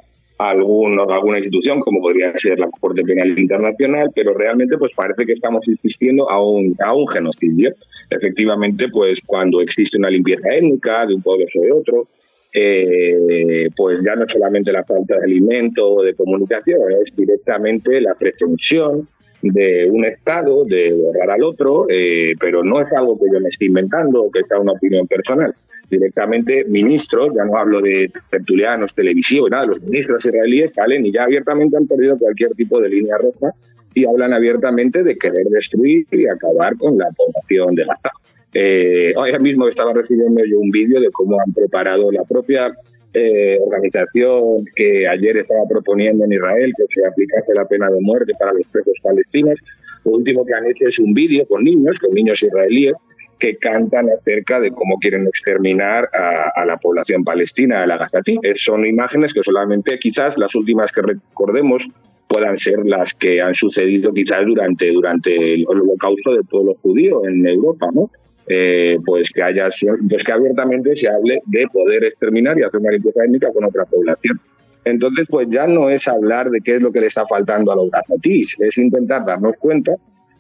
[0.50, 5.34] alguno, alguna institución, como podría ser la Corte Penal Internacional, pero realmente pues parece que
[5.34, 7.74] estamos asistiendo a un, a un genocidio.
[8.10, 12.08] Efectivamente, pues cuando existe una limpieza étnica de un pueblo sobre otro,
[12.54, 18.14] eh, pues ya no solamente la falta de alimento o de comunicación, es directamente la
[18.16, 19.08] pretensión
[19.42, 23.50] de un Estado de borrar al otro, eh, pero no es algo que yo me
[23.50, 25.54] esté inventando o que sea una opinión personal.
[25.90, 31.24] Directamente ministros, ya no hablo de tertulianos televisivos, nada, los ministros israelíes salen y ya
[31.24, 33.54] abiertamente han perdido cualquier tipo de línea roja
[33.94, 38.10] y hablan abiertamente de querer destruir y acabar con la población de Gaza.
[38.54, 42.74] Eh, hoy mismo estaba recibiendo yo un vídeo de cómo han preparado la propia
[43.14, 48.34] eh, organización que ayer estaba proponiendo en Israel que se aplicase la pena de muerte
[48.40, 49.60] para los presos palestinos.
[50.06, 52.94] Lo último que han hecho es un vídeo con niños, con niños israelíes,
[53.42, 58.40] que cantan acerca de cómo quieren exterminar a, la población palestina, a la Gazatí.
[58.56, 61.84] Son imágenes que solamente quizás las últimas que recordemos
[62.28, 67.46] puedan ser las que han sucedido quizás durante, durante el holocausto del pueblo judío en
[67.46, 68.10] Europa, ¿no?
[68.54, 69.70] Eh, pues que haya
[70.10, 73.86] pues que abiertamente se hable de poder exterminar y hacer una limpieza étnica con otra
[73.86, 74.42] población.
[74.84, 77.78] Entonces, pues ya no es hablar de qué es lo que le está faltando a
[77.78, 79.94] los gazatíes, es intentar darnos cuenta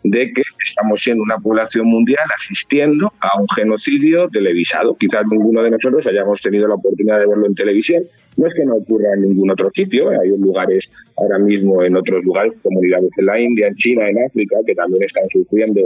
[0.03, 4.95] de que estamos siendo una población mundial asistiendo a un genocidio televisado.
[4.95, 8.03] Quizás ninguno de nosotros hayamos tenido la oportunidad de verlo en televisión.
[8.35, 12.25] No es que no ocurra en ningún otro sitio, hay lugares ahora mismo en otros
[12.25, 15.81] lugares, comunidades en la India, en China, en África, que también están sufriendo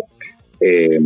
[0.60, 1.00] eh,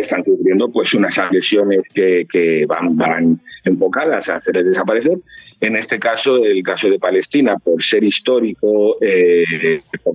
[0.00, 5.18] están sufriendo pues unas agresiones que, que van, van, enfocadas a hacerles desaparecer.
[5.60, 9.44] En este caso, el caso de Palestina, por ser histórico, eh,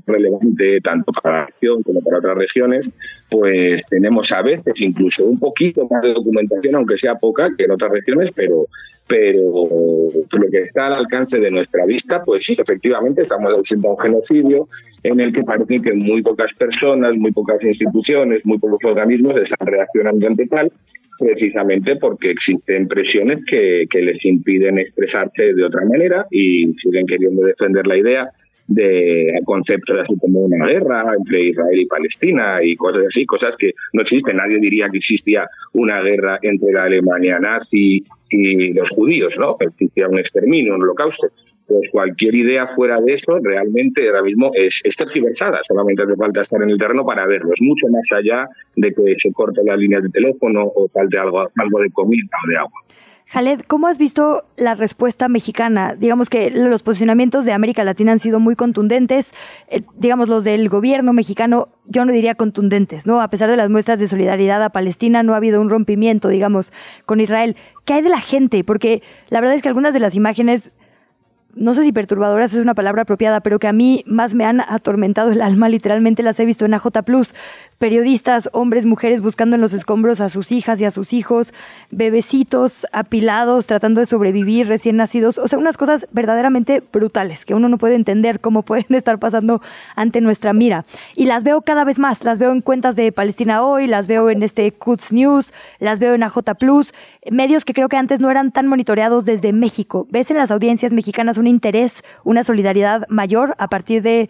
[0.05, 2.89] relevante tanto para la región como para otras regiones,
[3.29, 7.71] pues tenemos a veces incluso un poquito más de documentación, aunque sea poca que en
[7.71, 8.65] otras regiones, pero,
[9.07, 13.99] pero lo que está al alcance de nuestra vista, pues sí, efectivamente estamos haciendo un
[13.99, 14.67] genocidio
[15.03, 19.67] en el que parece que muy pocas personas, muy pocas instituciones, muy pocos organismos están
[19.67, 20.71] reaccionando ante tal,
[21.19, 27.43] precisamente porque existen presiones que, que les impiden expresarse de otra manera y siguen queriendo
[27.43, 28.31] defender la idea
[28.69, 33.73] de conceptos así como una guerra entre Israel y Palestina y cosas así, cosas que
[33.93, 34.37] no existen.
[34.37, 39.57] Nadie diría que existía una guerra entre la Alemania nazi y los judíos, ¿no?
[39.59, 41.27] Existía un exterminio, un holocausto.
[41.67, 45.59] Pues cualquier idea fuera de eso realmente ahora mismo es, es tergiversada.
[45.67, 47.51] Solamente hace falta estar en el terreno para verlo.
[47.53, 51.41] Es mucho más allá de que se corte la línea de teléfono o falte algo,
[51.55, 52.81] algo de comida o de agua.
[53.31, 55.93] Jaled, ¿cómo has visto la respuesta mexicana?
[55.93, 59.33] Digamos que los posicionamientos de América Latina han sido muy contundentes,
[59.67, 63.21] eh, digamos los del gobierno mexicano, yo no diría contundentes, ¿no?
[63.21, 66.73] A pesar de las muestras de solidaridad a Palestina, no ha habido un rompimiento, digamos,
[67.05, 67.55] con Israel.
[67.85, 68.63] ¿Qué hay de la gente?
[68.63, 70.71] Porque la verdad es que algunas de las imágenes
[71.55, 74.61] no sé si perturbadoras es una palabra apropiada, pero que a mí más me han
[74.61, 77.33] atormentado el alma, literalmente las he visto en AJ Plus.
[77.79, 81.53] Periodistas, hombres, mujeres buscando en los escombros a sus hijas y a sus hijos,
[81.91, 87.69] bebecitos apilados, tratando de sobrevivir, recién nacidos, o sea, unas cosas verdaderamente brutales que uno
[87.69, 89.61] no puede entender cómo pueden estar pasando
[89.95, 90.85] ante nuestra mira.
[91.15, 94.29] Y las veo cada vez más, las veo en cuentas de Palestina Hoy, las veo
[94.29, 96.91] en este Cuts News, las veo en AJ Plus,
[97.31, 100.05] medios que creo que antes no eran tan monitoreados desde México.
[100.11, 104.29] ¿Ves en las audiencias mexicanas un interés, una solidaridad mayor a partir de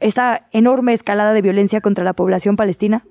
[0.00, 3.04] esa enorme escalada de violencia contra la población palestina?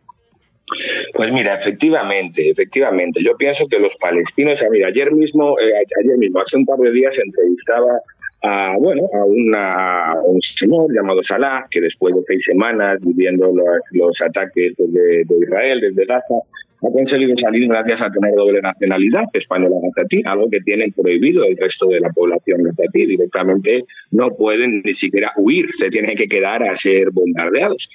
[1.14, 3.24] Pues mira, efectivamente, efectivamente.
[3.24, 5.72] Yo pienso que los palestinos, mira, ayer mismo, eh,
[6.04, 8.00] ayer mismo, hace un par de días entrevistaba
[8.44, 9.10] a, bueno,
[9.56, 13.52] a, un señor llamado Salah, que después de seis semanas viviendo
[13.92, 16.36] los, ataques de, de Israel desde Gaza,
[16.82, 21.58] ha conseguido salir gracias a tener doble nacionalidad española gazatí, algo que tienen prohibido el
[21.58, 23.06] resto de la población gazatí.
[23.06, 27.90] Directamente no pueden ni siquiera huir, se tienen que quedar a ser bombardeados.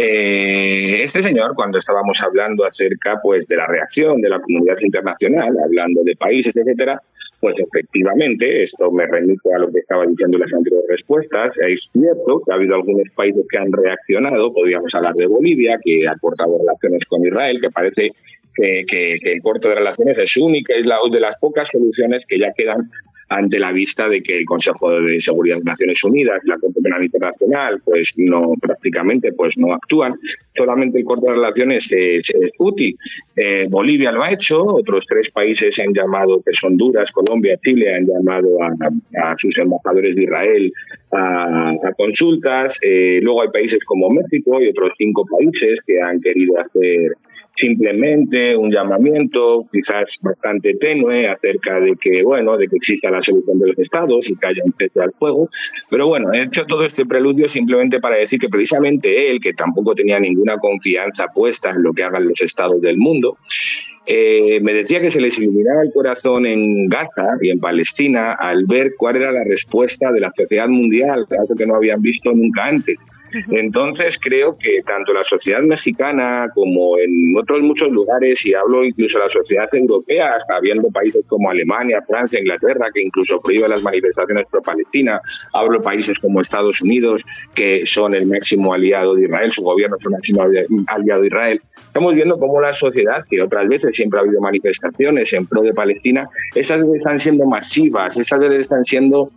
[0.00, 5.56] Eh, este señor, cuando estábamos hablando acerca pues, de la reacción de la comunidad internacional,
[5.64, 7.02] hablando de países, etcétera,
[7.40, 11.50] pues efectivamente, esto me remite a lo que estaba diciendo las anteriores respuestas.
[11.66, 16.06] Es cierto que ha habido algunos países que han reaccionado, podríamos hablar de Bolivia, que
[16.06, 18.12] ha cortado relaciones con Israel, que parece
[18.54, 22.38] que, que el corto de relaciones es única, es la, de las pocas soluciones que
[22.38, 22.88] ya quedan
[23.28, 27.04] ante la vista de que el Consejo de Seguridad de Naciones Unidas, la Corte Penal
[27.04, 30.14] Internacional, pues no prácticamente pues no actúan.
[30.56, 32.96] Solamente el corte de relaciones es, útil.
[33.36, 37.94] Eh, Bolivia lo ha hecho, otros tres países han llamado, que son Honduras, Colombia, Chile,
[37.94, 40.72] han llamado a, sus embajadores de Israel
[41.12, 42.78] a, consultas.
[42.82, 47.12] Eh, luego hay países como México y otros cinco países que han querido hacer
[47.58, 53.58] simplemente un llamamiento, quizás bastante tenue, acerca de que, bueno, de que exista la solución
[53.58, 55.48] de los estados y que haya un cese al fuego.
[55.90, 59.94] Pero bueno, he hecho todo este preludio simplemente para decir que precisamente él, que tampoco
[59.94, 63.38] tenía ninguna confianza puesta en lo que hagan los estados del mundo,
[64.06, 68.64] eh, me decía que se les iluminaba el corazón en Gaza y en Palestina al
[68.64, 72.66] ver cuál era la respuesta de la sociedad mundial, algo que no habían visto nunca
[72.66, 72.98] antes.
[73.50, 79.18] Entonces creo que tanto la sociedad mexicana como en otros muchos lugares, y hablo incluso
[79.18, 84.46] de la sociedad europea, habiendo países como Alemania, Francia, Inglaterra, que incluso prohíben las manifestaciones
[84.50, 85.20] pro-Palestina,
[85.52, 87.22] hablo de países como Estados Unidos,
[87.54, 90.42] que son el máximo aliado de Israel, su gobierno es el máximo
[90.86, 91.60] aliado de Israel.
[91.88, 95.72] Estamos viendo cómo la sociedad, que otras veces siempre ha habido manifestaciones en pro de
[95.72, 99.30] Palestina, esas veces están siendo masivas, esas veces están siendo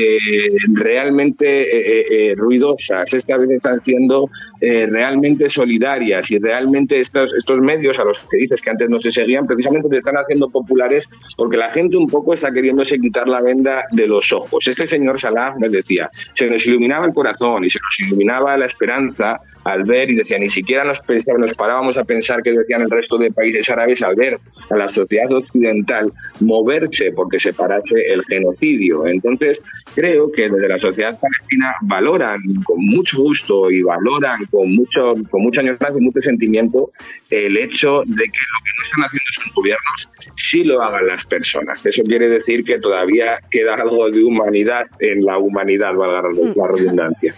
[0.00, 4.28] eh, realmente eh, eh, ruidosas, a veces están siendo
[4.60, 9.00] eh, realmente solidarias y realmente estos, estos medios a los que dices que antes no
[9.00, 13.28] se seguían, precisamente se están haciendo populares porque la gente un poco está queriéndose quitar
[13.28, 14.66] la venda de los ojos.
[14.66, 18.66] Este señor Salah nos decía, se nos iluminaba el corazón y se nos iluminaba la
[18.66, 20.98] esperanza al ver y decía, ni siquiera nos,
[21.38, 24.38] nos parábamos a pensar que decían el resto de países árabes al ver
[24.70, 29.06] a la sociedad occidental moverse porque se parase el genocidio.
[29.06, 29.60] Entonces,
[29.94, 35.42] creo que desde la sociedad palestina valoran con mucho gusto y valoran con mucho, con
[35.42, 36.90] mucha añoranza y mucho sentimiento
[37.28, 41.24] el hecho de que lo que no están haciendo sus gobiernos sí lo hagan las
[41.24, 41.84] personas.
[41.86, 47.34] Eso quiere decir que todavía queda algo de humanidad en la humanidad, valga la redundancia.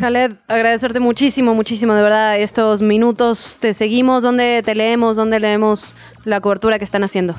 [0.00, 3.56] Jaled, agradecerte muchísimo, muchísimo, de verdad, estos minutos.
[3.60, 5.16] Te seguimos, ¿dónde te leemos?
[5.16, 5.94] ¿Dónde leemos
[6.24, 7.36] la cobertura que están haciendo?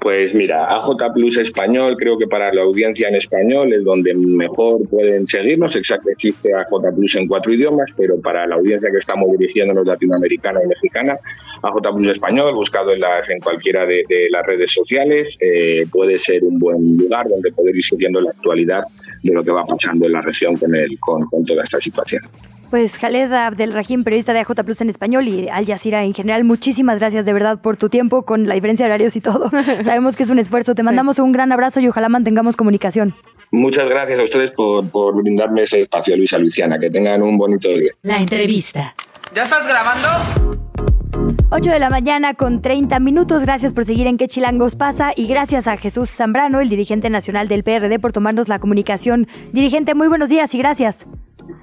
[0.00, 4.88] Pues mira, AJ Plus Español, creo que para la audiencia en español es donde mejor
[4.88, 5.76] pueden seguirnos.
[5.76, 10.60] Exacto, existe AJ Plus en cuatro idiomas, pero para la audiencia que estamos dirigiéndonos latinoamericana
[10.64, 11.18] y mexicana,
[11.62, 16.42] AJ Plus Español, buscado en, las, en cualquiera de, las redes sociales, eh, puede ser
[16.44, 18.84] un buen lugar donde poder ir siguiendo la actualidad
[19.22, 22.22] de lo que va pasando en la región con, el, con, con toda esta situación.
[22.70, 27.00] Pues Khaled Abdelrahim, periodista de AJ Plus en español y Al Jazeera en general, muchísimas
[27.00, 29.50] gracias de verdad por tu tiempo con la diferencia de horarios y todo.
[29.84, 30.74] Sabemos que es un esfuerzo.
[30.74, 33.14] Te mandamos un gran abrazo y ojalá mantengamos comunicación.
[33.50, 36.78] Muchas gracias a ustedes por, por brindarme ese espacio, Luisa Luciana.
[36.78, 37.92] Que tengan un bonito día.
[38.02, 38.94] La entrevista.
[39.34, 40.60] ¿Ya estás grabando?
[41.52, 43.42] 8 de la mañana con 30 minutos.
[43.42, 47.48] Gracias por seguir en Qué Chilangos pasa y gracias a Jesús Zambrano, el dirigente nacional
[47.48, 49.26] del PRD, por tomarnos la comunicación.
[49.52, 51.06] Dirigente, muy buenos días y gracias.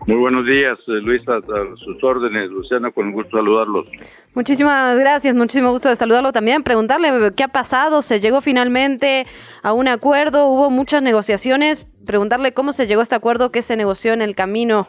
[0.05, 3.87] Muy buenos días, eh, Luisa, a sus órdenes, Luciana, con gusto saludarlos.
[4.33, 6.63] Muchísimas gracias, muchísimo gusto de saludarlo también.
[6.63, 9.25] Preguntarle qué ha pasado, se llegó finalmente
[9.63, 11.87] a un acuerdo, hubo muchas negociaciones.
[12.05, 14.87] Preguntarle cómo se llegó a este acuerdo, qué se negoció en el camino.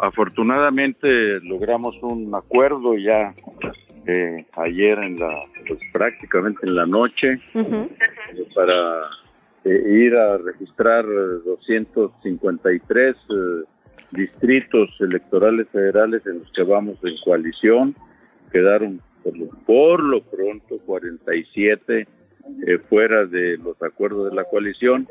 [0.00, 3.34] Afortunadamente logramos un acuerdo ya
[4.06, 7.40] eh, ayer en la, pues prácticamente en la noche,
[8.54, 9.08] para
[9.64, 13.16] eh, ir a registrar 253
[14.12, 17.94] distritos electorales federales en los que vamos en coalición.
[18.52, 19.00] Quedaron
[19.66, 22.06] por lo, pronto 47
[22.66, 25.08] eh, fuera de los acuerdos de la coalición,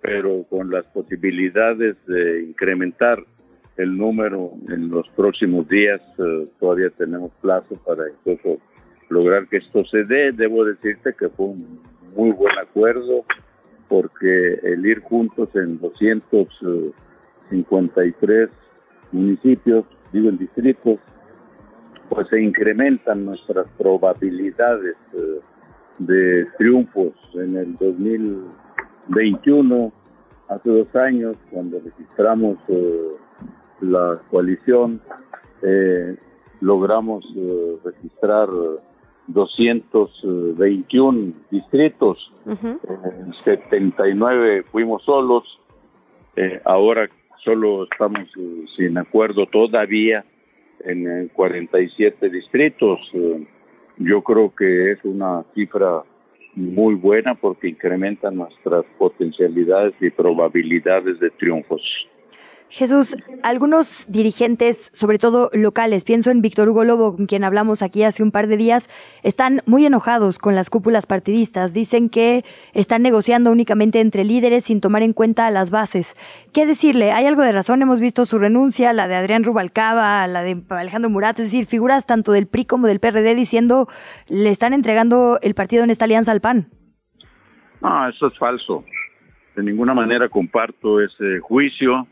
[0.00, 3.24] pero con las posibilidades de incrementar
[3.76, 8.60] el número en los próximos días, eh, todavía tenemos plazo para incluso
[9.08, 10.32] lograr que esto se dé.
[10.32, 11.80] Debo decirte que fue un
[12.14, 13.24] muy buen acuerdo
[13.88, 16.48] porque el ir juntos en 200
[17.52, 18.48] 53
[19.12, 20.98] municipios, digo en distritos,
[22.08, 25.38] pues se incrementan nuestras probabilidades eh,
[25.98, 29.92] de triunfos en el 2021,
[30.48, 33.12] hace dos años, cuando registramos eh,
[33.80, 35.00] la coalición,
[35.62, 36.16] eh,
[36.60, 37.24] logramos
[37.84, 38.48] registrar
[39.26, 42.32] 221 distritos,
[43.44, 45.58] 79 fuimos solos,
[46.64, 47.10] ahora
[47.44, 50.24] solo estamos eh, sin acuerdo todavía
[50.84, 53.00] en, 47 distritos.
[53.14, 53.46] Eh,
[53.98, 56.02] yo creo que es una cifra
[56.54, 61.82] muy buena porque incrementa nuestras potencialidades y probabilidades de triunfos.
[62.72, 68.02] Jesús, algunos dirigentes, sobre todo locales, pienso en Víctor Hugo Lobo, con quien hablamos aquí
[68.02, 68.88] hace un par de días,
[69.22, 71.74] están muy enojados con las cúpulas partidistas.
[71.74, 76.16] Dicen que están negociando únicamente entre líderes sin tomar en cuenta las bases.
[76.54, 77.12] ¿Qué decirle?
[77.12, 77.82] ¿Hay algo de razón?
[77.82, 82.06] Hemos visto su renuncia, la de Adrián Rubalcaba, la de Alejandro Murat, es decir, figuras
[82.06, 83.86] tanto del PRI como del PRD diciendo
[84.28, 86.70] le están entregando el partido en esta alianza al PAN.
[87.82, 88.82] No, eso es falso.
[89.56, 92.08] De ninguna manera comparto ese juicio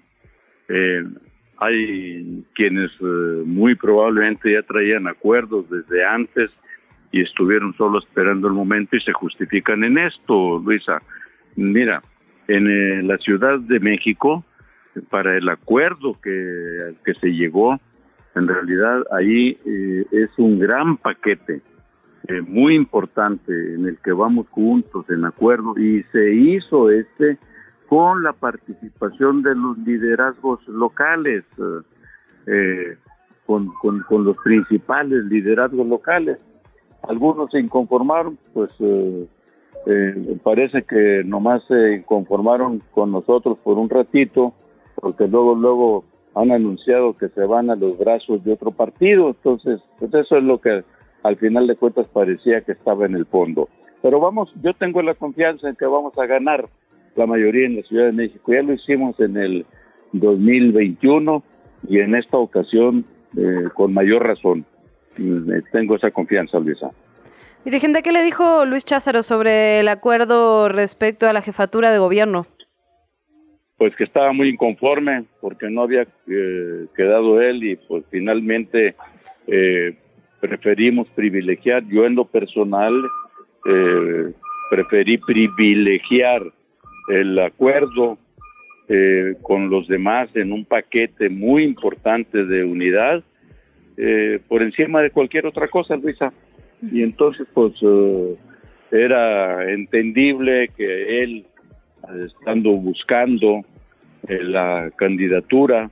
[0.72, 1.04] eh,
[1.58, 6.50] hay quienes eh, muy probablemente ya traían acuerdos desde antes
[7.10, 11.02] y estuvieron solo esperando el momento y se justifican en esto, Luisa.
[11.56, 12.02] Mira,
[12.46, 14.44] en eh, la Ciudad de México,
[15.10, 17.80] para el acuerdo que, que se llegó,
[18.36, 19.58] en realidad ahí
[20.12, 21.62] es un gran paquete
[22.46, 27.38] muy importante en el que vamos juntos en acuerdo y se hizo este
[27.90, 31.82] con la participación de los liderazgos locales, eh,
[32.46, 32.96] eh,
[33.44, 33.74] con,
[34.08, 36.38] los principales liderazgos locales.
[37.02, 39.26] Algunos se inconformaron, pues eh,
[40.44, 44.54] parece que nomás se conformaron con nosotros por un ratito,
[44.94, 46.04] porque luego, luego
[46.36, 50.44] han anunciado que se van a los brazos de otro partido, entonces pues eso es
[50.44, 50.84] lo que
[51.24, 53.68] al final de cuentas parecía que estaba en el fondo.
[54.00, 56.68] Pero vamos, yo tengo la confianza en que vamos a ganar
[57.16, 58.52] la mayoría en la Ciudad de México.
[58.52, 59.66] Ya lo hicimos en el
[60.12, 61.42] 2021
[61.88, 63.04] y en esta ocasión
[63.36, 64.64] eh, con mayor razón.
[65.18, 66.90] Eh, tengo esa confianza, Luisa.
[67.64, 72.46] Dirigente, ¿qué le dijo Luis Cházaro sobre el acuerdo respecto a la jefatura de gobierno?
[73.76, 78.94] Pues que estaba muy inconforme porque no había eh, quedado él y pues finalmente
[80.40, 83.02] preferimos privilegiar, yo en lo personal
[84.70, 86.52] preferí privilegiar
[87.10, 88.18] el acuerdo
[88.88, 93.22] eh, con los demás en un paquete muy importante de unidad
[93.96, 96.32] eh, por encima de cualquier otra cosa, Luisa.
[96.82, 98.36] Y entonces, pues, eh,
[98.90, 101.46] era entendible que él,
[102.26, 103.60] estando buscando
[104.26, 105.90] la candidatura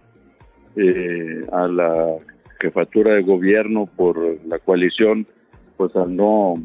[1.52, 2.16] a la
[2.60, 5.26] jefatura de gobierno por la coalición,
[5.76, 6.60] pues al no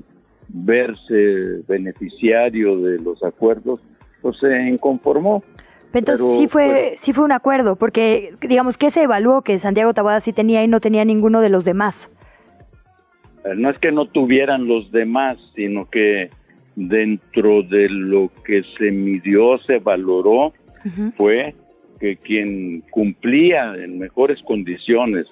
[0.47, 3.79] verse beneficiario de los acuerdos,
[4.23, 5.43] pues se inconformó.
[5.93, 9.93] Entonces sí fue, pues, sí fue un acuerdo, porque digamos que se evaluó que Santiago
[9.93, 12.09] Taboada sí tenía y no tenía ninguno de los demás.
[13.45, 16.31] Eh, no es que no tuvieran los demás, sino que
[16.75, 20.53] dentro de lo que se midió, se valoró,
[21.15, 21.53] fue
[21.99, 25.27] que quien cumplía en mejores condiciones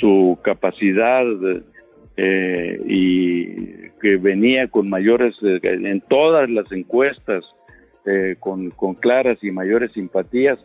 [0.00, 1.24] su capacidad
[2.18, 3.46] eh, y
[4.00, 7.44] que venía con mayores, eh, en todas las encuestas,
[8.06, 10.58] eh, con, claras y mayores simpatías,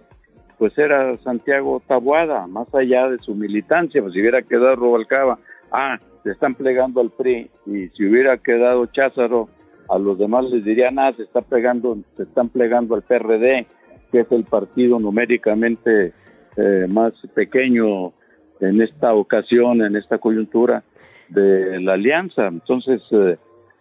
[0.59, 5.39] pues era Santiago Tabuada, más allá de su militancia, pues si hubiera quedado Robalcaba,
[5.71, 9.49] ah, se están plegando al PRI, y si hubiera quedado Cházaro,
[9.89, 13.65] a los demás les dirían, ah, se está pegando, se están plegando al PRD,
[14.11, 16.13] que es el partido numéricamente
[16.57, 18.13] eh, más pequeño
[18.59, 20.83] en esta ocasión, en esta coyuntura
[21.29, 22.45] de la alianza.
[22.45, 23.01] Entonces,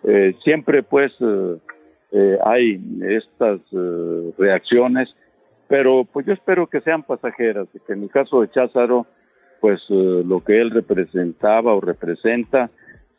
[0.04, 1.12] eh, siempre pues
[2.12, 5.14] eh, hay estas eh, reacciones,
[5.68, 9.06] pero pues yo espero que sean pasajeras, que en el caso de Cházaro,
[9.60, 12.70] pues eh, lo que él representaba o representa,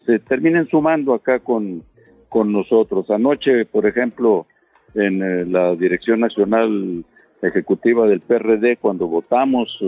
[0.05, 1.83] se terminen sumando acá con,
[2.27, 3.09] con nosotros.
[3.09, 4.47] Anoche, por ejemplo,
[4.93, 7.05] en la Dirección Nacional
[7.41, 9.79] Ejecutiva del PRD, cuando votamos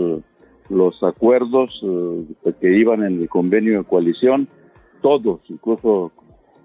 [0.70, 1.84] los acuerdos
[2.60, 4.48] que iban en el convenio de coalición,
[5.02, 6.10] todos, incluso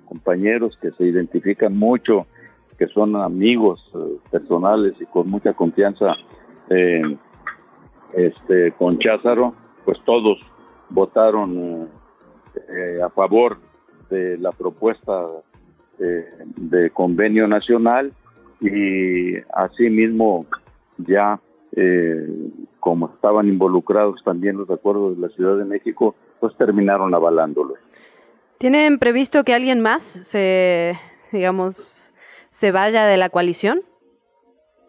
[0.10, 2.26] compañeros que se identifican mucho,
[2.78, 6.16] que son amigos eh, personales y con mucha confianza
[6.70, 7.16] eh,
[8.14, 9.54] este, con Cházaro,
[9.86, 10.40] pues todos
[10.90, 11.88] votaron
[12.56, 13.58] eh, a favor
[14.10, 15.28] de la propuesta
[16.56, 18.14] de convenio nacional
[18.62, 20.46] y asimismo
[20.98, 21.42] ya
[22.80, 27.78] como estaban involucrados también los acuerdos de la Ciudad de México, pues terminaron avalándolos.
[28.60, 31.00] ¿Tienen previsto que alguien más se,
[31.32, 32.14] digamos,
[32.50, 33.84] se vaya de la coalición?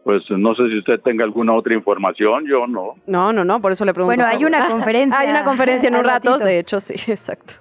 [0.02, 2.94] Pues no sé si usted tenga alguna otra información, yo no.
[3.06, 4.16] No, no, no, por eso le pregunto.
[4.16, 5.18] Bueno, hay una conferencia.
[5.20, 7.54] hay una conferencia en un rato, de hecho, sí, exacto.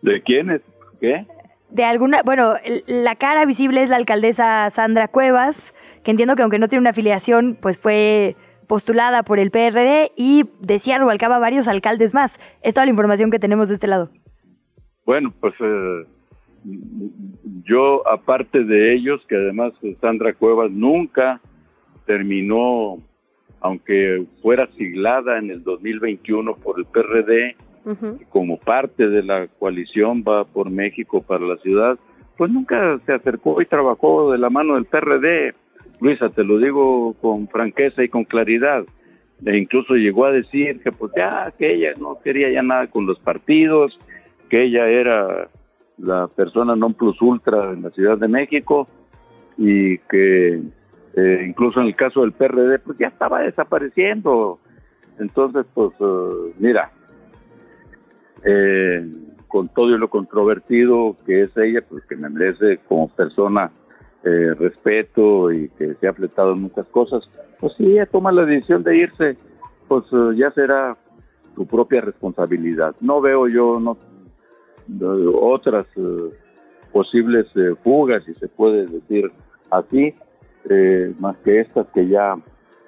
[0.00, 0.60] ¿De quiénes?
[1.00, 1.26] ¿Qué?
[1.70, 2.54] De alguna, bueno,
[2.86, 5.74] la cara visible es la alcaldesa Sandra Cuevas,
[6.04, 8.36] que entiendo que aunque no tiene una afiliación, pues fue
[8.68, 12.38] postulada por el PRD y decía Rubalcaba varios alcaldes más.
[12.62, 14.10] Es toda la información que tenemos de este lado.
[15.06, 16.04] Bueno, pues eh,
[17.64, 21.40] yo, aparte de ellos, que además Sandra Cuevas nunca
[22.06, 22.98] terminó,
[23.60, 27.56] aunque fuera siglada en el 2021 por el PRD,
[28.30, 31.96] como parte de la coalición va por México para la ciudad,
[32.36, 35.54] pues nunca se acercó y trabajó de la mano del PRD.
[36.00, 38.84] Luisa, te lo digo con franqueza y con claridad.
[39.44, 43.06] E incluso llegó a decir que pues ya, que ella no quería ya nada con
[43.06, 43.98] los partidos,
[44.48, 45.48] que ella era
[45.98, 48.86] la persona non plus ultra en la Ciudad de México
[49.56, 50.60] y que
[51.14, 54.60] eh, incluso en el caso del PRD pues ya estaba desapareciendo
[55.18, 56.90] Entonces, pues, eh, mira,
[58.44, 59.06] eh,
[59.48, 63.70] con todo lo controvertido que es ella, pues que me merece como persona
[64.24, 67.28] eh, respeto y que se ha fletado en muchas cosas,
[67.60, 69.36] pues si ella toma la decisión de irse,
[69.88, 70.96] pues eh, ya será
[71.54, 72.94] su propia responsabilidad.
[73.00, 73.96] No veo yo no,
[75.40, 76.30] otras eh,
[76.92, 79.30] posibles eh, fugas, si se puede decir
[79.70, 80.14] así,
[80.68, 82.36] eh, más que estas que ya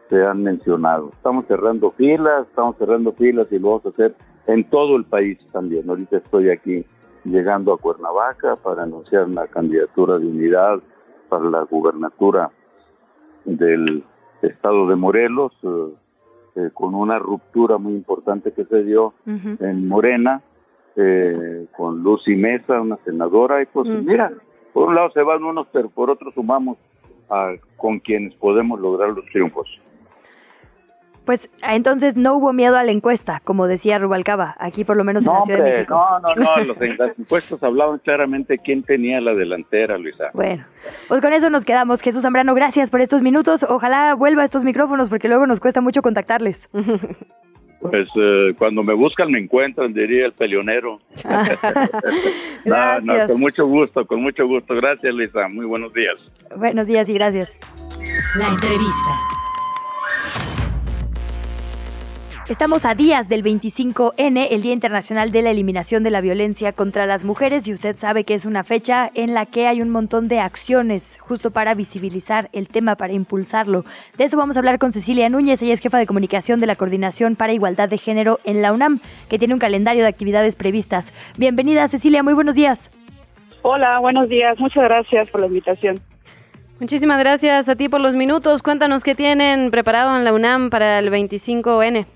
[0.09, 1.11] se han mencionado.
[1.15, 4.15] Estamos cerrando filas, estamos cerrando filas y lo vamos a hacer
[4.47, 5.89] en todo el país también.
[5.89, 6.85] Ahorita estoy aquí
[7.25, 10.81] llegando a Cuernavaca para anunciar una candidatura de unidad
[11.29, 12.51] para la gubernatura
[13.45, 14.05] del
[14.43, 15.95] estado de Morelos, eh,
[16.57, 20.43] eh, con una ruptura muy importante que se dio en Morena,
[20.99, 24.33] eh, con Lucy Mesa, una senadora, y pues mira,
[24.73, 26.77] por un lado se van unos, pero por otro sumamos
[27.31, 29.69] a, con quienes podemos lograr los triunfos.
[31.25, 35.27] Pues entonces no hubo miedo a la encuesta, como decía Rubalcaba, aquí por lo menos
[35.27, 35.95] en No, la Ciudad de México.
[35.95, 40.31] no, no, no, los, las encuestas hablaban claramente quién tenía la delantera, Luisa.
[40.33, 40.65] Bueno,
[41.07, 42.01] pues con eso nos quedamos.
[42.01, 43.63] Jesús Zambrano, gracias por estos minutos.
[43.69, 46.67] Ojalá vuelva a estos micrófonos porque luego nos cuesta mucho contactarles.
[47.81, 51.01] Pues eh, cuando me buscan me encuentran, diría el peleonero.
[52.65, 54.75] No, no, con mucho gusto, con mucho gusto.
[54.75, 55.49] Gracias, Luisa.
[55.49, 56.17] Muy buenos días.
[56.55, 57.49] Buenos días y gracias.
[58.35, 59.17] La entrevista.
[62.49, 67.05] Estamos a días del 25N, el Día Internacional de la Eliminación de la Violencia contra
[67.05, 70.29] las Mujeres, y usted sabe que es una fecha en la que hay un montón
[70.29, 73.85] de acciones justo para visibilizar el tema, para impulsarlo.
[74.17, 76.77] De eso vamos a hablar con Cecilia Núñez, ella es jefa de comunicación de la
[76.77, 81.13] Coordinación para Igualdad de Género en la UNAM, que tiene un calendario de actividades previstas.
[81.37, 82.91] Bienvenida, Cecilia, muy buenos días.
[83.61, 84.59] Hola, buenos días.
[84.59, 86.01] Muchas gracias por la invitación.
[86.81, 88.63] Muchísimas gracias a ti por los minutos.
[88.63, 92.07] Cuéntanos qué tienen preparado en la UNAM para el 25N.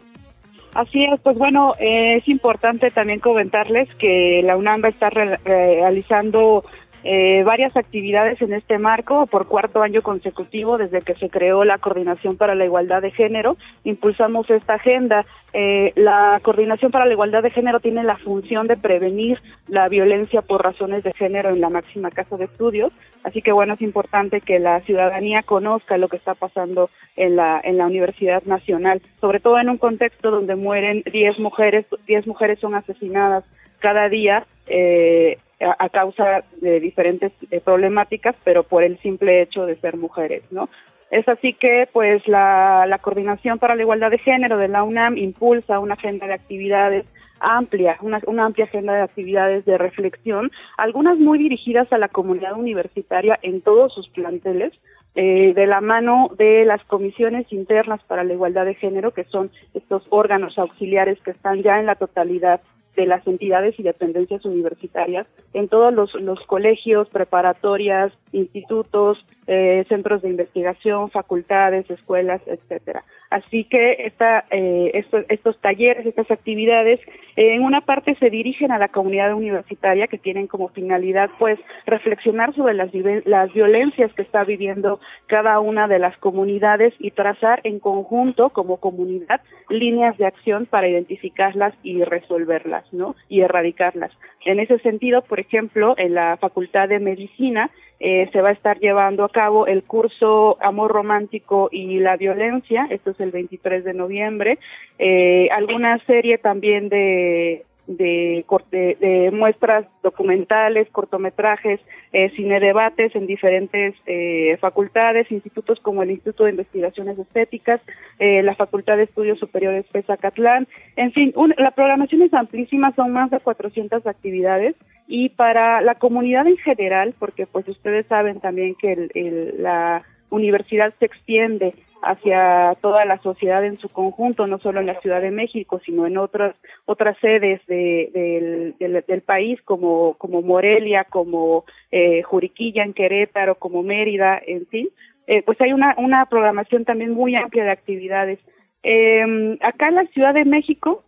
[0.75, 6.65] Así es, pues bueno, eh, es importante también comentarles que la UNAM estar re- realizando
[7.05, 11.79] eh, varias actividades en este marco por cuarto año consecutivo desde que se creó la
[11.79, 13.57] Coordinación para la Igualdad de Género.
[13.85, 15.25] Impulsamos esta agenda.
[15.53, 20.43] Eh, la Coordinación para la Igualdad de Género tiene la función de prevenir la violencia
[20.43, 22.93] por razones de género en la máxima casa de estudios.
[23.25, 27.61] Así que bueno, es importante que la ciudadanía conozca lo que está pasando en la,
[27.63, 32.59] en la Universidad Nacional, sobre todo en un contexto donde mueren 10 mujeres, 10 mujeres
[32.61, 33.45] son asesinadas
[33.79, 37.31] cada día eh, a, causa de diferentes
[37.63, 40.69] problemáticas, pero por el simple hecho de ser mujeres, ¿no?
[41.11, 45.79] Es así que, pues, la, Coordinación para la Igualdad de Género de la UNAM impulsa
[45.79, 47.05] una agenda de actividades
[47.39, 52.57] amplia, una, una amplia agenda de actividades de reflexión, algunas muy dirigidas a la comunidad
[52.57, 54.73] universitaria en todos sus planteles,
[55.15, 59.51] eh, de la mano de las comisiones internas para la igualdad de género, que son
[59.75, 62.63] estos órganos auxiliares que están ya en la totalidad
[62.97, 70.31] de las entidades y dependencias universitarias en todos los, colegios, preparatorias, institutos, eh, centros de
[70.31, 73.05] investigación, facultades, escuelas, etcétera.
[73.33, 74.13] Así que
[74.51, 77.01] eh, estos, talleres, estas actividades,
[77.37, 81.59] eh, en una parte se dirigen a la comunidad universitaria que tienen como finalidad, pues,
[81.87, 87.79] reflexionar sobre las violencias que está viviendo cada una de las comunidades y trazar en
[87.79, 89.41] conjunto, como comunidad,
[89.71, 92.82] líneas de acción para identificarlas y resolverlas,
[93.29, 94.13] Y erradicarlas.
[94.45, 98.81] En ese sentido, por ejemplo, en la Facultad de Medicina eh, se va a estar
[98.81, 103.95] llevando a cabo el curso Amor Romántico y la Violencia, esto es el 23 de
[103.95, 104.59] noviembre,
[104.99, 111.81] eh, alguna serie también de, de, muestras documentales, cortometrajes,
[112.13, 117.81] eh, cine debates en diferentes eh, facultades, institutos como el Instituto de Investigaciones Estéticas,
[118.19, 123.13] eh, la Facultad de Estudios Superiores PESA Catlán, en fin, la programación es amplísima, son
[123.13, 124.75] más de 400 actividades.
[125.09, 130.95] Y para la comunidad en general, porque pues ustedes saben también que el- la universidad
[130.99, 135.31] se extiende hacia toda la sociedad en su conjunto, no solo en la Ciudad de
[135.31, 136.55] México, sino en otras
[136.85, 143.83] otras sedes de- del, del- país, como, como Morelia, como eh, Juriquilla en Querétaro, como
[143.83, 144.89] Mérida, en fin.
[145.29, 148.41] Eh, pues hay una, una programación también muy amplia de actividades.
[148.83, 151.05] Eh, acá en la Ciudad de México,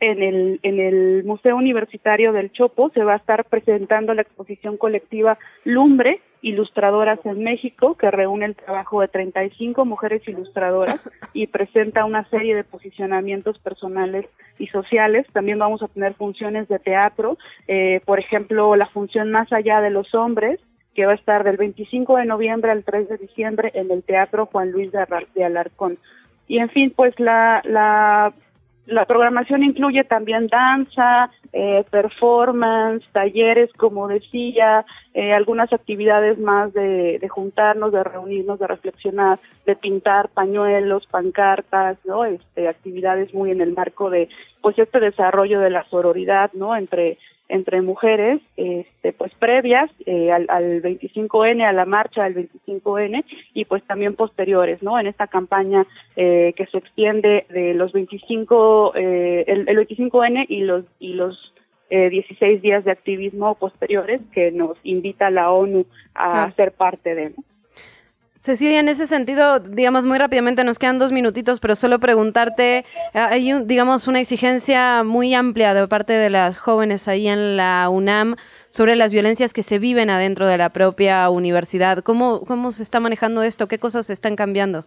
[0.00, 4.76] en el, en el Museo Universitario del Chopo se va a estar presentando la exposición
[4.76, 11.00] colectiva Lumbre, Ilustradoras en México, que reúne el trabajo de 35 mujeres ilustradoras
[11.32, 14.26] y presenta una serie de posicionamientos personales
[14.58, 15.26] y sociales.
[15.32, 17.38] También vamos a tener funciones de teatro,
[17.68, 20.60] eh, por ejemplo, la función Más allá de los hombres,
[20.94, 24.46] que va a estar del 25 de noviembre al 3 de diciembre en el Teatro
[24.46, 25.98] Juan Luis de Alarcón.
[26.48, 28.32] y en fin, pues la, la
[28.86, 37.20] la programación incluye también danza, eh, performance, talleres, como decía, eh, algunas actividades más de,
[37.28, 42.24] juntarnos, de reunirnos, de reflexionar, de pintar pañuelos, pancartas, ¿no?
[42.24, 44.28] Este, actividades muy en el marco de,
[44.60, 46.76] pues, este desarrollo de la sororidad, ¿no?
[46.76, 47.18] Entre
[47.48, 53.24] entre mujeres, este, pues previas eh, al, al, 25N, a la marcha del 25N
[53.54, 54.98] y pues también posteriores, ¿no?
[54.98, 55.86] En esta campaña
[56.16, 61.52] eh, que se extiende de los 25, eh, el, el, 25N y los y los
[61.88, 66.52] 16 días de activismo posteriores que nos invita la ONU a ah.
[66.56, 67.30] ser parte de.
[67.30, 67.44] ¿no?
[68.46, 73.52] Cecilia, en ese sentido, digamos muy rápidamente, nos quedan dos minutitos, pero solo preguntarte, hay,
[73.64, 78.36] digamos, una exigencia muy amplia de parte de las jóvenes ahí en la UNAM
[78.68, 82.04] sobre las violencias que se viven adentro de la propia universidad.
[82.04, 83.66] ¿Cómo, cómo se está manejando esto?
[83.66, 84.84] ¿Qué cosas están cambiando?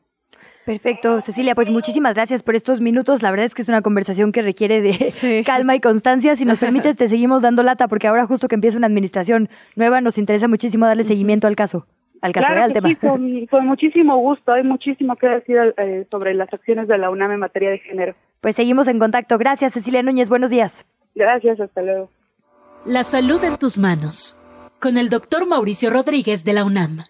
[0.65, 3.21] Perfecto, Cecilia, pues muchísimas gracias por estos minutos.
[3.21, 6.35] La verdad es que es una conversación que requiere de calma y constancia.
[6.35, 10.01] Si nos permites, te seguimos dando lata porque ahora justo que empieza una administración nueva,
[10.01, 11.85] nos interesa muchísimo darle seguimiento al caso,
[12.21, 12.89] al caso claro al tema.
[12.89, 14.53] Sí, con, con, muchísimo gusto.
[14.53, 18.15] Hay muchísimo que decir eh, sobre las acciones de la UNAM en materia de género.
[18.41, 19.37] Pues seguimos en contacto.
[19.37, 20.29] Gracias, Cecilia Núñez.
[20.29, 20.83] Buenos días.
[21.13, 22.09] Gracias, hasta luego.
[22.85, 24.35] La salud en tus manos.
[24.81, 27.03] Con el doctor Mauricio Rodríguez de la UNAM.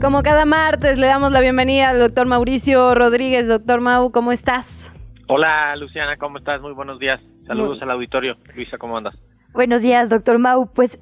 [0.00, 3.48] Como cada martes le damos la bienvenida al doctor Mauricio Rodríguez.
[3.48, 4.92] Doctor Mau, ¿cómo estás?
[5.26, 6.60] Hola Luciana, ¿cómo estás?
[6.60, 7.18] Muy buenos días.
[7.46, 8.36] Saludos al auditorio.
[8.54, 9.14] Luisa, ¿cómo andas?
[9.56, 10.66] Buenos días, doctor Mau.
[10.66, 10.98] Pues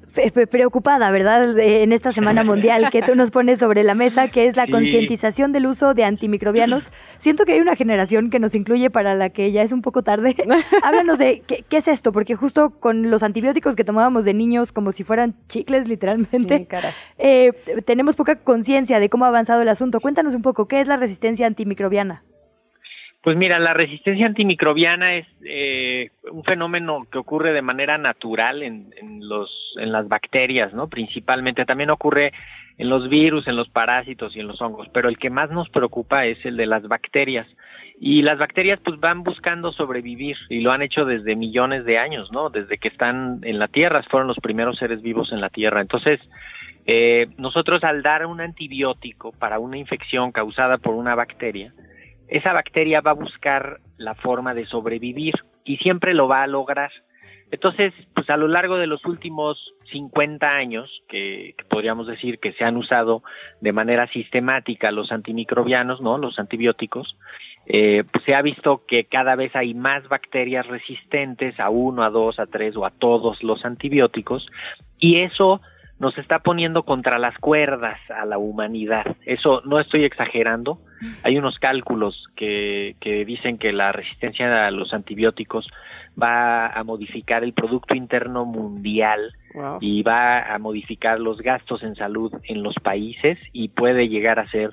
[0.49, 1.59] preocupada, ¿verdad?
[1.59, 4.71] En esta Semana Mundial que tú nos pones sobre la mesa, que es la sí.
[4.71, 6.89] concientización del uso de antimicrobianos.
[7.17, 10.03] Siento que hay una generación que nos incluye para la que ya es un poco
[10.03, 10.37] tarde.
[10.83, 14.71] Háblanos de ¿qué, qué, es esto, porque justo con los antibióticos que tomábamos de niños
[14.71, 16.87] como si fueran chicles, literalmente, sí,
[17.17, 17.51] eh,
[17.85, 19.99] tenemos poca conciencia de cómo ha avanzado el asunto.
[19.99, 22.23] Cuéntanos un poco, ¿qué es la resistencia antimicrobiana?
[23.25, 28.93] Pues mira, la resistencia antimicrobiana es eh, un fenómeno que ocurre de manera natural en,
[28.97, 29.49] en, los,
[29.79, 30.89] en las bacterias, ¿no?
[30.89, 32.33] Principalmente también ocurre
[32.77, 35.69] en los virus, en los parásitos y en los hongos, pero el que más nos
[35.69, 37.47] preocupa es el de las bacterias.
[37.99, 42.31] Y las bacterias pues van buscando sobrevivir y lo han hecho desde millones de años,
[42.31, 42.51] ¿no?
[42.51, 45.81] Desde que están en la Tierra, fueron los primeros seres vivos en la Tierra.
[45.81, 46.19] Entonces,
[46.85, 51.73] eh, nosotros al dar un antibiótico para una infección causada por una bacteria,
[52.27, 56.91] esa bacteria va a buscar la forma de sobrevivir y siempre lo va a lograr.
[57.51, 62.63] Entonces, pues a lo largo de los últimos 50 años, que, podríamos decir que se
[62.63, 63.23] han usado
[63.61, 66.17] de manera sistemática los antimicrobianos, ¿no?
[66.17, 67.17] Los antibióticos,
[67.67, 72.09] eh, pues se ha visto que cada vez hay más bacterias resistentes a uno, a
[72.09, 74.47] dos, a tres o a todos los antibióticos
[74.97, 75.61] y eso
[75.99, 79.15] nos está poniendo contra las cuerdas a la humanidad.
[79.25, 80.79] Eso no estoy exagerando.
[81.23, 85.69] Hay unos cálculos que, que dicen que la resistencia a los antibióticos
[86.21, 89.77] va a modificar el Producto Interno Mundial wow.
[89.79, 94.49] y va a modificar los gastos en salud en los países y puede llegar a
[94.49, 94.71] ser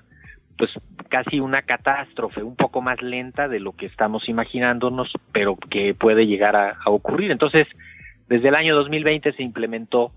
[0.59, 0.70] pues
[1.09, 6.27] casi una catástrofe, un poco más lenta de lo que estamos imaginándonos, pero que puede
[6.27, 7.31] llegar a, a ocurrir.
[7.31, 7.66] Entonces,
[8.28, 10.12] desde el año 2020 se implementó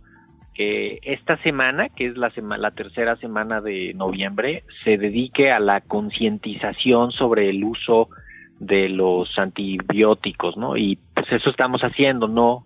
[0.56, 5.60] que esta semana, que es la, sema la tercera semana de noviembre, se dedique a
[5.60, 8.10] la concientización sobre el uso
[8.60, 10.78] de los antibióticos, ¿no?
[10.78, 12.66] Y pues eso estamos haciendo, ¿no?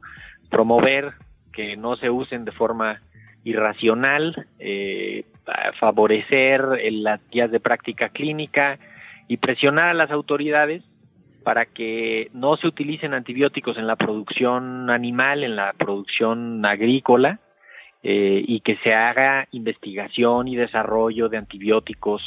[0.52, 1.14] Promover
[1.52, 3.02] que no se usen de forma
[3.44, 5.26] irracional, eh,
[5.80, 6.62] favorecer
[6.92, 8.78] las guías de práctica clínica
[9.28, 10.84] y presionar a las autoridades
[11.44, 17.40] para que no se utilicen antibióticos en la producción animal, en la producción agrícola,
[18.04, 22.22] eh, y que se haga investigación y desarrollo de antibióticos.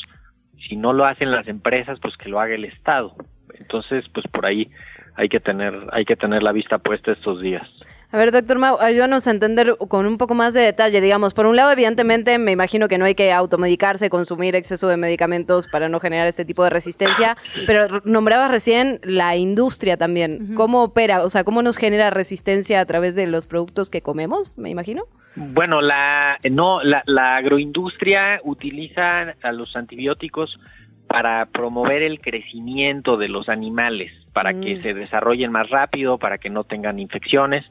[0.69, 3.15] Si no lo hacen las empresas, pues que lo haga el Estado.
[3.55, 4.71] Entonces, pues por ahí
[5.15, 7.69] hay que tener, hay que tener la vista puesta estos días.
[8.11, 11.01] A ver, doctor Mau, ayúdanos a entender con un poco más de detalle.
[11.01, 14.99] Digamos, por un lado, evidentemente, me imagino que no hay que automedicarse, consumir exceso de
[14.99, 20.55] medicamentos para no generar este tipo de resistencia, pero nombrabas recién la industria también.
[20.55, 21.25] ¿Cómo opera?
[21.25, 25.05] O sea, ¿cómo nos genera resistencia a través de los productos que comemos, me imagino?
[25.35, 30.59] Bueno, la, no, la, la agroindustria utiliza a los antibióticos
[31.09, 34.83] para promover el crecimiento de los animales, para que Mm.
[34.83, 37.65] se desarrollen más rápido, para que no tengan infecciones.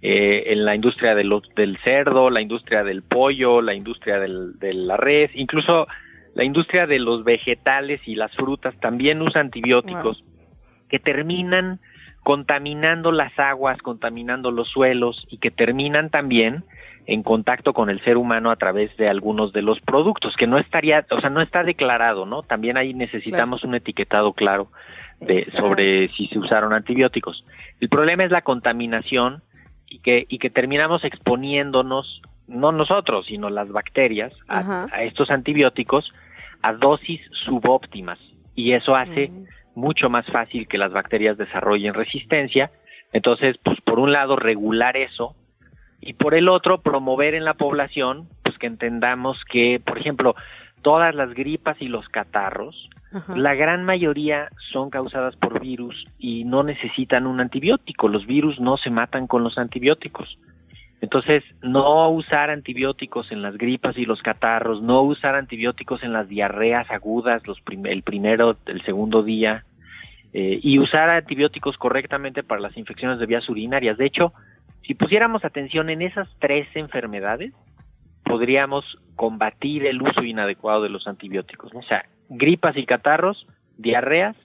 [0.00, 4.56] Eh, en la industria de los- del cerdo, la industria del pollo, la industria del-
[4.58, 5.88] de la res, incluso
[6.34, 10.22] la industria de los vegetales y las frutas también usa antibióticos
[10.88, 11.80] que terminan
[12.22, 16.62] contaminando las aguas, contaminando los suelos y que terminan también
[17.08, 20.58] en contacto con el ser humano a través de algunos de los productos, que no
[20.58, 22.42] estaría, o sea, no está declarado, ¿no?
[22.42, 24.70] También ahí necesitamos un etiquetado claro
[25.18, 27.46] de, sobre si se usaron antibióticos.
[27.80, 29.42] El problema es la contaminación
[29.86, 36.12] y que, y que terminamos exponiéndonos, no nosotros, sino las bacterias, a, estos antibióticos
[36.60, 38.18] a dosis subóptimas.
[38.54, 39.32] Y eso hace
[39.74, 42.70] mucho más fácil que las bacterias desarrollen resistencia.
[43.14, 45.34] Entonces, pues por un lado, regular eso
[46.00, 50.34] y por el otro, promover en la población, pues que entendamos que, por ejemplo,
[50.82, 52.88] todas las gripas y los catarros,
[53.34, 58.06] la gran mayoría son causadas por virus y no necesitan un antibiótico.
[58.06, 60.38] Los virus no se matan con los antibióticos.
[61.00, 66.28] Entonces, no usar antibióticos en las gripas y los catarros, no usar antibióticos en las
[66.28, 69.64] diarreas agudas, los prim- el primero, el segundo día,
[70.34, 73.96] eh, y usar antibióticos correctamente para las infecciones de vías urinarias.
[73.96, 74.34] De hecho,
[74.88, 77.52] si pusiéramos atención en esas tres enfermedades,
[78.24, 78.84] podríamos
[79.16, 81.72] combatir el uso inadecuado de los antibióticos.
[81.72, 81.80] ¿no?
[81.80, 83.46] O sea, gripas y catarros,
[83.76, 84.36] diarreas,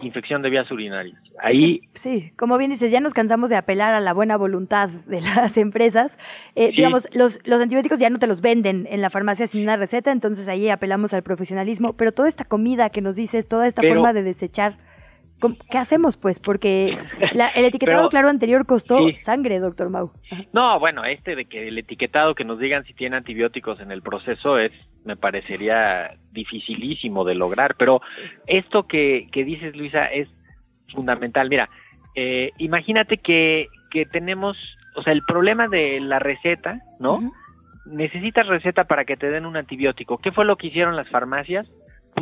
[0.00, 1.18] infección de vías urinarias.
[1.40, 5.20] Ahí Sí, como bien dices, ya nos cansamos de apelar a la buena voluntad de
[5.20, 6.18] las empresas.
[6.54, 6.76] Eh, Sí.
[6.76, 10.10] Digamos, los, los antibióticos ya no te los venden en la farmacia sin una receta,
[10.10, 11.92] entonces ahí apelamos al profesionalismo.
[11.94, 14.91] Pero toda esta comida que nos dices, toda esta Pero- forma de desechar, ¿cómo-
[15.70, 16.38] ¿qué hacemos pues?
[16.38, 16.96] Porque
[17.34, 19.16] la- el etiquetado Pero- claro anterior costó Sí.
[19.16, 20.12] sangre, doctor Mau.
[20.52, 24.02] No, bueno, este de que el etiquetado que nos digan si tiene antibióticos en el
[24.02, 24.72] proceso es,
[25.04, 28.00] me parecería dificilísimo de lograr, pero
[28.46, 30.28] esto que, que dices, Luisa, es
[30.92, 31.48] fundamental.
[31.48, 31.68] Mira,
[32.14, 34.56] eh, imagínate que, que tenemos,
[34.94, 37.20] o sea, el problema de la receta, ¿no?
[37.86, 40.18] Necesitas receta para que te den un antibiótico.
[40.18, 41.66] ¿Qué fue lo que hicieron las farmacias?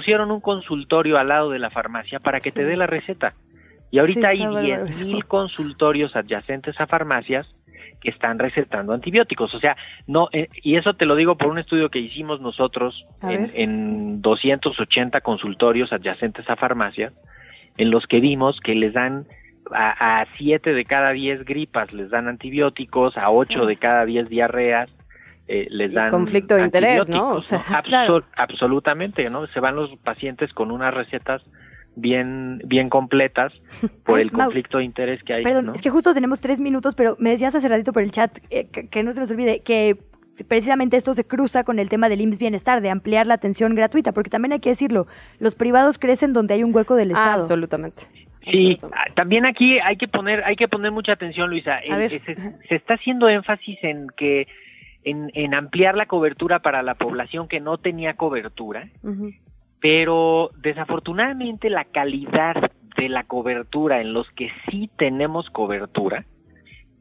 [0.00, 3.34] Pusieron un consultorio al lado de la farmacia para que te dé la receta.
[3.90, 5.04] Y ahorita Sí, hay está bárbaro eso.
[5.04, 7.46] 10.000 consultorios adyacentes a farmacias
[8.00, 9.54] que están recetando antibióticos.
[9.54, 13.04] O sea, no, eh, y eso te lo digo por un estudio que hicimos nosotros
[13.20, 17.12] en, en 280 consultorios adyacentes a farmacias,
[17.76, 19.26] en los que vimos que les dan
[19.70, 24.30] a, a 7 de cada 10 gripas les dan antibióticos, a 8 de cada 10
[24.30, 24.88] diarreas
[25.50, 27.30] eh, les Y dan conflicto de interés, ¿no?
[27.30, 28.20] O sea, claro.
[28.36, 29.48] Absolutamente, ¿no?
[29.48, 31.42] Se van los pacientes con unas recetas
[31.96, 33.52] bien, bien completas
[34.04, 35.42] por Ay, el Mau, conflicto de interés que hay.
[35.42, 35.72] Perdón, ¿no?
[35.74, 38.68] es que justo tenemos tres minutos, pero me decías hace ratito por el chat, eh,
[38.72, 39.98] que, que no se nos olvide, que
[40.46, 44.12] precisamente esto se cruza con el tema del IMSS Bienestar, de ampliar la atención gratuita,
[44.12, 45.08] porque también hay que decirlo,
[45.40, 47.32] los privados crecen donde hay un hueco del Estado.
[47.42, 48.04] absolutamente.
[48.44, 51.78] Sí, ah, también aquí hay que poner, hay que poner mucha atención, Luisa.
[51.78, 52.10] El- ver.
[52.10, 52.20] Se,
[52.68, 54.46] se está haciendo énfasis en que
[55.04, 58.88] en, en ampliar la cobertura para la población que no tenía cobertura,
[59.80, 66.26] pero desafortunadamente la calidad de la cobertura en los que sí tenemos cobertura,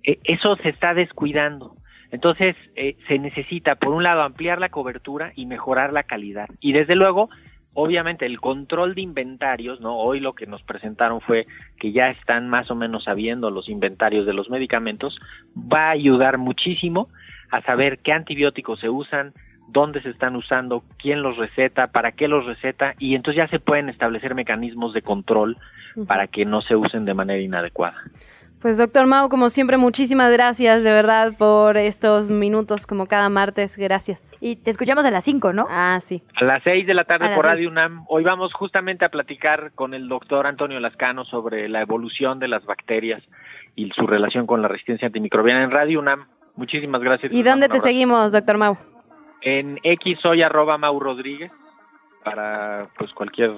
[0.03, 1.75] eh, eso se está descuidando.
[2.11, 6.47] Entonces, eh, se necesita, por un lado, ampliar la cobertura y mejorar la calidad.
[6.59, 7.29] Y desde luego,
[7.73, 9.97] obviamente, el control de inventarios, ¿no?
[9.97, 11.45] Hoy lo que nos presentaron fue
[11.77, 15.19] que ya están más o menos sabiendo los inventarios de los medicamentos,
[15.55, 17.09] va a ayudar muchísimo
[17.51, 19.33] a saber qué antibióticos se usan,
[19.67, 23.59] dónde se están usando, quién los receta, para qué los receta, y entonces ya se
[23.59, 25.57] pueden establecer mecanismos de control
[26.07, 27.97] para que no se usen de manera inadecuada.
[28.61, 33.77] Pues doctor Mau, como siempre, muchísimas gracias de verdad por estos minutos como cada martes.
[33.77, 34.29] Gracias.
[34.41, 35.65] Y te escuchamos a las 5, ¿no?
[35.69, 36.21] Ah, sí.
[36.35, 37.53] A las seis de la tarde por seis.
[37.53, 38.03] Radio UNAM.
[38.09, 42.65] Hoy vamos justamente a platicar con el doctor Antonio Lascano sobre la evolución de las
[42.65, 43.23] bacterias
[43.77, 46.27] y su relación con la resistencia antimicrobiana en Radio UNAM.
[46.55, 47.31] Muchísimas gracias.
[47.33, 47.87] ¿Y dónde te abrazo.
[47.87, 48.77] seguimos, doctor Mau?
[49.41, 51.51] En X soy arroba Mau Rodríguez
[52.23, 53.51] para pues cualquier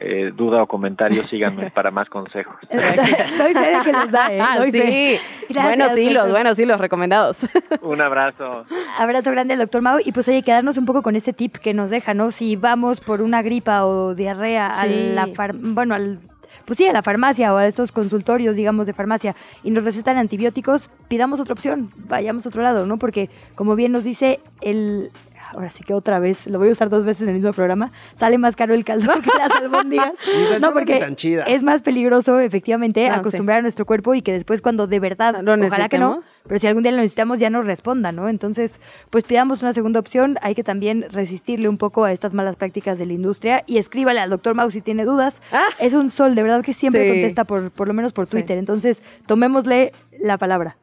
[0.00, 2.54] eh, duda o comentario, síganme para más consejos.
[2.70, 4.40] Doy fe de que los da, ¿eh?
[4.58, 4.78] Doy sí.
[4.78, 5.20] fe.
[5.48, 6.30] Gracias, buenos hilos, doctor.
[6.30, 7.48] buenos hilos recomendados.
[7.82, 8.64] Un abrazo.
[8.96, 9.98] Abrazo grande al doctor Mau.
[10.04, 12.30] Y pues oye, quedarnos un poco con este tip que nos deja, ¿no?
[12.30, 15.10] Si vamos por una gripa o diarrea a Sí.
[15.14, 16.20] la far- bueno, al
[16.68, 19.34] pues sí, a la farmacia o a estos consultorios, digamos, de farmacia
[19.64, 22.98] y nos recetan antibióticos, pidamos otra opción, vayamos a otro lado, ¿no?
[22.98, 25.10] Porque como bien nos dice el
[25.52, 27.92] ahora sí que otra vez, lo voy a usar dos veces en el mismo programa,
[28.16, 30.12] sale más caro el caldo que las albóndigas.
[30.60, 31.44] No, porque tan chida.
[31.44, 35.40] es más peligroso, efectivamente, No, acostumbrar a nuestro cuerpo y que después cuando de verdad,
[35.42, 38.28] Lo ojalá que no, pero si algún día lo necesitamos ya nos responda, ¿no?
[38.28, 38.80] Entonces,
[39.10, 42.98] pues pidamos una segunda opción, hay que también resistirle un poco a estas malas prácticas
[42.98, 45.40] de la industria y escríbale al doctor Mau si tiene dudas.
[45.78, 47.04] Es un sol, de verdad que siempre Ah.
[47.04, 47.10] Sí.
[47.10, 50.76] contesta por, por lo menos por Twitter, entonces tomémosle la palabra.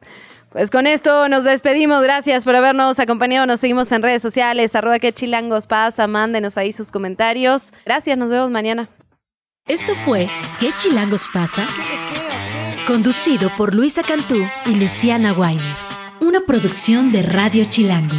[0.56, 2.02] Pues con esto nos despedimos.
[2.02, 3.44] Gracias por habernos acompañado.
[3.44, 4.74] Nos seguimos en redes sociales.
[4.74, 6.06] Arroba que chilangos pasa.
[6.06, 7.74] Mándenos ahí sus comentarios.
[7.84, 8.16] Gracias.
[8.16, 8.88] Nos vemos mañana.
[9.68, 11.66] Esto fue ¿Qué chilangos pasa?
[12.86, 15.76] Conducido por Luisa Cantú y Luciana Weiner.
[16.22, 18.16] Una producción de Radio Chilango.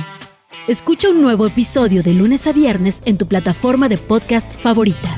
[0.68, 5.18] Escucha un nuevo episodio de lunes a viernes en tu plataforma de podcast favorita.